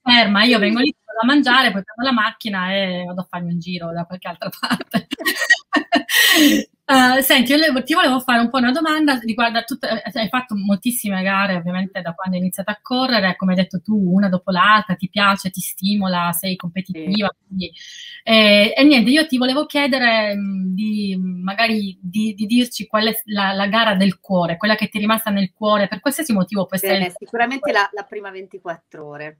ferma, 0.00 0.44
io 0.44 0.60
vengo 0.60 0.78
lì 0.78 0.94
a 1.20 1.26
mangiare, 1.26 1.72
poi 1.72 1.82
prendo 1.82 2.02
la 2.04 2.12
macchina 2.12 2.72
e 2.72 3.04
vado 3.04 3.22
a 3.22 3.26
farmi 3.28 3.52
un 3.52 3.58
giro 3.58 3.90
da 3.92 4.04
qualche 4.04 4.28
altra 4.28 4.48
parte. 4.48 5.08
Uh, 6.88 7.20
senti, 7.20 7.52
io 7.52 7.82
ti 7.82 7.94
volevo 7.94 8.20
fare 8.20 8.38
un 8.38 8.48
po' 8.48 8.58
una 8.58 8.70
domanda 8.70 9.18
riguardo 9.18 9.58
a 9.58 9.64
tutte, 9.64 9.88
eh, 9.88 10.20
hai 10.20 10.28
fatto 10.28 10.54
moltissime 10.54 11.20
gare 11.20 11.56
ovviamente 11.56 12.00
da 12.00 12.14
quando 12.14 12.36
hai 12.36 12.42
iniziato 12.42 12.70
a 12.70 12.78
correre, 12.80 13.34
come 13.34 13.54
hai 13.54 13.58
detto 13.58 13.80
tu, 13.82 14.14
una 14.14 14.28
dopo 14.28 14.52
l'altra, 14.52 14.94
ti 14.94 15.08
piace, 15.08 15.50
ti 15.50 15.60
stimola, 15.60 16.30
sei 16.30 16.54
competitiva. 16.54 17.28
Quindi, 17.44 17.72
eh, 18.22 18.72
e 18.76 18.84
niente, 18.84 19.10
io 19.10 19.26
ti 19.26 19.36
volevo 19.36 19.66
chiedere 19.66 20.36
mh, 20.36 20.74
di 20.74 21.16
magari 21.18 21.98
di, 22.00 22.34
di, 22.34 22.46
dirci 22.46 22.86
qual 22.86 23.08
è 23.08 23.20
la, 23.24 23.52
la, 23.52 23.66
gara 23.66 23.96
del 23.96 24.20
cuore, 24.20 24.56
quella 24.56 24.76
che 24.76 24.88
ti 24.88 24.98
è 24.98 25.00
rimasta 25.00 25.30
nel 25.30 25.52
cuore, 25.52 25.88
per 25.88 25.98
qualsiasi 25.98 26.32
motivo 26.32 26.66
può 26.66 26.76
essere. 26.76 27.12
Sicuramente 27.18 27.72
la, 27.72 27.90
la 27.94 28.04
prima 28.04 28.30
24 28.30 29.04
ore, 29.04 29.38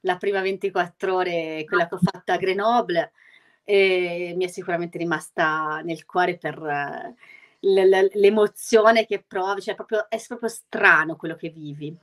la 0.00 0.18
prima 0.18 0.42
24 0.42 1.14
ore, 1.14 1.64
quella 1.66 1.88
che 1.88 1.94
ho 1.94 2.00
fatto 2.02 2.32
a 2.32 2.36
Grenoble 2.36 3.12
e 3.64 4.34
mi 4.36 4.44
è 4.44 4.48
sicuramente 4.48 4.98
rimasta 4.98 5.80
nel 5.84 6.04
cuore 6.04 6.36
per 6.36 6.58
uh, 6.58 7.14
l'emozione 7.64 9.06
che 9.06 9.22
provi, 9.26 9.62
cioè 9.62 9.76
proprio, 9.76 10.08
è 10.08 10.20
proprio 10.26 10.48
strano 10.48 11.16
quello 11.16 11.36
che 11.36 11.50
vivi. 11.50 11.96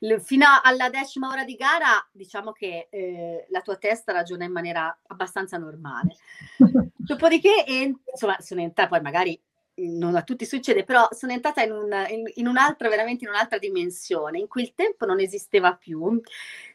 L- 0.00 0.18
fino 0.18 0.44
alla 0.62 0.90
decima 0.90 1.28
ora 1.28 1.44
di 1.44 1.54
gara, 1.54 2.04
diciamo 2.10 2.50
che 2.50 2.88
eh, 2.90 3.46
la 3.50 3.60
tua 3.60 3.76
testa 3.76 4.12
ragiona 4.12 4.44
in 4.44 4.52
maniera 4.52 4.96
abbastanza 5.06 5.56
normale. 5.56 6.16
Dopodiché, 6.96 7.64
en- 7.64 7.98
insomma, 8.10 8.40
sono 8.40 8.60
entrata, 8.60 8.88
poi 8.88 9.00
magari 9.02 9.40
non 9.76 10.16
a 10.16 10.22
tutti 10.22 10.44
succede, 10.44 10.84
però 10.84 11.08
sono 11.12 11.32
entrata 11.32 11.62
in, 11.62 11.72
un, 11.72 12.06
in, 12.08 12.24
in 12.34 12.46
un'altra, 12.46 12.88
veramente 12.88 13.24
in 13.24 13.30
un'altra 13.30 13.58
dimensione, 13.58 14.38
in 14.38 14.48
cui 14.48 14.62
il 14.62 14.74
tempo 14.74 15.06
non 15.06 15.20
esisteva 15.20 15.74
più 15.74 16.20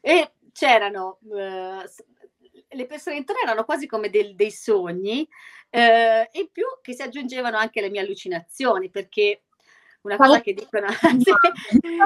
e 0.02 0.32
c'erano 0.54 1.20
uh, 1.24 1.84
le 2.70 2.86
persone 2.86 3.18
intorno 3.18 3.42
erano 3.42 3.66
quasi 3.66 3.88
come 3.88 4.10
del, 4.10 4.36
dei 4.36 4.52
sogni 4.52 5.28
eh, 5.70 6.30
e 6.32 6.40
in 6.40 6.50
più 6.52 6.66
che 6.82 6.94
si 6.94 7.02
aggiungevano 7.02 7.58
anche 7.58 7.82
le 7.82 7.90
mie 7.90 8.02
allucinazioni 8.02 8.90
perché 8.90 9.44
una 10.02 10.16
cosa 10.16 10.40
che 10.40 10.54
dicono, 10.54 10.88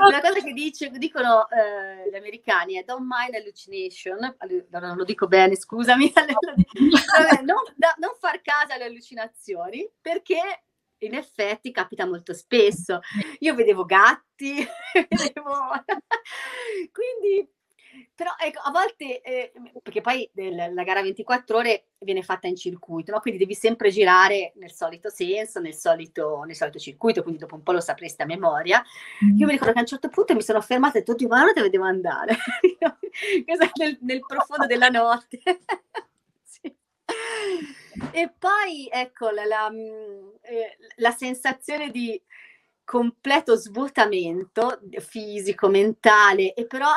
una 0.07 0.22
cosa 0.22 0.41
che 0.41 0.51
dice, 0.53 0.89
dicono 0.89 1.47
eh, 1.49 2.09
gli 2.09 2.16
americani 2.16 2.76
è 2.76 2.84
don't 2.84 3.05
mind 3.07 3.36
hallucination, 3.36 4.36
allora 4.39 4.88
non 4.88 4.97
lo 4.97 5.03
dico 5.03 5.28
bene, 5.28 5.55
scusami, 5.55 6.11
non, 7.43 7.61
non 7.97 8.16
far 8.20 8.41
caso 8.41 8.74
alle 8.74 8.86
allucinazioni 8.86 9.88
perché 10.01 10.64
in 11.05 11.14
effetti 11.14 11.72
capita 11.72 12.07
molto 12.07 12.34
spesso. 12.34 13.01
Io 13.39 13.53
vedevo 13.53 13.86
gatti, 13.86 14.55
vedevo... 15.09 15.70
quindi 16.91 17.47
però 18.16 18.32
ecco, 18.39 18.60
a 18.64 18.72
volte, 18.72 19.22
eh, 19.22 19.52
perché 19.82 20.02
poi 20.02 20.30
del, 20.34 20.74
la 20.74 20.84
gara 20.84 21.02
24 21.02 21.58
ore 21.58 21.88
viene 22.00 22.22
fatta 22.22 22.48
in 22.48 22.56
circuito, 22.56 23.12
no? 23.12 23.20
quindi 23.20 23.39
devi 23.39 23.54
sempre 23.54 23.89
girare 23.89 24.54
nel 24.56 24.72
solito 24.72 25.10
senso, 25.10 25.60
nel 25.60 25.74
solito, 25.74 26.44
nel 26.46 26.56
solito 26.56 26.80
circuito, 26.80 27.22
quindi 27.22 27.39
dopo 27.39 27.56
un 27.56 27.64
po' 27.64 27.72
lo 27.72 27.80
sapresti 27.80 28.22
a 28.22 28.26
memoria. 28.26 28.84
Mm. 29.24 29.38
Io 29.38 29.46
mi 29.46 29.54
ricordo 29.54 29.74
che 29.74 29.80
a 29.80 29.82
un 29.82 29.88
certo 29.88 30.10
punto 30.10 30.36
mi 30.36 30.41
sono 30.41 30.62
fermata 30.62 30.98
e 30.98 31.04
ho 31.06 31.14
detto, 31.14 31.28
ma 31.28 31.52
dove 31.54 31.70
devo 31.70 31.86
andare? 31.86 32.36
nel, 33.78 33.98
nel 34.02 34.20
profondo 34.20 34.66
della 34.66 34.89
notte. 34.89 35.39
sì. 36.44 36.76
E 38.12 38.34
poi, 38.38 38.88
ecco, 38.91 39.30
la, 39.30 39.46
la, 39.46 39.70
mm, 39.72 40.30
eh, 40.41 40.78
la 40.98 41.12
sensazione 41.12 41.89
di 41.89 42.22
completo 42.84 43.56
svuotamento 43.56 44.82
fisico, 45.00 45.70
mentale, 45.70 46.54
e 46.54 46.66
però 46.66 46.91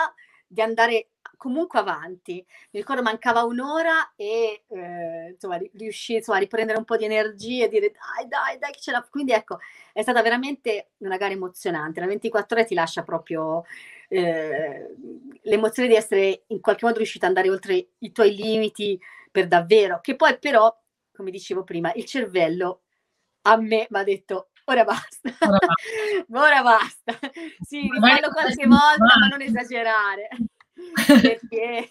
di 0.57 0.63
andare 0.63 1.09
comunque 1.37 1.79
avanti. 1.79 2.45
Mi 2.71 2.81
ricordo 2.81 3.03
mancava 3.03 3.45
un'ora 3.45 4.15
e 4.17 4.65
eh, 4.67 5.29
insomma 5.33 5.59
riuscì 5.75 6.15
insomma, 6.15 6.39
a 6.39 6.41
riprendere 6.41 6.79
un 6.79 6.85
po' 6.85 6.97
di 6.97 7.05
energie 7.05 7.65
e 7.65 7.69
dire 7.69 7.93
dai, 7.93 8.27
dai, 8.27 8.59
dai, 8.59 8.73
che 8.73 8.81
ce 8.81 8.91
la... 8.91 9.07
Quindi 9.09 9.33
ecco, 9.33 9.59
è 9.93 10.01
stata 10.01 10.23
veramente 10.23 10.93
una 10.99 11.19
gara 11.19 11.35
emozionante. 11.35 12.01
La 12.01 12.07
24 12.07 12.57
ore 12.57 12.67
ti 12.67 12.75
lascia 12.75 13.03
proprio 13.03 13.65
eh, 14.09 14.95
l'emozione 15.43 15.89
di 15.89 15.95
essere 15.95 16.45
in 16.47 16.61
qualche 16.61 16.87
modo 16.87 16.97
riuscita 16.97 17.27
ad 17.27 17.37
andare 17.37 17.53
oltre 17.53 17.89
i 17.99 18.13
tuoi 18.13 18.35
limiti 18.35 18.99
per 19.31 19.47
davvero, 19.49 20.01
che 20.01 20.17
poi 20.17 20.39
però, 20.39 20.75
come 21.13 21.31
dicevo 21.31 21.65
prima, 21.65 21.93
il 21.95 22.07
cervello 22.07 22.81
a 23.43 23.57
me 23.57 23.87
mi 23.91 23.99
ha 23.99 24.03
detto 24.03 24.49
ora 24.67 24.85
basta, 24.85 25.31
ora 25.41 25.59
basta. 25.59 26.27
ora 26.31 26.63
basta. 26.63 27.19
Sì, 27.61 27.81
rifallo 27.81 28.31
qualche 28.33 28.67
volta, 28.67 29.19
ma 29.19 29.29
non 29.29 29.43
esagerare 29.43 30.29
perché 31.07 31.91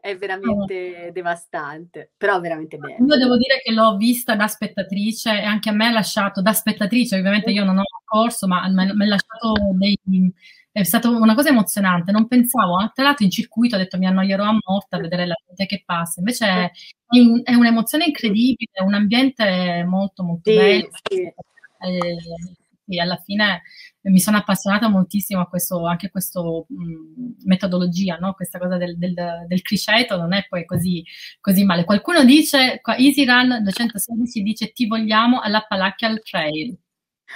è 0.00 0.16
veramente 0.16 1.10
devastante, 1.12 2.12
però 2.16 2.40
veramente 2.40 2.76
bello. 2.76 3.04
Io 3.04 3.16
devo 3.18 3.36
dire 3.36 3.60
che 3.62 3.72
l'ho 3.72 3.96
vista 3.96 4.36
da 4.36 4.46
spettatrice 4.46 5.30
e 5.30 5.44
anche 5.44 5.70
a 5.70 5.72
me 5.72 5.86
ha 5.86 5.90
lasciato, 5.90 6.40
da 6.40 6.52
spettatrice, 6.52 7.16
ovviamente 7.18 7.50
io 7.50 7.64
non 7.64 7.78
ho 7.78 7.84
corso, 8.04 8.46
ma 8.46 8.68
mi 8.68 8.82
ha 8.82 9.06
lasciato 9.06 9.52
dei... 9.72 9.98
È 10.76 10.84
stata 10.84 11.08
una 11.08 11.34
cosa 11.34 11.48
emozionante, 11.48 12.12
non 12.12 12.28
pensavo, 12.28 12.90
tra 12.92 13.04
l'altro 13.04 13.24
in 13.24 13.30
circuito 13.30 13.76
ho 13.76 13.78
detto 13.78 13.96
mi 13.96 14.06
annoierò 14.06 14.44
a 14.44 14.58
morte 14.62 14.96
a 14.96 14.98
vedere 14.98 15.24
la 15.24 15.34
gente 15.46 15.64
che 15.64 15.82
passa, 15.86 16.20
invece 16.20 16.46
è, 16.46 16.70
è 17.44 17.54
un'emozione 17.54 18.04
incredibile, 18.04 18.72
è 18.72 18.82
un 18.82 18.92
ambiente 18.92 19.84
molto 19.88 20.22
molto 20.22 20.50
sì, 20.50 20.56
bello. 20.56 20.88
Sì. 21.08 21.22
Eh, 21.22 22.16
e 22.88 23.00
alla 23.00 23.16
fine 23.16 23.62
mi 24.02 24.20
sono 24.20 24.36
appassionata 24.36 24.88
moltissimo 24.88 25.40
a 25.40 25.48
questo, 25.48 25.86
anche 25.86 26.06
a 26.06 26.10
questa 26.10 26.42
metodologia, 27.44 28.16
no? 28.16 28.34
questa 28.34 28.58
cosa 28.58 28.76
del, 28.76 28.98
del, 28.98 29.14
del 29.46 29.62
criceto 29.62 30.18
non 30.18 30.34
è 30.34 30.44
poi 30.46 30.66
così, 30.66 31.02
così 31.40 31.64
male. 31.64 31.84
Qualcuno 31.84 32.22
dice, 32.22 32.80
qua 32.82 32.96
Easy 32.96 33.24
Run 33.24 33.62
216 33.62 34.42
dice 34.42 34.72
ti 34.72 34.86
vogliamo 34.86 35.40
all'Appalachian 35.40 36.20
Trail. 36.22 36.78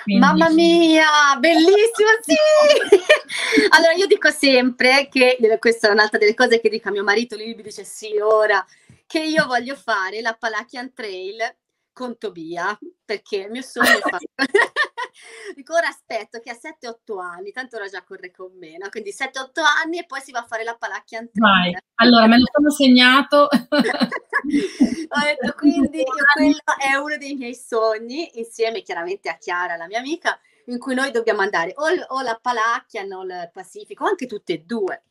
Quindi... 0.02 0.24
Mamma 0.24 0.48
mia, 0.50 1.36
bellissimo, 1.38 2.08
sì! 2.20 2.34
allora 3.70 3.92
io 3.92 4.06
dico 4.06 4.30
sempre 4.30 5.08
che, 5.10 5.36
questa 5.58 5.88
è 5.88 5.90
un'altra 5.90 6.18
delle 6.18 6.34
cose 6.34 6.60
che 6.60 6.68
dico 6.68 6.88
a 6.88 6.92
mio 6.92 7.02
marito, 7.02 7.36
lui 7.36 7.54
mi 7.54 7.62
dice 7.62 7.84
sì, 7.84 8.18
ora, 8.18 8.64
che 9.06 9.20
io 9.20 9.46
voglio 9.46 9.74
fare 9.74 10.20
l'Appalachian 10.20 10.92
Trail 10.94 11.56
con 11.92 12.16
Tobia, 12.16 12.78
perché 13.04 13.36
il 13.38 13.50
mio 13.50 13.62
sogno 13.62 13.98
è 13.98 14.00
fare... 14.00 14.26
Dico, 15.54 15.74
ora 15.74 15.88
aspetto 15.88 16.40
che 16.40 16.50
a 16.50 16.58
7-8 16.58 17.20
anni, 17.20 17.52
tanto 17.52 17.76
ora 17.76 17.88
già 17.88 18.02
corre 18.02 18.30
con 18.30 18.52
me, 18.58 18.76
no? 18.78 18.88
quindi 18.88 19.14
7-8 19.16 19.60
anni 19.84 19.98
e 19.98 20.06
poi 20.06 20.20
si 20.20 20.30
va 20.32 20.40
a 20.40 20.46
fare 20.46 20.64
la 20.64 20.76
palacchia 20.78 21.26
Vai, 21.32 21.76
allora 21.96 22.26
me 22.26 22.38
lo 22.38 22.46
sono 22.52 22.70
segnato. 22.70 23.48
Ho 23.50 25.20
detto, 25.22 25.52
quindi 25.56 26.02
quello 26.34 26.58
è 26.78 26.94
uno 26.96 27.16
dei 27.16 27.34
miei 27.34 27.54
sogni, 27.54 28.38
insieme 28.38 28.82
chiaramente 28.82 29.28
a 29.28 29.36
Chiara, 29.36 29.76
la 29.76 29.86
mia 29.86 29.98
amica, 29.98 30.38
in 30.66 30.78
cui 30.78 30.94
noi 30.94 31.10
dobbiamo 31.10 31.40
andare 31.40 31.72
o, 31.76 31.86
o 32.14 32.22
la 32.22 32.38
Palacchia 32.40 33.02
o 33.02 33.22
il 33.22 33.50
Pacifico, 33.52 34.04
anche 34.06 34.26
tutte 34.26 34.54
e 34.54 34.62
due 34.64 35.02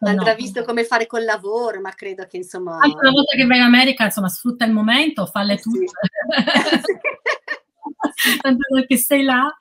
andrà 0.00 0.30
no. 0.30 0.36
visto 0.36 0.64
come 0.64 0.84
fare 0.84 1.06
col 1.06 1.24
lavoro, 1.24 1.80
ma 1.80 1.90
credo 1.90 2.26
che 2.26 2.36
insomma... 2.36 2.78
Anche 2.80 2.98
una 2.98 3.10
volta 3.10 3.36
che 3.36 3.46
vai 3.46 3.58
in 3.58 3.62
America, 3.62 4.04
insomma, 4.04 4.28
sfrutta 4.28 4.64
il 4.64 4.72
momento, 4.72 5.26
falle 5.26 5.56
tutte. 5.58 5.86
Sì. 5.86 6.98
tanto 8.40 8.74
perché 8.74 8.96
sei 8.96 9.22
là. 9.22 9.54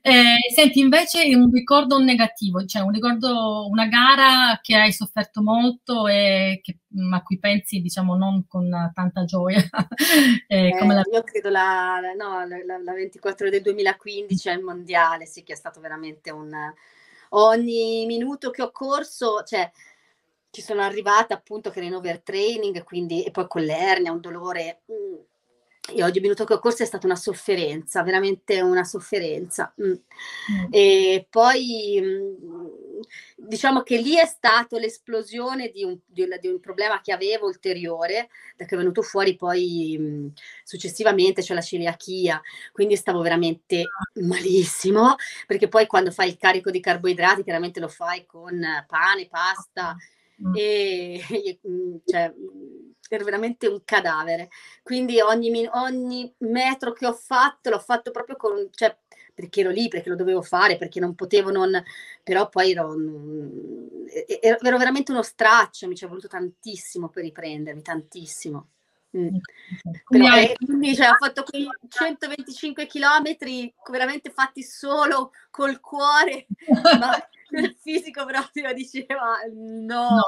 Eh, 0.00 0.36
senti, 0.54 0.80
invece 0.80 1.34
un 1.34 1.50
ricordo 1.52 1.98
negativo, 1.98 2.64
cioè 2.64 2.82
un 2.82 2.92
ricordo, 2.92 3.66
una 3.68 3.86
gara 3.86 4.58
che 4.62 4.74
hai 4.76 4.92
sofferto 4.92 5.42
molto 5.42 6.06
e 6.06 6.60
che, 6.62 6.78
mm, 6.98 7.12
a 7.12 7.22
cui 7.22 7.38
pensi, 7.38 7.80
diciamo, 7.80 8.16
non 8.16 8.46
con 8.46 8.70
tanta 8.94 9.24
gioia. 9.24 9.62
eh, 10.48 10.68
eh, 10.68 10.86
la... 10.86 11.02
Io 11.12 11.22
credo 11.22 11.50
la, 11.50 12.00
no, 12.16 12.46
la, 12.46 12.78
la 12.82 12.92
24 12.92 13.50
del 13.50 13.62
2015 13.62 14.48
al 14.48 14.62
mondiale, 14.62 15.26
sì, 15.26 15.42
che 15.42 15.52
è 15.52 15.56
stato 15.56 15.80
veramente 15.80 16.30
un... 16.30 16.52
Ogni 17.30 18.06
minuto 18.06 18.50
che 18.50 18.62
ho 18.62 18.70
corso, 18.70 19.42
cioè 19.42 19.68
ci 20.56 20.62
sono 20.62 20.80
arrivata 20.80 21.34
appunto 21.34 21.70
che 21.70 21.80
era 21.80 21.88
in 21.88 21.94
overtraining, 21.94 22.82
quindi 22.84 23.24
e 23.24 23.30
poi 23.30 23.46
con 23.46 23.62
l'ernia, 23.62 24.12
un 24.12 24.20
dolore 24.20 24.82
mm, 24.90 25.14
io 25.94 26.04
oggi 26.04 26.20
minuto 26.20 26.44
che 26.44 26.54
ho 26.54 26.58
corso 26.58 26.82
è 26.82 26.86
stata 26.86 27.06
una 27.06 27.16
sofferenza, 27.16 28.02
veramente 28.02 28.60
una 28.60 28.84
sofferenza. 28.84 29.72
Mm. 29.80 29.90
Mm. 29.90 30.66
E 30.70 31.26
poi 31.30 32.00
mm, 32.02 33.00
diciamo 33.36 33.82
che 33.82 33.98
lì 33.98 34.18
è 34.18 34.26
stato 34.26 34.78
l'esplosione 34.78 35.70
di 35.70 35.84
un, 35.84 35.96
di, 36.04 36.22
un, 36.22 36.36
di 36.40 36.48
un, 36.48 36.58
problema 36.60 37.00
che 37.00 37.12
avevo 37.12 37.46
ulteriore, 37.46 38.28
da 38.56 38.64
che 38.64 38.74
è 38.74 38.78
venuto 38.78 39.02
fuori 39.02 39.36
poi 39.36 39.96
mh, 39.98 40.32
successivamente, 40.64 41.42
cioè 41.42 41.56
la 41.56 41.62
celiachia, 41.62 42.40
quindi 42.72 42.96
stavo 42.96 43.20
veramente 43.20 43.84
malissimo, 44.22 45.14
perché 45.46 45.68
poi 45.68 45.86
quando 45.86 46.10
fai 46.10 46.28
il 46.28 46.36
carico 46.36 46.70
di 46.70 46.80
carboidrati 46.80 47.44
chiaramente 47.44 47.80
lo 47.80 47.88
fai 47.88 48.26
con 48.26 48.60
pane, 48.86 49.28
pasta, 49.28 49.96
mm. 50.42 50.54
e, 50.56 51.22
e 51.30 51.58
cioè, 52.04 52.32
ero 53.14 53.24
veramente 53.24 53.66
un 53.66 53.82
cadavere. 53.84 54.48
Quindi 54.82 55.20
ogni, 55.20 55.68
ogni, 55.72 56.34
metro 56.38 56.92
che 56.92 57.06
ho 57.06 57.12
fatto 57.12 57.70
l'ho 57.70 57.78
fatto 57.78 58.10
proprio 58.10 58.36
con, 58.36 58.68
cioè, 58.72 58.96
perché 59.34 59.60
ero 59.60 59.70
lì, 59.70 59.88
perché 59.88 60.08
lo 60.08 60.16
dovevo 60.16 60.42
fare, 60.42 60.76
perché 60.76 61.00
non 61.00 61.14
potevo 61.14 61.50
non... 61.50 61.82
Però 62.22 62.48
poi 62.48 62.72
ero, 62.72 62.94
ero, 64.40 64.58
ero 64.60 64.78
veramente 64.78 65.12
uno 65.12 65.22
straccio, 65.22 65.86
mi 65.86 65.94
ci 65.94 66.04
è 66.04 66.08
voluto 66.08 66.28
tantissimo 66.28 67.08
per 67.08 67.22
riprendermi, 67.22 67.82
tantissimo. 67.82 68.68
Mm. 69.16 69.36
Però, 70.08 70.26
quindi 70.64 70.94
cioè, 70.94 71.08
ho 71.08 71.16
fatto 71.16 71.42
quei 71.42 71.66
125 71.88 72.86
chilometri 72.86 73.72
veramente 73.90 74.30
fatti 74.30 74.62
solo 74.62 75.32
col 75.50 75.80
cuore, 75.80 76.46
ma 76.98 77.28
il 77.50 77.76
fisico 77.80 78.24
proprio 78.24 78.72
diceva 78.72 79.38
no. 79.52 80.08
no. 80.08 80.22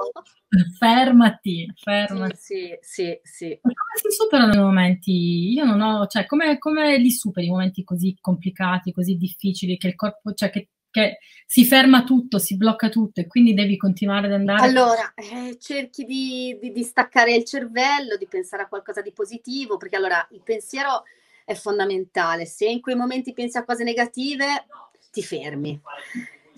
Fermati, 0.78 1.70
fermati. 1.74 2.36
Sì, 2.36 2.78
sì, 2.80 3.18
sì. 3.22 3.58
come 3.60 3.74
si 3.94 4.10
superano 4.10 4.54
i 4.54 4.58
momenti? 4.58 5.52
Io 5.52 5.64
non 5.64 5.80
ho, 5.80 6.06
cioè, 6.06 6.26
come, 6.26 6.58
come 6.58 6.96
li 6.98 7.10
superi 7.10 7.46
i 7.46 7.50
momenti 7.50 7.84
così 7.84 8.16
complicati, 8.20 8.92
così 8.92 9.16
difficili, 9.16 9.76
che 9.76 9.88
il 9.88 9.94
corpo, 9.94 10.32
cioè, 10.32 10.50
che, 10.50 10.68
che 10.90 11.18
si 11.46 11.64
ferma 11.64 12.04
tutto, 12.04 12.38
si 12.38 12.56
blocca 12.56 12.88
tutto 12.88 13.20
e 13.20 13.26
quindi 13.26 13.54
devi 13.54 13.76
continuare 13.76 14.26
ad 14.26 14.32
andare? 14.32 14.62
Allora, 14.62 15.12
eh, 15.14 15.58
cerchi 15.58 16.04
di, 16.04 16.56
di, 16.60 16.72
di 16.72 16.82
staccare 16.82 17.34
il 17.34 17.44
cervello, 17.44 18.16
di 18.16 18.26
pensare 18.26 18.62
a 18.62 18.68
qualcosa 18.68 19.02
di 19.02 19.12
positivo, 19.12 19.76
perché 19.76 19.96
allora 19.96 20.26
il 20.32 20.42
pensiero 20.42 21.02
è 21.44 21.54
fondamentale. 21.54 22.44
Se 22.46 22.66
in 22.66 22.80
quei 22.80 22.94
momenti 22.94 23.32
pensi 23.32 23.56
a 23.56 23.64
cose 23.64 23.82
negative, 23.82 24.66
ti 25.10 25.22
fermi. 25.22 25.80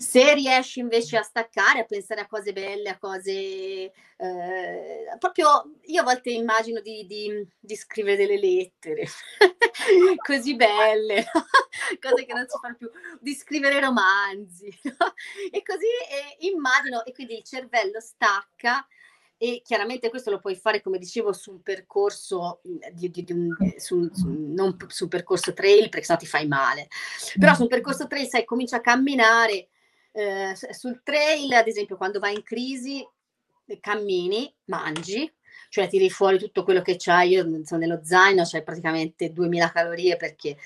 Se 0.01 0.33
riesci 0.33 0.79
invece 0.79 1.15
a 1.15 1.21
staccare, 1.21 1.81
a 1.81 1.85
pensare 1.85 2.21
a 2.21 2.27
cose 2.27 2.53
belle, 2.53 2.89
a 2.89 2.97
cose 2.97 3.31
eh, 3.31 5.15
proprio 5.19 5.75
io 5.83 6.01
a 6.01 6.03
volte 6.03 6.31
immagino 6.31 6.79
di, 6.79 7.05
di, 7.05 7.47
di 7.59 7.75
scrivere 7.75 8.17
delle 8.17 8.39
lettere 8.39 9.05
così 10.25 10.55
belle, 10.55 11.23
cose 12.01 12.25
che 12.25 12.33
non 12.33 12.47
si 12.47 12.57
fanno 12.59 12.77
più, 12.77 12.89
di 13.19 13.35
scrivere 13.35 13.79
romanzi 13.79 14.65
e 14.65 15.61
così 15.61 15.85
e 16.09 16.47
immagino 16.47 17.05
e 17.05 17.11
quindi 17.13 17.37
il 17.37 17.43
cervello 17.43 17.99
stacca 17.99 18.83
e 19.37 19.61
chiaramente 19.63 20.09
questo 20.09 20.31
lo 20.31 20.39
puoi 20.39 20.55
fare, 20.55 20.81
come 20.81 20.97
dicevo, 20.97 21.31
su 21.31 21.51
un 21.51 21.61
percorso, 21.61 22.59
di, 22.63 23.09
di, 23.09 23.23
di 23.23 23.33
un, 23.33 23.49
su, 23.77 24.07
su, 24.13 24.27
non 24.27 24.77
su 24.87 25.03
un 25.05 25.09
percorso 25.09 25.51
trail, 25.53 25.89
perché 25.89 26.05
sennò 26.05 26.19
ti 26.19 26.27
fai 26.27 26.47
male. 26.47 26.87
Però 27.39 27.55
su 27.55 27.63
un 27.63 27.67
percorso 27.67 28.05
trail, 28.05 28.27
sai, 28.27 28.45
comincia 28.45 28.75
a 28.75 28.81
camminare, 28.81 29.69
eh, 30.11 30.53
sul 30.71 31.01
trail, 31.03 31.51
ad 31.53 31.67
esempio, 31.67 31.97
quando 31.97 32.19
vai 32.19 32.35
in 32.35 32.43
crisi, 32.43 33.05
cammini, 33.79 34.53
mangi, 34.65 35.31
cioè 35.69 35.87
tiri 35.87 36.09
fuori 36.09 36.37
tutto 36.37 36.63
quello 36.63 36.81
che 36.81 36.95
c'hai. 36.97 37.29
Io 37.29 37.43
sono 37.63 37.81
nello 37.81 38.01
zaino, 38.03 38.43
c'hai 38.45 38.63
praticamente 38.63 39.31
2000 39.31 39.71
calorie 39.71 40.17
perché 40.17 40.57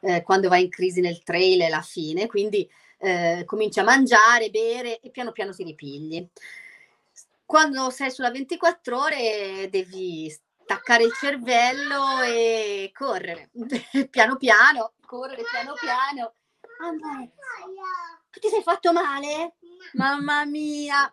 eh, 0.00 0.22
quando 0.22 0.48
vai 0.48 0.64
in 0.64 0.70
crisi 0.70 1.00
nel 1.00 1.22
trail 1.22 1.62
è 1.62 1.68
la 1.68 1.82
fine, 1.82 2.26
quindi 2.26 2.68
eh, 2.98 3.42
cominci 3.44 3.80
a 3.80 3.84
mangiare, 3.84 4.50
bere 4.50 5.00
e 5.00 5.10
piano 5.10 5.32
piano 5.32 5.52
ti 5.52 5.64
ripigli. 5.64 6.28
Quando 7.44 7.90
sei 7.90 8.10
sulla 8.10 8.30
24 8.30 8.98
ore 8.98 9.68
devi 9.68 10.30
staccare 10.30 11.04
il 11.04 11.12
cervello 11.12 12.20
e 12.22 12.90
correre 12.94 13.50
piano 14.08 14.36
piano, 14.36 14.92
correre 15.04 15.42
piano 15.50 15.74
piano. 15.74 16.34
Andare 16.82 17.32
tu 18.32 18.40
ti 18.40 18.48
sei 18.48 18.62
fatto 18.62 18.92
male? 18.92 19.56
Mamma 19.92 20.46
mia! 20.46 21.12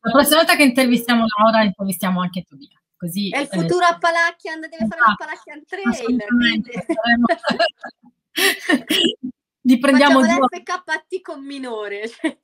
La 0.00 0.10
prossima 0.10 0.36
volta 0.36 0.56
che 0.56 0.62
intervistiamo 0.62 1.24
Laura, 1.38 1.62
intervistiamo 1.62 2.22
anche 2.22 2.44
Tobia. 2.48 2.80
così... 2.96 3.28
È 3.28 3.40
il 3.40 3.48
futuro 3.48 3.84
eh, 3.84 3.90
Appalachian, 3.90 4.60
deve 4.60 4.86
fare 4.88 5.02
l'Appalachian 5.06 5.64
Trail. 5.66 6.16
Li 9.62 9.78
prendiamo 9.78 10.20
Facciamo 10.20 10.46
l'FKT 10.46 11.20
con 11.20 11.44
minore. 11.44 12.08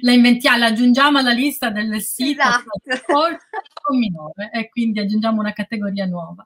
la 0.00 0.12
inventiamo, 0.12 0.58
la 0.58 0.66
aggiungiamo 0.66 1.18
alla 1.18 1.32
lista 1.32 1.70
del 1.70 2.00
sito 2.02 2.42
esatto. 2.42 2.64
minore 3.90 4.50
e 4.52 4.68
quindi 4.68 5.00
aggiungiamo 5.00 5.40
una 5.40 5.52
categoria 5.52 6.06
nuova. 6.06 6.44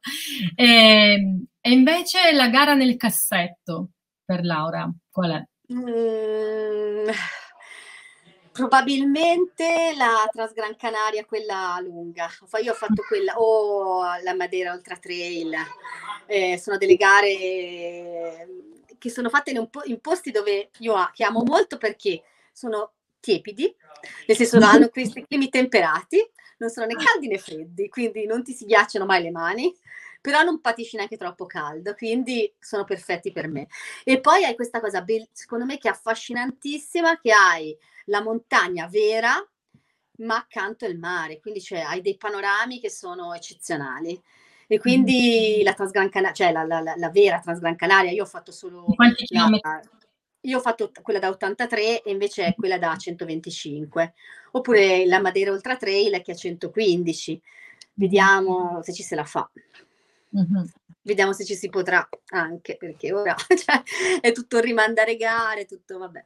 E, 0.55 0.65
ehm, 0.65 1.47
e, 1.61 1.71
invece 1.71 2.33
la 2.33 2.49
gara 2.49 2.75
nel 2.75 2.97
cassetto 2.97 3.91
per 4.25 4.45
Laura, 4.45 4.91
qual 5.11 5.31
è? 5.33 5.73
Mm, 5.73 7.09
probabilmente 8.53 9.95
la 9.97 10.29
Transgran 10.31 10.77
Canaria, 10.77 11.25
quella 11.25 11.79
lunga. 11.81 12.29
Io 12.63 12.73
ho 12.73 12.77
fatto 12.77 13.03
quella, 13.07 13.39
o 13.39 14.03
la 14.23 14.35
Madeira 14.35 14.73
Ultra 14.73 14.97
Trail. 14.97 15.55
Eh, 16.27 16.59
sono 16.59 16.77
delle 16.77 16.95
gare 16.97 18.47
che 19.01 19.11
sono 19.11 19.31
fatte 19.31 19.51
in, 19.51 19.69
po- 19.69 19.83
in 19.85 19.99
posti 20.01 20.31
dove 20.31 20.71
io 20.79 20.95
amo 20.95 21.43
molto 21.43 21.79
perché 21.79 22.23
sono 22.53 22.93
tiepidi, 23.21 23.75
nel 24.27 24.37
senso 24.37 24.59
hanno 24.59 24.89
questi 24.89 25.25
climi 25.27 25.49
temperati, 25.49 26.19
non 26.59 26.71
sono 26.71 26.87
né 26.87 26.95
caldi 26.95 27.29
né 27.29 27.39
freddi, 27.39 27.89
quindi 27.89 28.27
non 28.27 28.43
ti 28.43 28.53
si 28.53 28.65
ghiacciano 28.65 29.07
mai 29.07 29.23
le 29.23 29.31
mani, 29.31 29.75
però 30.21 30.43
non 30.43 30.61
patisci 30.61 30.97
neanche 30.97 31.17
troppo 31.17 31.47
caldo, 31.47 31.95
quindi 31.95 32.53
sono 32.59 32.85
perfetti 32.85 33.33
per 33.33 33.49
me. 33.49 33.69
E 34.05 34.21
poi 34.21 34.45
hai 34.45 34.55
questa 34.55 34.81
cosa, 34.81 35.05
secondo 35.33 35.65
me, 35.65 35.79
che 35.79 35.89
è 35.89 35.93
affascinantissima, 35.93 37.19
che 37.19 37.33
hai 37.33 37.77
la 38.07 38.23
montagna 38.23 38.87
vera, 38.87 39.35
ma 40.19 40.37
accanto 40.37 40.85
il 40.85 40.99
mare, 40.99 41.41
quindi 41.41 41.61
cioè, 41.61 41.81
hai 41.81 42.03
dei 42.03 42.17
panorami 42.17 42.81
che 42.81 42.91
sono 42.91 43.33
eccezionali. 43.33 44.21
E 44.67 44.79
quindi 44.79 45.63
la 45.65 45.75
Transgran 45.75 46.11
Canaria, 46.11 46.35
cioè 46.35 46.53
la, 46.53 46.63
la, 46.63 46.81
la, 46.81 46.95
la, 46.97 47.11
vera 47.11 47.41
Transgran 47.41 47.75
Canaria, 47.75 48.13
io 48.13 48.23
ho 48.23 48.27
fatto 48.27 48.53
solo... 48.53 48.85
Quanti 48.95 49.25
chilometri? 49.25 49.81
Io 50.43 50.59
ho 50.59 50.61
fatto 50.61 50.91
quella 51.03 51.19
da 51.19 51.29
83 51.29 52.03
e 52.03 52.11
invece 52.11 52.47
è 52.47 52.55
quella 52.55 52.79
da 52.79 52.97
125. 52.97 54.15
Oppure 54.53 55.07
la 55.07 55.21
Madeira 55.21 55.53
Ultra 55.53 55.77
Trail 55.77 56.23
che 56.23 56.33
è 56.33 56.35
a 56.35 56.39
115. 56.39 57.41
Vediamo 57.95 58.81
se 58.83 58.93
ci 58.93 59.03
se 59.03 59.15
la 59.15 59.25
fa. 59.25 59.51
Mm-hmm. 60.37 60.65
Vediamo 61.03 61.33
se 61.33 61.45
ci 61.45 61.55
si 61.55 61.69
potrà 61.71 62.07
anche, 62.29 62.77
perché 62.77 63.13
ora 63.13 63.35
cioè, 63.49 63.83
è 64.21 64.33
tutto 64.33 64.61
rimandare 64.61 65.17
gare, 65.17 65.65
tutto 65.65 65.99
vabbè, 65.99 66.25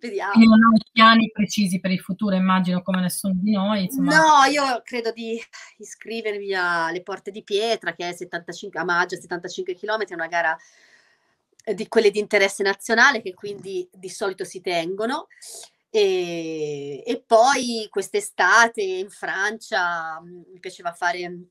vediamo. 0.00 0.32
E 0.34 0.44
non 0.44 0.58
ho 0.64 0.78
piani 0.92 1.30
precisi 1.32 1.78
per 1.78 1.92
il 1.92 2.00
futuro, 2.00 2.34
immagino, 2.34 2.82
come 2.82 3.00
nessuno 3.00 3.34
di 3.36 3.52
noi. 3.52 3.84
Insomma. 3.84 4.16
No, 4.16 4.50
io 4.50 4.82
credo 4.84 5.12
di 5.12 5.40
iscrivermi 5.78 6.52
alle 6.54 7.02
Porte 7.02 7.30
di 7.30 7.44
Pietra, 7.44 7.94
che 7.94 8.08
è 8.08 8.12
75, 8.12 8.80
a 8.80 8.84
maggio, 8.84 9.14
75 9.14 9.74
km, 9.74 10.04
è 10.04 10.14
una 10.14 10.26
gara 10.26 10.56
di 11.74 11.88
quelle 11.88 12.10
di 12.10 12.18
interesse 12.18 12.62
nazionale 12.62 13.22
che 13.22 13.34
quindi 13.34 13.88
di 13.92 14.08
solito 14.08 14.44
si 14.44 14.60
tengono. 14.60 15.26
E, 15.88 17.02
e 17.06 17.22
poi 17.26 17.86
quest'estate 17.88 18.82
in 18.82 19.08
Francia 19.08 20.20
mm, 20.20 20.42
mi 20.52 20.60
piaceva 20.60 20.92
fare 20.92 21.48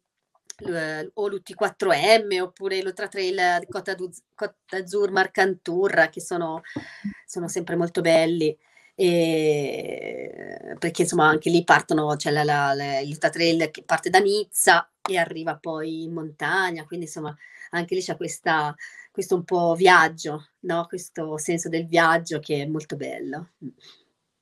o 1.14 1.28
l'UT4M 1.28 2.42
oppure 2.42 2.82
l'Ultra 2.82 3.10
Trail 3.10 3.66
Côte 3.68 3.98
d'Azur 4.70 5.12
Marcanturra 5.12 6.08
che 6.08 6.22
sono, 6.22 6.62
sono 7.26 7.50
sempre 7.50 7.76
molto 7.76 8.00
belli 8.00 8.58
e, 8.96 10.76
perché 10.80 11.02
insomma 11.02 11.28
anche 11.28 11.50
lì 11.50 11.64
partono 11.66 12.08
c'è 12.16 12.32
cioè 12.32 12.44
la, 12.44 12.74
la, 12.74 13.02
l'Ultra 13.02 13.30
Trail 13.30 13.70
che 13.70 13.84
parte 13.84 14.10
da 14.10 14.20
Nizza 14.20 14.90
e 15.08 15.18
arriva 15.18 15.58
poi 15.58 16.04
in 16.04 16.14
montagna 16.14 16.86
quindi 16.86 17.06
insomma 17.06 17.36
anche 17.72 17.94
lì 17.94 18.02
c'è 18.02 18.16
questa, 18.16 18.74
questo 19.12 19.36
un 19.36 19.44
po' 19.44 19.76
viaggio 19.76 20.50
no? 20.62 20.86
questo 20.88 21.38
senso 21.38 21.68
del 21.68 21.88
viaggio 21.88 22.40
che 22.40 22.62
è 22.64 22.66
molto 22.66 22.96
bello 22.96 23.50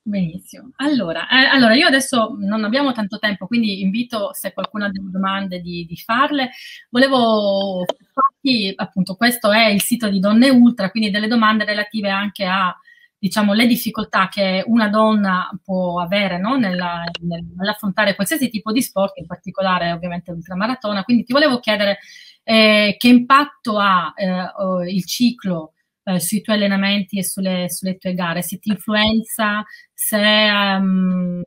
Benissimo. 0.06 0.72
Allora, 0.78 1.30
eh, 1.30 1.46
allora, 1.46 1.76
io 1.76 1.88
adesso 1.88 2.36
non 2.38 2.66
abbiamo 2.66 2.92
tanto 2.92 3.20
tempo, 3.20 3.48
quindi 3.48 3.82
invito 3.82 4.34
se 4.34 4.52
qualcuno 4.52 4.84
ha 4.84 4.90
delle 4.92 5.10
domande 5.10 5.62
di, 5.62 5.86
di 5.86 5.96
farle. 5.96 6.50
Volevo 6.90 7.86
farti, 8.12 8.74
appunto, 8.76 9.16
questo 9.16 9.50
è 9.54 9.68
il 9.68 9.82
sito 9.82 10.10
di 10.10 10.20
Donne 10.20 10.50
Ultra, 10.50 10.92
quindi 10.92 11.10
delle 11.10 11.28
domande 11.28 11.64
relative 11.64 12.10
anche 12.10 12.44
a, 12.44 12.76
diciamo, 13.24 13.54
le 13.54 13.68
difficoltà 13.68 14.28
che 14.28 14.66
una 14.68 14.90
donna 14.90 15.50
può 15.64 16.02
avere 16.02 16.38
no? 16.38 16.58
Nella, 16.58 17.06
nell'affrontare 17.22 18.16
qualsiasi 18.16 18.50
tipo 18.50 18.74
di 18.74 18.82
sport, 18.82 19.18
in 19.18 19.28
particolare 19.28 19.94
ovviamente 19.94 20.32
l'ultramaratona. 20.32 21.06
Quindi 21.06 21.24
ti 21.24 21.32
volevo 21.32 21.60
chiedere 21.60 22.00
eh, 22.44 22.98
che 22.98 23.08
impatto 23.08 23.78
ha 23.80 24.12
eh, 24.14 24.92
il 24.92 25.06
ciclo 25.06 25.72
eh, 26.04 26.20
sui 26.20 26.42
tuoi 26.42 26.58
allenamenti 26.58 27.18
e 27.18 27.24
sulle, 27.24 27.70
sulle, 27.70 27.96
tue 27.98 28.14
gare, 28.14 28.42
se 28.42 28.60
ti 28.60 28.72
influenza, 28.72 29.64
se 29.94 30.18
um, 30.18 31.42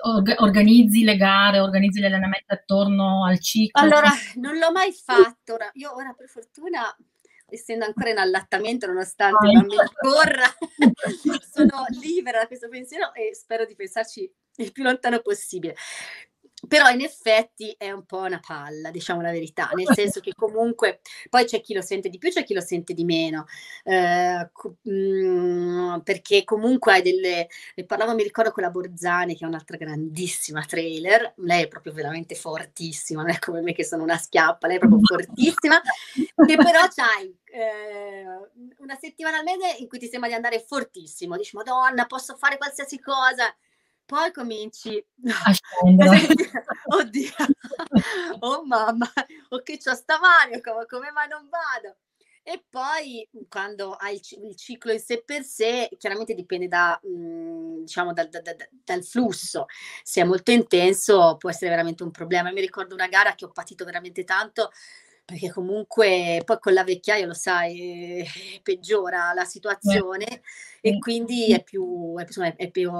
orga, 0.00 0.36
organizzi 0.38 1.04
le 1.04 1.16
gare, 1.16 1.60
organizzi 1.60 2.00
gli 2.00 2.06
allenamenti 2.06 2.50
attorno 2.50 3.26
al 3.26 3.38
ciclo. 3.40 3.82
Allora, 3.82 4.08
non 4.36 4.56
l'ho 4.56 4.72
mai 4.72 4.90
fatto, 4.92 5.58
io 5.74 5.94
ora 5.94 6.14
per 6.16 6.30
fortuna 6.30 6.80
essendo 7.50 7.84
ancora 7.84 8.10
in 8.10 8.18
allattamento 8.18 8.86
nonostante 8.86 9.46
il 9.46 9.52
bambino 9.54 9.82
corra, 10.00 10.46
sono 11.52 11.84
libera 12.00 12.40
da 12.40 12.46
questo 12.46 12.68
pensiero 12.68 13.12
e 13.14 13.34
spero 13.34 13.64
di 13.64 13.74
pensarci 13.74 14.32
il 14.56 14.72
più 14.72 14.82
lontano 14.82 15.20
possibile 15.20 15.74
però 16.68 16.88
in 16.90 17.00
effetti 17.00 17.74
è 17.78 17.90
un 17.90 18.04
po' 18.04 18.18
una 18.18 18.40
palla, 18.44 18.90
diciamo 18.90 19.20
la 19.20 19.30
verità, 19.30 19.70
nel 19.74 19.88
senso 19.92 20.20
che 20.20 20.34
comunque 20.34 21.00
poi 21.28 21.44
c'è 21.44 21.60
chi 21.60 21.74
lo 21.74 21.80
sente 21.80 22.08
di 22.08 22.18
più, 22.18 22.30
c'è 22.30 22.44
chi 22.44 22.54
lo 22.54 22.60
sente 22.60 22.92
di 22.92 23.04
meno, 23.04 23.46
eh, 23.84 24.50
mh, 24.82 24.90
mm, 24.90 25.98
perché 26.00 26.44
comunque 26.44 26.92
hai 26.92 27.02
delle, 27.02 27.48
ne 27.74 27.84
parlavo 27.84 28.14
mi 28.14 28.22
ricordo 28.22 28.50
con 28.50 28.62
la 28.62 28.70
Borzani 28.70 29.36
che 29.36 29.44
è 29.44 29.48
un'altra 29.48 29.76
grandissima 29.76 30.62
trailer, 30.64 31.34
lei 31.38 31.64
è 31.64 31.68
proprio 31.68 31.92
veramente 31.92 32.34
fortissima, 32.34 33.22
non 33.22 33.30
è 33.30 33.38
come 33.38 33.62
me 33.62 33.72
che 33.72 33.84
sono 33.84 34.02
una 34.02 34.18
schiappa, 34.18 34.66
lei 34.66 34.76
è 34.76 34.80
proprio 34.80 35.00
fortissima, 35.02 35.80
che 36.46 36.56
però 36.56 36.80
c'hai 36.94 37.34
eh, 37.44 38.24
una 38.78 38.96
settimana 38.96 39.38
al 39.38 39.44
mese 39.44 39.76
in 39.78 39.88
cui 39.88 39.98
ti 39.98 40.08
sembra 40.08 40.28
di 40.28 40.34
andare 40.34 40.60
fortissimo, 40.60 41.36
dici 41.36 41.56
madonna 41.56 42.06
posso 42.06 42.36
fare 42.36 42.56
qualsiasi 42.56 43.00
cosa, 43.00 43.54
poi 44.10 44.32
cominci 44.32 45.06
a 45.44 45.52
scendere. 45.52 46.26
Oddio, 46.86 47.30
oh 48.40 48.64
mamma, 48.64 49.08
o 49.50 49.62
che 49.62 49.78
c'ho 49.78 49.94
sta 49.94 50.18
mano, 50.18 50.60
come, 50.60 50.84
come 50.86 51.12
mai 51.12 51.28
non 51.28 51.48
vado? 51.48 51.98
E 52.42 52.64
poi 52.68 53.28
quando 53.48 53.92
hai 53.92 54.20
il, 54.42 54.56
ciclo 54.56 54.90
in 54.90 54.98
sé 54.98 55.22
per 55.24 55.44
sé, 55.44 55.88
chiaramente 55.96 56.34
dipende 56.34 56.66
da, 56.66 56.98
mh, 57.00 57.08
mhmm, 57.08 57.80
diciamo, 57.82 58.12
da, 58.12 58.26
da, 58.26 58.40
da, 58.40 58.56
dal 58.84 59.04
flusso. 59.04 59.66
Se 60.02 60.22
è 60.22 60.24
molto 60.24 60.50
intenso 60.50 61.36
può 61.38 61.48
essere 61.48 61.70
veramente 61.70 62.02
un 62.02 62.10
problema. 62.10 62.50
Mi 62.50 62.60
ricordo 62.60 62.94
una 62.94 63.06
gara 63.06 63.36
che 63.36 63.44
ho 63.44 63.52
patito 63.52 63.84
veramente 63.84 64.24
tanto 64.24 64.72
perché 65.30 65.52
comunque 65.52 66.42
poi 66.44 66.58
con 66.58 66.72
la 66.72 66.82
vecchiaia 66.82 67.24
lo 67.24 67.34
sai 67.34 68.24
peggiora 68.62 69.32
la 69.32 69.44
situazione 69.44 70.26
eh. 70.80 70.90
e 70.90 70.98
quindi 70.98 71.52
è 71.52 71.62
più, 71.62 72.16
è, 72.18 72.22
insomma, 72.22 72.54
è, 72.56 72.70
più, 72.70 72.90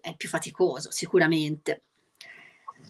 è 0.00 0.14
più 0.14 0.28
faticoso 0.28 0.90
sicuramente. 0.90 1.82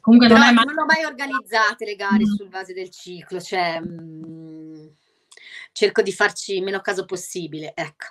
Comunque 0.00 0.28
non, 0.28 0.38
mai... 0.38 0.54
non, 0.54 0.78
ho 0.78 0.84
mai 0.84 1.04
organizzate 1.04 1.84
le 1.84 1.94
gare 1.94 2.24
mm. 2.24 2.34
sul 2.34 2.48
base 2.48 2.72
del 2.72 2.90
ciclo, 2.90 3.40
cioè 3.40 3.80
mh, 3.80 4.26
mm, 4.26 4.86
cerco 5.72 6.02
di 6.02 6.12
farci 6.12 6.60
meno 6.60 6.80
caso 6.80 7.04
possibile, 7.04 7.72
ecco. 7.74 8.06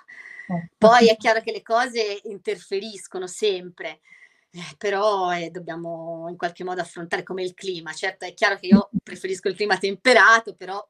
Eh. 0.48 0.70
Poi 0.78 1.08
è 1.08 1.16
chiaro 1.16 1.40
che 1.40 1.52
le 1.52 1.62
cose 1.62 2.20
interferiscono 2.24 3.26
sempre, 3.26 4.00
eh, 4.50 4.74
però 4.76 5.32
eh, 5.32 5.50
dobbiamo 5.50 6.26
in 6.28 6.36
qualche 6.36 6.64
modo 6.64 6.80
affrontare 6.80 7.22
come 7.22 7.42
il 7.42 7.54
clima. 7.54 7.92
Certo, 7.92 8.24
è 8.24 8.34
chiaro 8.34 8.56
che 8.58 8.66
io 8.66 8.90
preferisco 9.02 9.48
il 9.48 9.56
clima 9.56 9.78
temperato, 9.78 10.54
però 10.54 10.86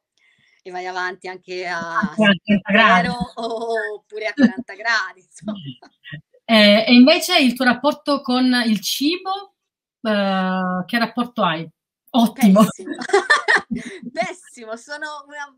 e 0.62 0.70
vai 0.70 0.86
avanti 0.86 1.28
anche 1.28 1.66
a 1.66 2.12
30 2.14 2.70
gradi 2.70 3.09
oppure 3.09 4.26
a 4.26 4.32
40 4.34 4.74
gradi. 4.74 5.28
Eh, 6.50 6.86
e 6.88 6.94
invece 6.94 7.38
il 7.38 7.52
tuo 7.52 7.66
rapporto 7.66 8.22
con 8.22 8.46
il 8.64 8.80
cibo, 8.80 9.56
eh, 10.00 10.82
che 10.86 10.98
rapporto 10.98 11.42
hai? 11.42 11.68
Ottimo. 12.09 12.64
Pessimo, 12.64 12.96
Pessimo. 14.11 14.76
sono 14.76 15.26
una... 15.26 15.54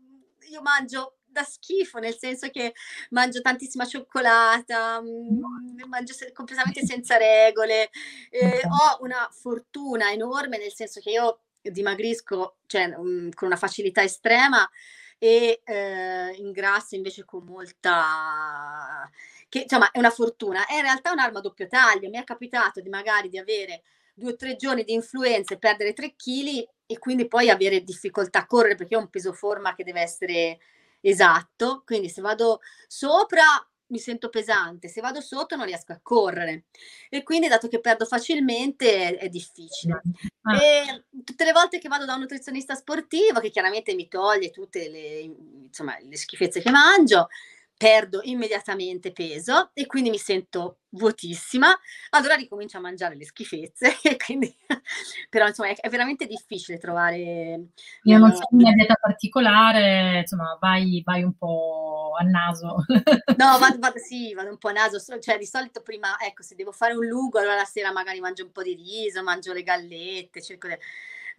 io 0.49 0.61
mangio 0.61 1.19
da 1.31 1.43
schifo, 1.43 1.99
nel 1.99 2.17
senso 2.17 2.49
che 2.49 2.73
mangio 3.09 3.41
tantissima 3.41 3.85
cioccolata, 3.85 5.01
mm, 5.01 5.81
mangio 5.87 6.13
se- 6.13 6.31
completamente 6.31 6.85
senza 6.85 7.17
regole, 7.17 7.89
eh, 8.29 8.61
ho 8.65 9.03
una 9.03 9.29
fortuna 9.31 10.11
enorme, 10.11 10.57
nel 10.57 10.73
senso 10.73 10.99
che 10.99 11.11
io 11.11 11.39
dimagrisco 11.61 12.57
cioè, 12.65 12.95
mm, 12.97 13.31
con 13.31 13.47
una 13.47 13.57
facilità 13.57 14.03
estrema 14.03 14.67
e 15.17 15.61
eh, 15.63 16.33
ingrasso 16.37 16.95
invece 16.95 17.23
con 17.25 17.43
molta... 17.45 19.09
che 19.49 19.59
insomma 19.61 19.91
è 19.91 19.99
una 19.99 20.09
fortuna, 20.09 20.65
è 20.65 20.75
in 20.75 20.81
realtà 20.81 21.11
un'arma 21.11 21.39
a 21.39 21.41
doppio 21.41 21.67
taglio, 21.67 22.09
mi 22.09 22.17
è 22.17 22.23
capitato 22.23 22.81
di 22.81 22.89
magari 22.89 23.29
di 23.29 23.37
avere 23.37 23.83
due 24.13 24.31
o 24.31 24.35
tre 24.35 24.55
giorni 24.55 24.83
di 24.83 24.93
influenze, 24.93 25.57
perdere 25.57 25.93
tre 25.93 26.15
chili 26.15 26.67
e 26.85 26.97
quindi 26.99 27.27
poi 27.27 27.49
avere 27.49 27.83
difficoltà 27.83 28.39
a 28.39 28.45
correre 28.45 28.75
perché 28.75 28.95
ho 28.95 28.99
un 28.99 29.09
peso 29.09 29.31
forma 29.31 29.75
che 29.75 29.83
deve 29.83 30.01
essere 30.01 30.59
esatto, 31.01 31.83
quindi 31.85 32.09
se 32.09 32.21
vado 32.21 32.61
sopra 32.87 33.43
mi 33.91 33.99
sento 33.99 34.29
pesante, 34.29 34.87
se 34.87 35.01
vado 35.01 35.21
sotto 35.21 35.55
non 35.55 35.65
riesco 35.65 35.91
a 35.91 35.99
correre 36.01 36.65
e 37.09 37.23
quindi 37.23 37.47
dato 37.47 37.67
che 37.67 37.79
perdo 37.79 38.05
facilmente 38.05 39.17
è, 39.17 39.29
difficile. 39.29 40.01
Ah. 40.43 40.63
E 40.63 41.03
tutte 41.23 41.43
le 41.43 41.51
volte 41.51 41.77
che 41.77 41.89
vado 41.89 42.05
da 42.05 42.13
un 42.13 42.21
nutrizionista 42.21 42.73
sportivo 42.73 43.39
che 43.39 43.49
chiaramente 43.49 43.93
mi 43.93 44.07
toglie 44.07 44.49
tutte 44.49 44.89
le, 44.89 45.19
insomma, 45.65 45.97
le 45.99 46.17
schifezze 46.17 46.61
che 46.61 46.71
mangio, 46.71 47.27
perdo 47.81 48.19
immediatamente 48.21 49.11
peso 49.11 49.71
e 49.73 49.87
quindi 49.87 50.11
mi 50.11 50.19
sento 50.19 50.81
vuotissima, 50.89 51.75
allora 52.11 52.35
ricomincio 52.35 52.77
a 52.77 52.79
mangiare 52.79 53.15
le 53.15 53.25
schifezze 53.25 53.97
e 54.03 54.17
quindi 54.17 54.55
però 55.31 55.47
insomma 55.47 55.69
è, 55.69 55.75
è 55.77 55.89
veramente 55.89 56.27
difficile 56.27 56.77
trovare 56.77 57.69
io 58.03 58.17
non 58.19 58.31
so 58.35 58.43
una 58.51 58.71
dieta 58.73 58.93
particolare 59.01 60.19
insomma 60.19 60.59
vai, 60.61 61.01
vai 61.03 61.23
un 61.23 61.35
po' 61.35 62.13
a 62.19 62.23
naso. 62.23 62.85
No 63.35 63.57
vado, 63.57 63.79
vado, 63.79 63.97
sì 63.97 64.35
vado 64.35 64.51
un 64.51 64.59
po' 64.59 64.67
a 64.67 64.73
naso 64.73 64.99
cioè 65.19 65.39
di 65.39 65.47
solito 65.47 65.81
prima 65.81 66.19
ecco 66.19 66.43
se 66.43 66.53
devo 66.53 66.71
fare 66.71 66.93
un 66.93 67.07
lugo 67.07 67.39
allora 67.39 67.55
la 67.55 67.65
sera 67.65 67.91
magari 67.91 68.19
mangio 68.19 68.43
un 68.43 68.51
po' 68.51 68.61
di 68.61 68.75
riso 68.75 69.23
mangio 69.23 69.53
le 69.53 69.63
gallette 69.63 70.39
cerco 70.39 70.67
di 70.67 70.77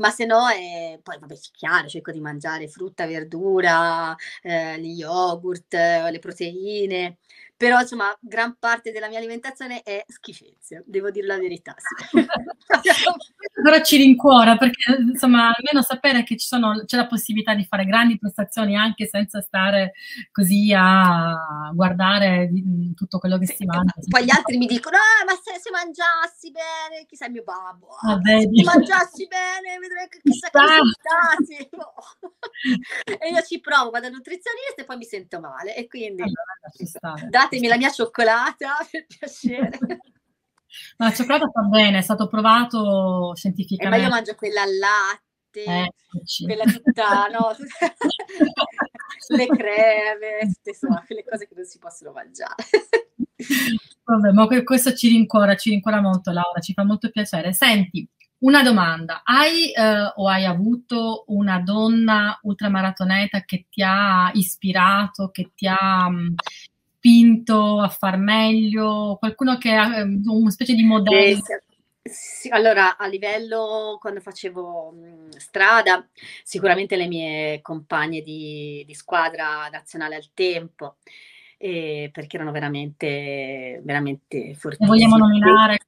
ma 0.02 0.10
se 0.10 0.24
no 0.26 0.48
è, 0.48 0.98
poi 1.02 1.16
vabbè 1.20 1.34
chiaro, 1.52 1.86
cerco 1.88 2.10
di 2.10 2.20
mangiare 2.20 2.66
frutta, 2.68 3.06
verdura, 3.06 4.14
eh, 4.42 4.80
gli 4.80 4.98
yogurt, 4.98 5.72
le 5.74 6.18
proteine, 6.20 7.18
però 7.62 7.78
insomma 7.78 8.12
gran 8.18 8.56
parte 8.58 8.90
della 8.90 9.06
mia 9.06 9.18
alimentazione 9.18 9.84
è 9.84 10.04
schifezia, 10.08 10.82
devo 10.84 11.12
dire 11.12 11.28
la 11.28 11.38
verità. 11.38 11.76
Sì. 11.78 12.26
però 13.62 13.80
ci 13.82 13.98
rincuora 13.98 14.56
perché 14.56 14.96
insomma 14.98 15.54
almeno 15.54 15.80
sapere 15.80 16.24
che 16.24 16.40
sono, 16.40 16.82
c'è 16.84 16.96
la 16.96 17.06
possibilità 17.06 17.54
di 17.54 17.64
fare 17.64 17.84
grandi 17.84 18.18
prestazioni 18.18 18.76
anche 18.76 19.06
senza 19.06 19.40
stare 19.40 19.92
così 20.32 20.74
a 20.76 21.70
guardare 21.72 22.50
tutto 22.96 23.20
quello 23.20 23.38
che 23.38 23.46
sì, 23.46 23.58
si 23.58 23.64
mangia. 23.64 23.92
Poi 24.08 24.24
gli 24.24 24.34
altri 24.36 24.56
mi 24.56 24.66
dicono, 24.66 24.96
ah, 24.96 25.24
ma 25.24 25.38
se, 25.40 25.60
se 25.60 25.70
mangiassi 25.70 26.50
bene, 26.50 27.06
chissà 27.06 27.26
il 27.26 27.32
mio 27.32 27.44
babbo, 27.44 27.94
ah, 28.00 28.18
se 28.24 28.48
mangiassi 28.64 29.28
bene, 29.28 29.78
vedrei 29.78 30.08
che 30.08 30.18
chissà 30.20 30.50
che 30.50 30.58
e 33.20 33.28
io 33.28 33.40
ci 33.42 33.60
provo, 33.60 33.90
vado 33.90 34.06
al 34.06 34.12
nutrizionista 34.12 34.82
e 34.82 34.84
poi 34.84 34.96
mi 34.96 35.04
sento 35.04 35.38
male 35.38 35.76
e 35.76 35.86
quindi 35.86 36.22
allora, 36.22 36.58
datemi 37.52 37.68
la 37.68 37.76
mia 37.76 37.90
cioccolata 37.90 38.76
per 38.90 39.06
piacere. 39.06 39.78
Ma 40.96 41.08
la 41.08 41.12
cioccolata 41.12 41.50
fa 41.52 41.60
bene, 41.62 41.98
è 41.98 42.02
stato 42.02 42.28
provato 42.28 43.34
scientificamente. 43.34 43.98
Eh, 43.98 44.00
ma 44.00 44.06
io 44.06 44.10
mangio 44.10 44.34
quella 44.34 44.62
al 44.62 44.78
latte, 44.78 45.64
eh, 45.64 45.92
quella 46.44 46.64
tutta, 46.64 47.26
no? 47.26 47.54
le 49.36 49.46
creme, 49.48 50.50
insomma, 50.64 51.04
quelle 51.06 51.24
cose 51.28 51.46
che 51.46 51.54
non 51.54 51.64
si 51.66 51.78
possono 51.78 52.12
mangiare. 52.12 52.54
Vabbè, 54.02 54.32
ma 54.32 54.46
questo 54.64 54.94
ci 54.94 55.08
rincuora, 55.08 55.56
ci 55.56 55.68
rincuora 55.68 56.00
molto 56.00 56.30
Laura, 56.30 56.60
ci 56.60 56.72
fa 56.72 56.84
molto 56.84 57.10
piacere. 57.10 57.52
Senti, 57.52 58.08
una 58.38 58.62
domanda, 58.62 59.20
hai 59.24 59.72
eh, 59.72 60.12
o 60.14 60.26
hai 60.26 60.46
avuto 60.46 61.24
una 61.26 61.60
donna 61.60 62.38
ultramaratoneta 62.40 63.42
che 63.42 63.66
ti 63.68 63.82
ha 63.82 64.30
ispirato, 64.32 65.28
che 65.30 65.52
ti 65.54 65.66
ha 65.66 66.08
spinto 67.02 67.80
a 67.80 67.88
far 67.88 68.16
meglio? 68.16 69.16
Qualcuno 69.18 69.58
che 69.58 69.72
ha 69.72 69.98
ehm, 69.98 70.22
una 70.24 70.50
specie 70.50 70.74
di 70.74 70.84
modello? 70.84 71.40
Sì, 72.00 72.48
allora, 72.48 72.96
a 72.96 73.06
livello 73.06 73.98
quando 74.00 74.20
facevo 74.20 74.92
mh, 74.92 75.28
strada, 75.36 76.06
sicuramente 76.44 76.94
le 76.94 77.08
mie 77.08 77.60
compagne 77.60 78.22
di, 78.22 78.84
di 78.86 78.94
squadra 78.94 79.68
nazionale 79.68 80.14
al 80.14 80.30
tempo, 80.32 80.96
eh, 81.58 82.08
perché 82.12 82.36
erano 82.36 82.52
veramente, 82.52 83.80
veramente 83.82 84.54
fortissime. 84.54 84.88
Vogliamo 84.88 85.16
nominare 85.16 85.78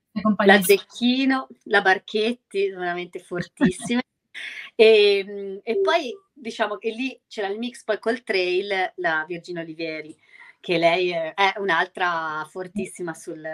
la 0.45 0.61
Zecchino, 0.61 1.49
la 1.65 1.81
Barchetti, 1.81 2.71
veramente 2.71 3.21
fortissime. 3.21 4.03
e, 4.75 5.61
e, 5.63 5.81
poi 5.81 6.13
diciamo 6.33 6.77
che 6.77 6.91
lì 6.91 7.21
c'era 7.29 7.49
il 7.49 7.59
mix 7.59 7.85
poi 7.85 7.99
col 8.01 8.23
trail, 8.23 8.93
la 8.97 9.25
Virginia 9.27 9.63
Olivieri 9.63 10.17
che 10.65 10.79
lei 10.79 11.11
è 11.11 11.53
un'altra 11.59 12.49
fortissima 12.51 13.13
sul, 13.13 13.47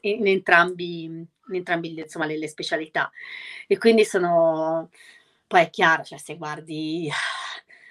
in 0.00 0.26
entrambi, 0.26 1.04
in 1.04 1.26
entrambi 1.50 1.94
insomma, 2.00 2.24
le, 2.24 2.38
le, 2.38 2.48
specialità. 2.48 3.12
E 3.66 3.76
quindi 3.76 4.06
sono, 4.06 4.88
poi 5.46 5.60
è 5.64 5.68
chiaro, 5.68 6.04
cioè, 6.04 6.16
se 6.16 6.38
guardi 6.38 7.10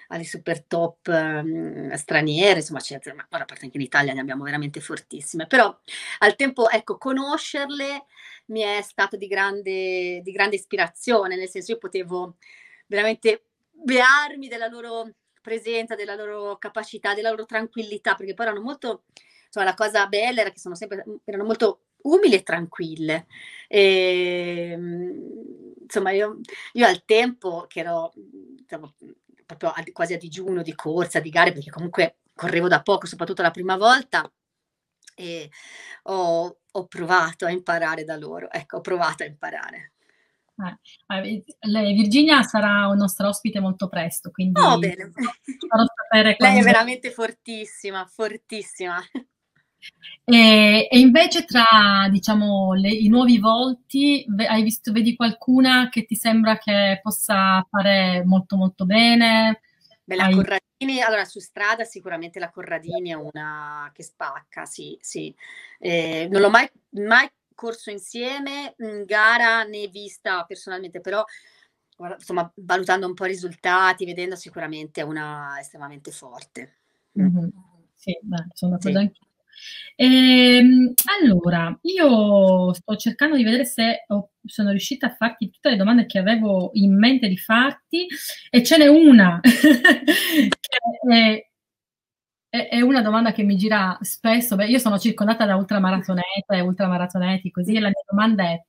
alle 0.08 0.24
super 0.24 0.64
top 0.64 1.06
um, 1.06 1.92
straniere, 1.92 2.58
insomma, 2.58 2.80
c'è, 2.80 2.98
ma 3.14 3.24
a 3.28 3.44
parte 3.44 3.62
anche 3.62 3.76
in 3.76 3.84
Italia 3.84 4.12
ne 4.12 4.18
abbiamo 4.18 4.42
veramente 4.42 4.80
fortissime, 4.80 5.46
però 5.46 5.78
al 6.18 6.34
tempo, 6.34 6.68
ecco, 6.68 6.98
conoscerle 6.98 8.06
mi 8.46 8.62
è 8.62 8.82
stato 8.82 9.16
di 9.16 9.28
grande, 9.28 10.20
di 10.20 10.32
grande 10.32 10.56
ispirazione, 10.56 11.36
nel 11.36 11.48
senso 11.48 11.70
io 11.70 11.78
potevo 11.78 12.38
veramente 12.88 13.44
bearmi 13.70 14.48
della 14.48 14.66
loro 14.66 15.10
presenza, 15.44 15.94
della 15.94 16.14
loro 16.14 16.56
capacità, 16.58 17.14
della 17.14 17.30
loro 17.30 17.44
tranquillità, 17.44 18.14
perché 18.14 18.32
poi 18.34 18.46
erano 18.46 18.62
molto, 18.62 19.04
insomma, 19.46 19.66
la 19.66 19.74
cosa 19.74 20.06
bella 20.06 20.40
era 20.40 20.50
che 20.50 20.58
sono 20.58 20.74
sempre, 20.74 21.04
erano 21.24 21.44
molto 21.44 21.80
umili 22.04 22.34
e 22.36 22.42
tranquille. 22.42 23.26
E, 23.68 24.70
ehm, 24.72 25.74
insomma, 25.82 26.10
io, 26.12 26.40
io, 26.72 26.86
al 26.86 27.04
tempo 27.04 27.66
che 27.68 27.80
ero 27.80 28.12
diciamo, 28.14 28.94
proprio 29.46 29.70
a, 29.70 29.82
quasi 29.92 30.14
a 30.14 30.18
digiuno 30.18 30.62
di 30.62 30.74
corsa, 30.74 31.20
di 31.20 31.30
gare, 31.30 31.52
perché 31.52 31.70
comunque 31.70 32.18
correvo 32.34 32.68
da 32.68 32.82
poco, 32.82 33.06
soprattutto 33.06 33.42
la 33.42 33.50
prima 33.50 33.76
volta, 33.76 34.30
e 35.16 35.50
ho, 36.04 36.58
ho 36.72 36.86
provato 36.86 37.46
a 37.46 37.50
imparare 37.50 38.04
da 38.04 38.16
loro. 38.16 38.50
Ecco, 38.50 38.78
ho 38.78 38.80
provato 38.80 39.22
a 39.22 39.26
imparare. 39.26 39.93
Eh, 40.56 41.44
lei, 41.60 41.94
Virginia 41.94 42.42
sarà 42.42 42.86
un 42.86 42.96
nostro 42.96 43.28
ospite 43.28 43.58
molto 43.60 43.88
presto, 43.88 44.30
quindi 44.30 44.60
oh, 44.60 44.78
bene. 44.78 45.10
farò 45.68 45.84
sapere 45.94 46.36
Lei 46.38 46.60
è 46.60 46.62
veramente 46.62 47.10
fortissima, 47.10 48.06
fortissima. 48.06 49.02
E, 50.24 50.88
e 50.90 50.98
invece 50.98 51.44
tra, 51.44 52.08
diciamo, 52.10 52.72
le, 52.72 52.88
i 52.88 53.08
nuovi 53.08 53.38
volti, 53.38 54.24
hai 54.48 54.62
visto, 54.62 54.92
vedi 54.92 55.16
qualcuna 55.16 55.88
che 55.90 56.04
ti 56.04 56.14
sembra 56.14 56.56
che 56.56 57.00
possa 57.02 57.66
fare 57.68 58.22
molto 58.24 58.56
molto 58.56 58.86
bene? 58.86 59.60
Beh, 60.04 60.16
la 60.16 60.24
hai... 60.24 60.34
Corradini, 60.34 61.02
allora 61.02 61.24
su 61.24 61.40
strada 61.40 61.84
sicuramente 61.84 62.38
la 62.38 62.50
Corradini 62.50 63.10
è 63.10 63.14
una 63.14 63.90
che 63.92 64.02
spacca, 64.02 64.64
sì, 64.64 64.96
sì. 65.00 65.34
Eh, 65.78 66.28
non 66.30 66.40
l'ho 66.40 66.50
mai, 66.50 66.70
mai 66.90 67.28
corso 67.54 67.90
insieme, 67.90 68.74
in 68.78 69.04
gara 69.04 69.62
né 69.64 69.88
vista 69.88 70.44
personalmente, 70.44 71.00
però 71.00 71.24
insomma, 72.16 72.50
valutando 72.56 73.06
un 73.06 73.14
po' 73.14 73.24
i 73.24 73.28
risultati, 73.28 74.04
vedendo 74.04 74.36
sicuramente 74.36 75.00
è 75.00 75.04
una 75.04 75.56
estremamente 75.58 76.10
forte. 76.10 76.78
Mm-hmm. 77.18 77.48
Sì, 77.94 78.18
beh, 78.20 78.46
sono 78.52 78.72
d'accordo 78.72 78.98
sì. 78.98 79.04
anche 79.04 79.20
Ehm, 79.96 80.92
allora, 81.20 81.76
io 81.82 82.72
sto 82.74 82.96
cercando 82.96 83.36
di 83.36 83.44
vedere 83.44 83.64
se 83.64 84.04
ho, 84.08 84.30
sono 84.44 84.70
riuscita 84.70 85.06
a 85.06 85.14
farti 85.14 85.50
tutte 85.50 85.70
le 85.70 85.76
domande 85.76 86.06
che 86.06 86.18
avevo 86.18 86.70
in 86.74 86.96
mente 86.98 87.28
di 87.28 87.36
farti 87.36 88.06
e 88.50 88.62
ce 88.62 88.76
n'è 88.76 88.86
una 88.88 89.40
che 89.42 90.78
è 91.08 91.48
è, 92.62 92.80
una 92.80 93.02
domanda 93.02 93.32
che 93.32 93.42
mi 93.42 93.56
gira 93.56 93.98
spesso. 94.00 94.54
Beh, 94.54 94.66
io 94.66 94.78
sono 94.78 94.98
circondata 94.98 95.44
da 95.44 95.56
ultramaratonete 95.56 96.54
e 96.54 96.60
ultramaratoneti, 96.60 97.50
così 97.50 97.74
e 97.74 97.80
la 97.80 97.88
mia 97.88 98.02
domanda 98.08 98.44
è 98.44 98.62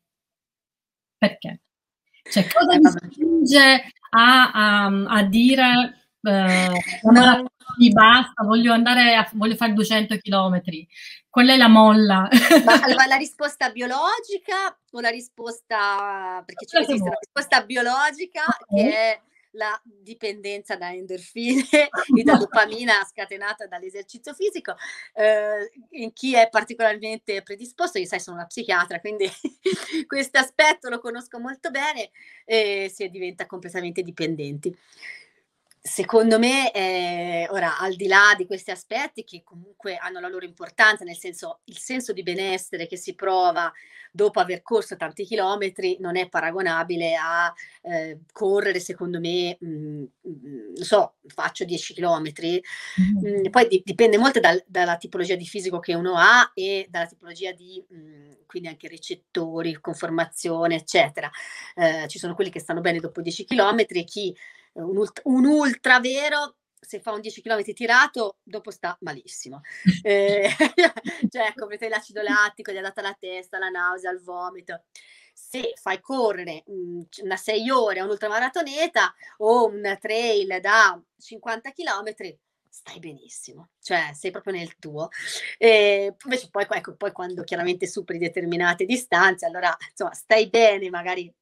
perché? 1.18 1.62
Cioè, 2.24 2.48
cosa 2.48 2.74
eh, 2.74 2.80
mi 2.80 2.90
spinge 2.90 3.92
a, 4.10 4.52
a, 4.52 4.86
a 4.86 5.24
dire 5.24 6.08
eh, 6.22 6.82
no. 7.04 7.46
di 7.78 7.92
basta, 7.92 8.44
voglio 8.44 8.74
andare 8.74 9.16
a, 9.16 9.30
voglio 9.34 9.56
fare 9.56 9.74
200 9.74 10.18
km? 10.18 10.62
Qual 11.30 11.48
è 11.48 11.56
la 11.56 11.68
molla? 11.68 12.28
Ma, 12.66 12.82
allora, 12.82 13.06
la 13.06 13.18
risposta 13.18 13.70
biologica 13.70 14.76
o 14.92 15.00
la 15.00 15.10
risposta 15.10 16.42
perché 16.44 16.66
c'è 16.66 16.80
la 16.80 17.18
risposta 17.20 17.64
biologica 17.64 18.46
okay. 18.68 18.84
che 18.84 18.92
è 18.92 19.22
la 19.56 19.80
dipendenza 19.84 20.76
da 20.76 20.94
endorfine 20.94 21.64
e 22.18 22.24
da 22.24 22.38
dopamina 22.38 23.04
scatenata 23.04 23.68
dall'esercizio 23.68 24.34
fisico. 24.34 24.76
Eh, 25.14 25.72
in 26.02 26.14
chi 26.14 26.36
è 26.36 26.50
particolarmente 26.50 27.42
predisposto, 27.42 27.98
io 27.98 28.06
sai 28.06 28.20
sono 28.20 28.38
una 28.38 28.46
psichiatra, 28.46 29.00
quindi 29.00 29.30
questo 30.08 30.38
aspetto 30.38 30.90
lo 30.90 31.00
conosco 31.00 31.40
molto 31.40 31.72
bene 31.72 32.12
e 32.46 32.92
si 32.94 33.10
diventa 33.10 33.46
completamente 33.46 34.02
dipendenti. 34.02 34.76
Secondo 35.88 36.40
me, 36.40 36.72
eh, 36.72 37.48
ora, 37.52 37.78
al 37.78 37.94
di 37.94 38.08
là 38.08 38.34
di 38.36 38.48
questi 38.48 38.72
aspetti 38.72 39.24
che 39.24 39.44
comunque 39.44 39.98
hanno 39.98 40.20
la 40.20 40.30
loro 40.30 40.44
importanza, 40.44 41.04
nel 41.04 41.16
senso 41.16 41.60
il 41.66 41.78
senso 41.78 42.12
di 42.12 42.24
benessere 42.24 42.88
che 42.88 42.98
si 42.98 43.14
prova 43.14 43.72
dopo 44.12 44.40
aver 44.40 44.64
corso 44.64 44.96
tanti 44.96 45.26
chilometri 45.26 45.98
non 46.00 46.18
è 46.18 46.28
paragonabile 46.28 47.16
a 47.16 47.54
eh, 47.84 48.22
correre, 48.32 48.80
secondo 48.80 49.20
me, 49.20 49.58
mh, 49.60 49.68
mm, 49.68 50.04
mh, 50.22 50.30
mm, 50.48 50.74
non 50.76 50.84
so, 50.84 51.18
faccio 51.28 51.66
10 51.66 51.94
chilometri, 51.94 52.60
mm-hmm. 53.00 53.46
mh, 53.46 53.50
poi 53.52 53.68
di, 53.68 53.84
dipende 53.86 54.18
molto 54.18 54.40
dal, 54.40 54.64
dalla 54.66 54.98
tipologia 54.98 55.36
di 55.36 55.46
fisico 55.46 55.78
che 55.78 55.94
uno 55.94 56.16
ha 56.18 56.50
e 56.56 56.88
dalla 56.90 57.06
tipologia 57.06 57.52
di, 57.52 57.86
quindi 58.48 58.70
anche 58.70 58.88
recettori, 58.88 59.80
conformazione, 59.80 60.78
eccetera. 60.78 61.30
Eh, 61.76 62.08
ci 62.08 62.18
sono 62.18 62.34
quelli 62.34 62.50
che 62.50 62.60
stanno 62.60 62.82
bene 62.82 63.00
dopo 63.00 63.22
10 63.22 63.46
chilometri 63.46 64.00
e 64.00 64.04
chi 64.04 64.36
un, 64.82 64.98
ult- 64.98 65.22
un 65.24 65.46
ultra 65.46 66.00
vero 66.00 66.56
se 66.86 67.00
fa 67.00 67.12
un 67.12 67.22
10 67.22 67.42
km 67.42 67.74
tirato, 67.74 68.38
dopo 68.44 68.72
sta 68.72 68.96
malissimo. 69.02 69.62
Eh, 70.04 70.50
cioè, 71.30 71.54
comprete 71.56 71.90
l'acido 71.90 72.22
lattico, 72.22 72.72
gli 72.72 72.76
è 72.76 72.82
data 72.82 73.02
la 73.02 73.16
testa, 73.20 73.58
la 73.58 73.70
nausea, 73.70 74.12
il 74.12 74.22
vomito. 74.22 74.84
Se 75.34 75.74
fai 75.82 76.00
correre 76.00 76.64
una 77.24 77.36
6 77.36 77.70
ore 77.72 78.00
a 78.00 78.04
un'ultramaratoneta 78.04 79.14
o 79.38 79.66
un 79.66 79.98
trail 80.00 80.60
da 80.62 81.02
50 81.18 81.72
km, 81.72 82.38
stai 82.70 83.00
benissimo, 83.00 83.70
cioè 83.82 84.12
sei 84.14 84.32
proprio 84.32 84.54
nel 84.54 84.78
tuo. 84.78 85.10
E 85.58 86.16
invece 86.24 86.50
poi, 86.50 86.66
ecco, 86.70 86.96
poi 86.96 87.12
quando 87.12 87.44
chiaramente 87.44 87.88
superi 87.88 88.20
determinate 88.20 88.86
distanze, 88.86 89.46
allora 89.46 89.76
insomma 89.90 90.14
stai 90.14 90.50
bene, 90.50 90.90
magari 90.90 91.34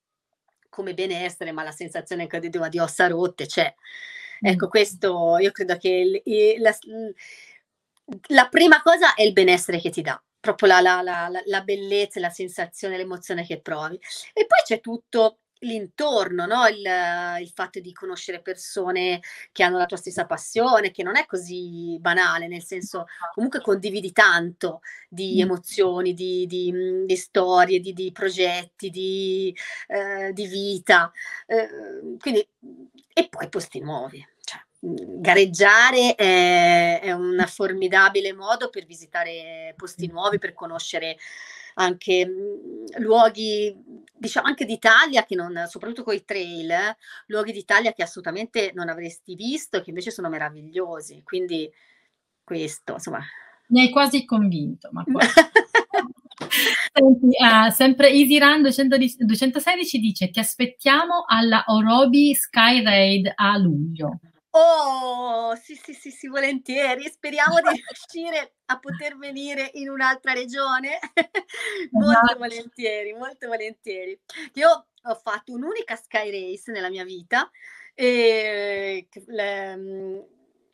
come 0.74 0.96
benessere, 0.96 1.52
ma 1.52 1.64
la 1.64 1.72
sensazione 1.72 2.26
che 2.26 2.38
ho 2.38 2.68
di 2.68 2.80
ossa 2.80 3.08
rotte 3.08 3.46
c'è. 3.46 3.74
Ecco, 4.42 4.68
questo 4.68 5.38
io 5.38 5.52
credo 5.52 5.78
che 5.78 6.22
il, 6.24 6.62
la, 6.62 6.76
la, 8.30 8.50
prima 8.50 8.82
cosa 8.82 9.14
è 9.14 9.22
il 9.22 9.32
benessere 9.32 9.80
che 9.80 9.90
ti 9.90 10.02
dà, 10.02 10.22
proprio 10.40 10.68
la, 10.68 10.82
la, 10.82 11.02
la, 11.02 11.30
la 11.46 11.62
bellezza, 11.62 12.20
la 12.20 12.30
sensazione, 12.30 12.98
l'emozione 12.98 13.46
che 13.46 13.62
provi. 13.62 13.96
E 14.34 14.46
poi 14.46 14.60
c'è 14.66 14.82
tutto 14.82 15.40
l'intorno, 15.64 16.46
no? 16.46 16.68
il, 16.68 16.82
il, 17.42 17.52
fatto 17.54 17.80
di 17.80 17.92
conoscere 17.94 18.42
persone 18.42 19.22
che 19.52 19.64
hanno 19.64 19.78
la 19.78 19.86
tua 19.86 19.98
stessa 19.98 20.26
passione, 20.26 20.92
che 20.92 21.04
non 21.04 21.18
è 21.18 21.26
così 21.26 21.98
banale, 22.00 22.48
nel 22.48 22.64
senso 22.64 23.06
comunque 23.34 23.62
condividi 23.62 24.12
tanto 24.12 24.82
di 25.10 25.42
emozioni, 25.42 26.14
di, 26.14 26.46
di, 26.46 27.04
di 27.06 27.16
storie, 27.16 27.80
di, 27.80 27.94
di, 27.94 28.12
progetti, 28.12 28.90
di, 28.90 29.56
eh, 29.88 30.32
di 30.34 30.48
vita. 30.48 31.12
Eh, 31.46 32.18
quindi, 32.20 32.48
e 33.14 33.28
poi 33.30 33.50
posti 33.50 33.80
nuovi. 33.80 34.26
Cioè, 34.44 34.60
gareggiare 34.80 36.16
è, 36.16 37.00
è 37.02 37.12
un 37.12 37.44
formidabile 37.48 38.34
modo 38.34 38.70
per 38.70 38.86
visitare 38.86 39.74
posti 39.78 40.08
nuovi, 40.08 40.40
per 40.40 40.54
conoscere 40.54 41.18
anche 41.76 42.30
luoghi, 42.98 43.76
diciamo 44.16 44.48
anche 44.48 44.66
d'Italia, 44.66 45.26
che 45.26 45.36
non, 45.36 45.66
soprattutto 45.68 46.04
con 46.04 46.14
i 46.14 46.24
trail, 46.24 46.70
eh, 46.70 46.98
luoghi 47.28 47.52
d'Italia 47.52 47.94
che 47.94 48.04
assolutamente 48.04 48.72
non 48.74 48.90
avresti 48.90 49.36
visto 49.36 49.78
e 49.78 49.82
che 49.82 49.90
invece 49.90 50.12
sono 50.12 50.30
meravigliosi. 50.30 51.22
Quindi 51.24 51.70
questo, 52.44 52.94
insomma. 52.94 53.22
Mi 53.68 53.82
hai 53.82 53.90
quasi 53.90 54.26
convinto, 54.26 54.90
ma 54.92 55.04
poi... 55.04 55.26
Senti, 56.94 57.28
uh, 57.28 57.72
sempre 57.72 58.10
EasyRun 58.10 58.62
216 58.62 60.00
dice 60.00 60.30
ti 60.30 60.40
aspettiamo 60.40 61.26
alla 61.28 61.64
Orobi 61.68 62.34
Sky 62.34 62.84
Raid 62.84 63.32
a 63.34 63.58
luglio. 63.58 64.20
Oh, 64.56 65.56
sì, 65.56 65.76
sì, 65.76 65.94
sì, 65.94 66.12
sì, 66.12 66.28
volentieri. 66.28 67.10
Speriamo 67.10 67.60
di 67.60 67.70
riuscire 67.90 68.54
a 68.66 68.78
poter 68.78 69.18
venire 69.18 69.72
in 69.74 69.90
un'altra 69.90 70.34
regione. 70.34 71.00
molto 71.92 72.20
esatto. 72.20 72.38
volentieri, 72.38 73.14
molto 73.14 73.48
volentieri. 73.48 74.20
Io 74.54 74.88
ho 75.06 75.16
fatto 75.16 75.54
un'unica 75.54 75.96
Sky 75.96 76.30
Race 76.30 76.72
nella 76.72 76.90
mia 76.90 77.04
vita 77.04 77.50
e, 77.96 79.08
le, 79.26 80.28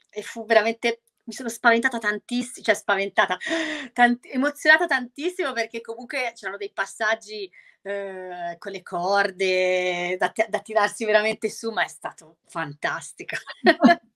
e 0.09 0.21
fu 0.23 0.45
veramente 0.45 1.01
mi 1.29 1.33
sono 1.33 1.47
spaventata 1.49 1.99
tantissimo, 1.99 2.65
cioè 2.65 2.73
spaventata, 2.75 3.37
tant- 3.93 4.25
emozionata 4.25 4.87
tantissimo 4.87 5.53
perché 5.53 5.79
comunque 5.79 6.33
c'erano 6.35 6.57
dei 6.57 6.71
passaggi 6.73 7.49
eh, 7.81 8.55
con 8.57 8.71
le 8.71 8.81
corde 8.81 10.17
da, 10.17 10.31
da, 10.47 10.59
tirarsi 10.59 11.05
veramente 11.05 11.49
su, 11.49 11.71
ma 11.71 11.83
è 11.83 11.87
stato 11.87 12.37
fantastico. 12.47 13.35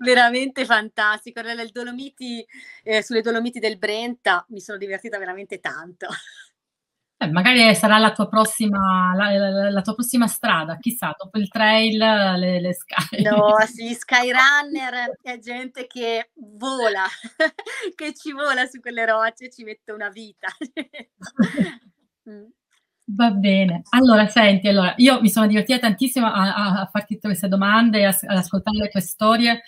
veramente 0.00 0.64
fantastico. 0.64 1.40
Dolomiti, 1.72 2.44
eh, 2.82 3.02
sulle 3.02 3.22
Dolomiti 3.22 3.58
del 3.58 3.78
Brenta 3.78 4.44
mi 4.48 4.60
sono 4.60 4.78
divertita 4.78 5.18
veramente 5.18 5.60
tanto. 5.60 6.08
Eh, 7.22 7.30
magari 7.30 7.72
sarà 7.76 7.98
la 7.98 8.12
tua, 8.12 8.28
prossima, 8.28 9.14
la, 9.14 9.30
la, 9.30 9.70
la 9.70 9.80
tua 9.80 9.94
prossima 9.94 10.26
strada, 10.26 10.78
chissà, 10.78 11.14
dopo 11.16 11.38
il 11.38 11.48
trail, 11.48 11.96
le, 11.96 12.60
le 12.60 12.74
sky. 12.74 13.22
No, 13.22 13.54
sì, 13.72 13.94
Skyrunner 13.94 15.18
è 15.22 15.38
gente 15.38 15.86
che 15.86 16.30
vola, 16.34 17.04
che 17.94 18.12
ci 18.14 18.32
vola 18.32 18.66
su 18.66 18.80
quelle 18.80 19.06
rocce, 19.06 19.50
ci 19.50 19.62
mette 19.62 19.92
una 19.92 20.08
vita. 20.08 20.48
mm. 22.28 22.46
Va 23.14 23.30
bene. 23.30 23.82
Allora, 23.90 24.26
senti, 24.28 24.68
allora, 24.68 24.94
io 24.96 25.20
mi 25.20 25.28
sono 25.28 25.46
divertita 25.46 25.78
tantissimo 25.80 26.26
a, 26.26 26.54
a, 26.54 26.80
a 26.82 26.86
farti 26.86 27.18
queste 27.18 27.48
domande, 27.48 28.06
ad 28.06 28.14
ascoltare 28.36 28.78
le 28.78 28.88
tue 28.88 29.00
storie 29.00 29.62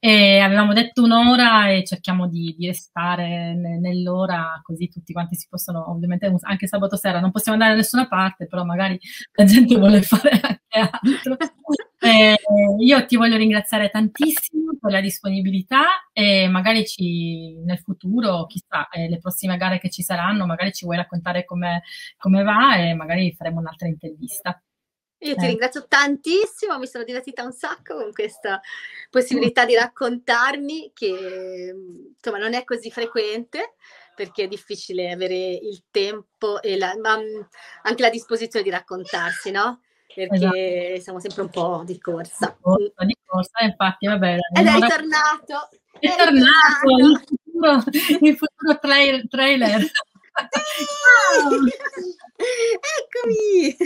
e 0.00 0.38
avevamo 0.38 0.72
detto 0.72 1.02
un'ora 1.02 1.70
e 1.70 1.84
cerchiamo 1.84 2.28
di, 2.28 2.54
di 2.56 2.66
restare 2.66 3.54
nell'ora 3.54 4.60
così 4.62 4.88
tutti 4.88 5.12
quanti 5.12 5.36
si 5.36 5.46
possono, 5.50 5.90
ovviamente 5.90 6.32
anche 6.40 6.66
sabato 6.66 6.96
sera 6.96 7.20
non 7.20 7.30
possiamo 7.32 7.58
andare 7.58 7.74
da 7.76 7.82
nessuna 7.82 8.08
parte, 8.08 8.46
però 8.46 8.64
magari 8.64 8.98
la 9.32 9.44
gente 9.44 9.76
vuole 9.76 10.02
fare 10.02 10.30
anche 10.30 10.90
altro. 10.90 11.36
Eh, 12.00 12.36
io 12.78 13.06
ti 13.06 13.16
voglio 13.16 13.36
ringraziare 13.36 13.90
tantissimo 13.90 14.76
per 14.80 14.92
la 14.92 15.00
disponibilità 15.00 16.08
e 16.12 16.48
magari 16.48 16.86
ci, 16.86 17.56
nel 17.64 17.78
futuro, 17.78 18.46
chissà, 18.46 18.88
eh, 18.88 19.08
le 19.08 19.18
prossime 19.18 19.56
gare 19.56 19.78
che 19.78 19.90
ci 19.90 20.02
saranno, 20.02 20.46
magari 20.46 20.72
ci 20.72 20.84
vuoi 20.84 20.96
raccontare 20.96 21.44
come, 21.44 21.82
come 22.16 22.42
va 22.44 22.76
e 22.76 22.94
magari 22.94 23.34
faremo 23.34 23.58
un'altra 23.58 23.88
intervista. 23.88 24.62
Io 25.22 25.34
ti 25.34 25.44
eh. 25.44 25.48
ringrazio 25.48 25.86
tantissimo, 25.88 26.78
mi 26.78 26.86
sono 26.86 27.02
divertita 27.02 27.42
un 27.42 27.52
sacco 27.52 27.96
con 27.96 28.12
questa 28.12 28.60
possibilità 29.10 29.64
di 29.64 29.74
raccontarmi 29.74 30.92
che 30.94 31.74
insomma 32.14 32.38
non 32.38 32.54
è 32.54 32.62
così 32.62 32.92
frequente 32.92 33.74
perché 34.14 34.44
è 34.44 34.48
difficile 34.48 35.10
avere 35.10 35.34
il 35.54 35.84
tempo 35.90 36.62
e 36.62 36.76
la, 36.76 36.96
ma 37.00 37.18
anche 37.82 38.02
la 38.02 38.10
disposizione 38.10 38.64
di 38.64 38.70
raccontarsi, 38.70 39.50
no? 39.50 39.80
Perché 40.26 40.94
esatto. 40.94 41.02
siamo 41.02 41.20
sempre 41.20 41.42
un 41.42 41.48
po' 41.50 41.82
di 41.84 42.00
corsa. 42.00 42.56
Di 43.06 43.16
corsa, 43.24 43.64
infatti, 43.64 44.06
vabbè. 44.06 44.36
Ed 44.58 44.66
è 44.66 44.72
ritornato! 44.72 45.68
È, 45.98 46.08
è 46.08 46.16
tornato, 46.16 46.96
il 46.98 47.22
futuro, 47.24 47.82
il 48.26 48.36
futuro 48.36 48.78
trailer. 48.80 49.28
trailer. 49.28 49.80
Eccomi! 52.38 53.76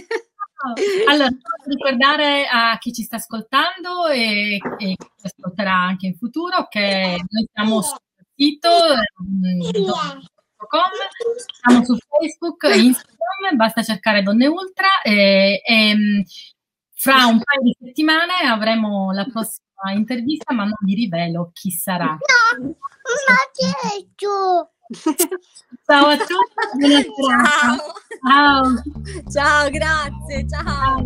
Allora, 1.09 1.29
ricordare 1.65 2.47
a 2.47 2.79
chi 2.79 2.93
ci 2.93 3.03
sta 3.03 3.17
ascoltando 3.17 4.07
e, 4.07 4.55
e 4.79 4.97
chi 4.97 5.11
ci 5.17 5.27
ascolterà 5.27 5.75
anche 5.75 6.07
in 6.07 6.17
futuro 6.17 6.69
che 6.69 7.17
noi 7.29 7.49
siamo 7.53 7.83
sul 7.83 7.99
sito 8.37 8.69
um, 8.69 9.61
siamo 11.61 11.85
su 11.85 11.97
Facebook, 11.97 12.63
Instagram, 12.65 13.57
basta 13.57 13.83
cercare 13.83 14.23
Donne 14.23 14.47
Ultra 14.47 15.03
e, 15.03 15.61
e 15.65 16.25
fra 16.95 17.27
un 17.27 17.41
paio 17.43 17.63
di 17.63 17.77
settimane 17.79 18.33
avremo 18.47 19.13
la 19.13 19.25
prossima 19.25 19.93
intervista, 19.93 20.55
ma 20.55 20.65
non 20.65 20.77
vi 20.85 20.95
rivelo 20.95 21.51
chi 21.53 21.71
sarà. 21.71 22.07
No, 22.07 22.63
ma 22.63 23.37
detto! 23.91 24.71
Ciao 25.85 26.07
a 26.07 26.17
tutti, 26.17 27.07
ciao. 27.27 27.77
ciao. 28.23 28.83
Ciao, 29.31 29.71
grazie, 29.71 30.47
ciao. 30.49 31.05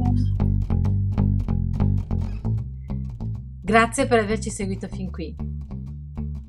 Grazie 3.62 4.06
per 4.06 4.18
averci 4.20 4.50
seguito 4.50 4.88
fin 4.88 5.10
qui. 5.10 5.34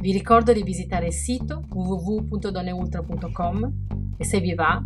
Vi 0.07 0.13
ricordo 0.13 0.53
di 0.53 0.63
visitare 0.63 1.07
il 1.07 1.11
sito 1.11 1.65
www.donneultra.com 1.67 3.73
e 4.15 4.23
se 4.23 4.39
vi 4.39 4.53
va, 4.53 4.81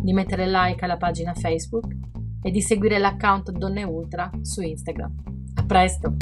di 0.00 0.14
mettere 0.14 0.48
like 0.48 0.82
alla 0.82 0.96
pagina 0.96 1.34
Facebook 1.34 1.94
e 2.42 2.50
di 2.50 2.62
seguire 2.62 2.96
l'account 2.96 3.50
Donne 3.50 3.82
Ultra 3.82 4.30
su 4.40 4.62
Instagram. 4.62 5.14
A 5.56 5.64
presto! 5.66 6.16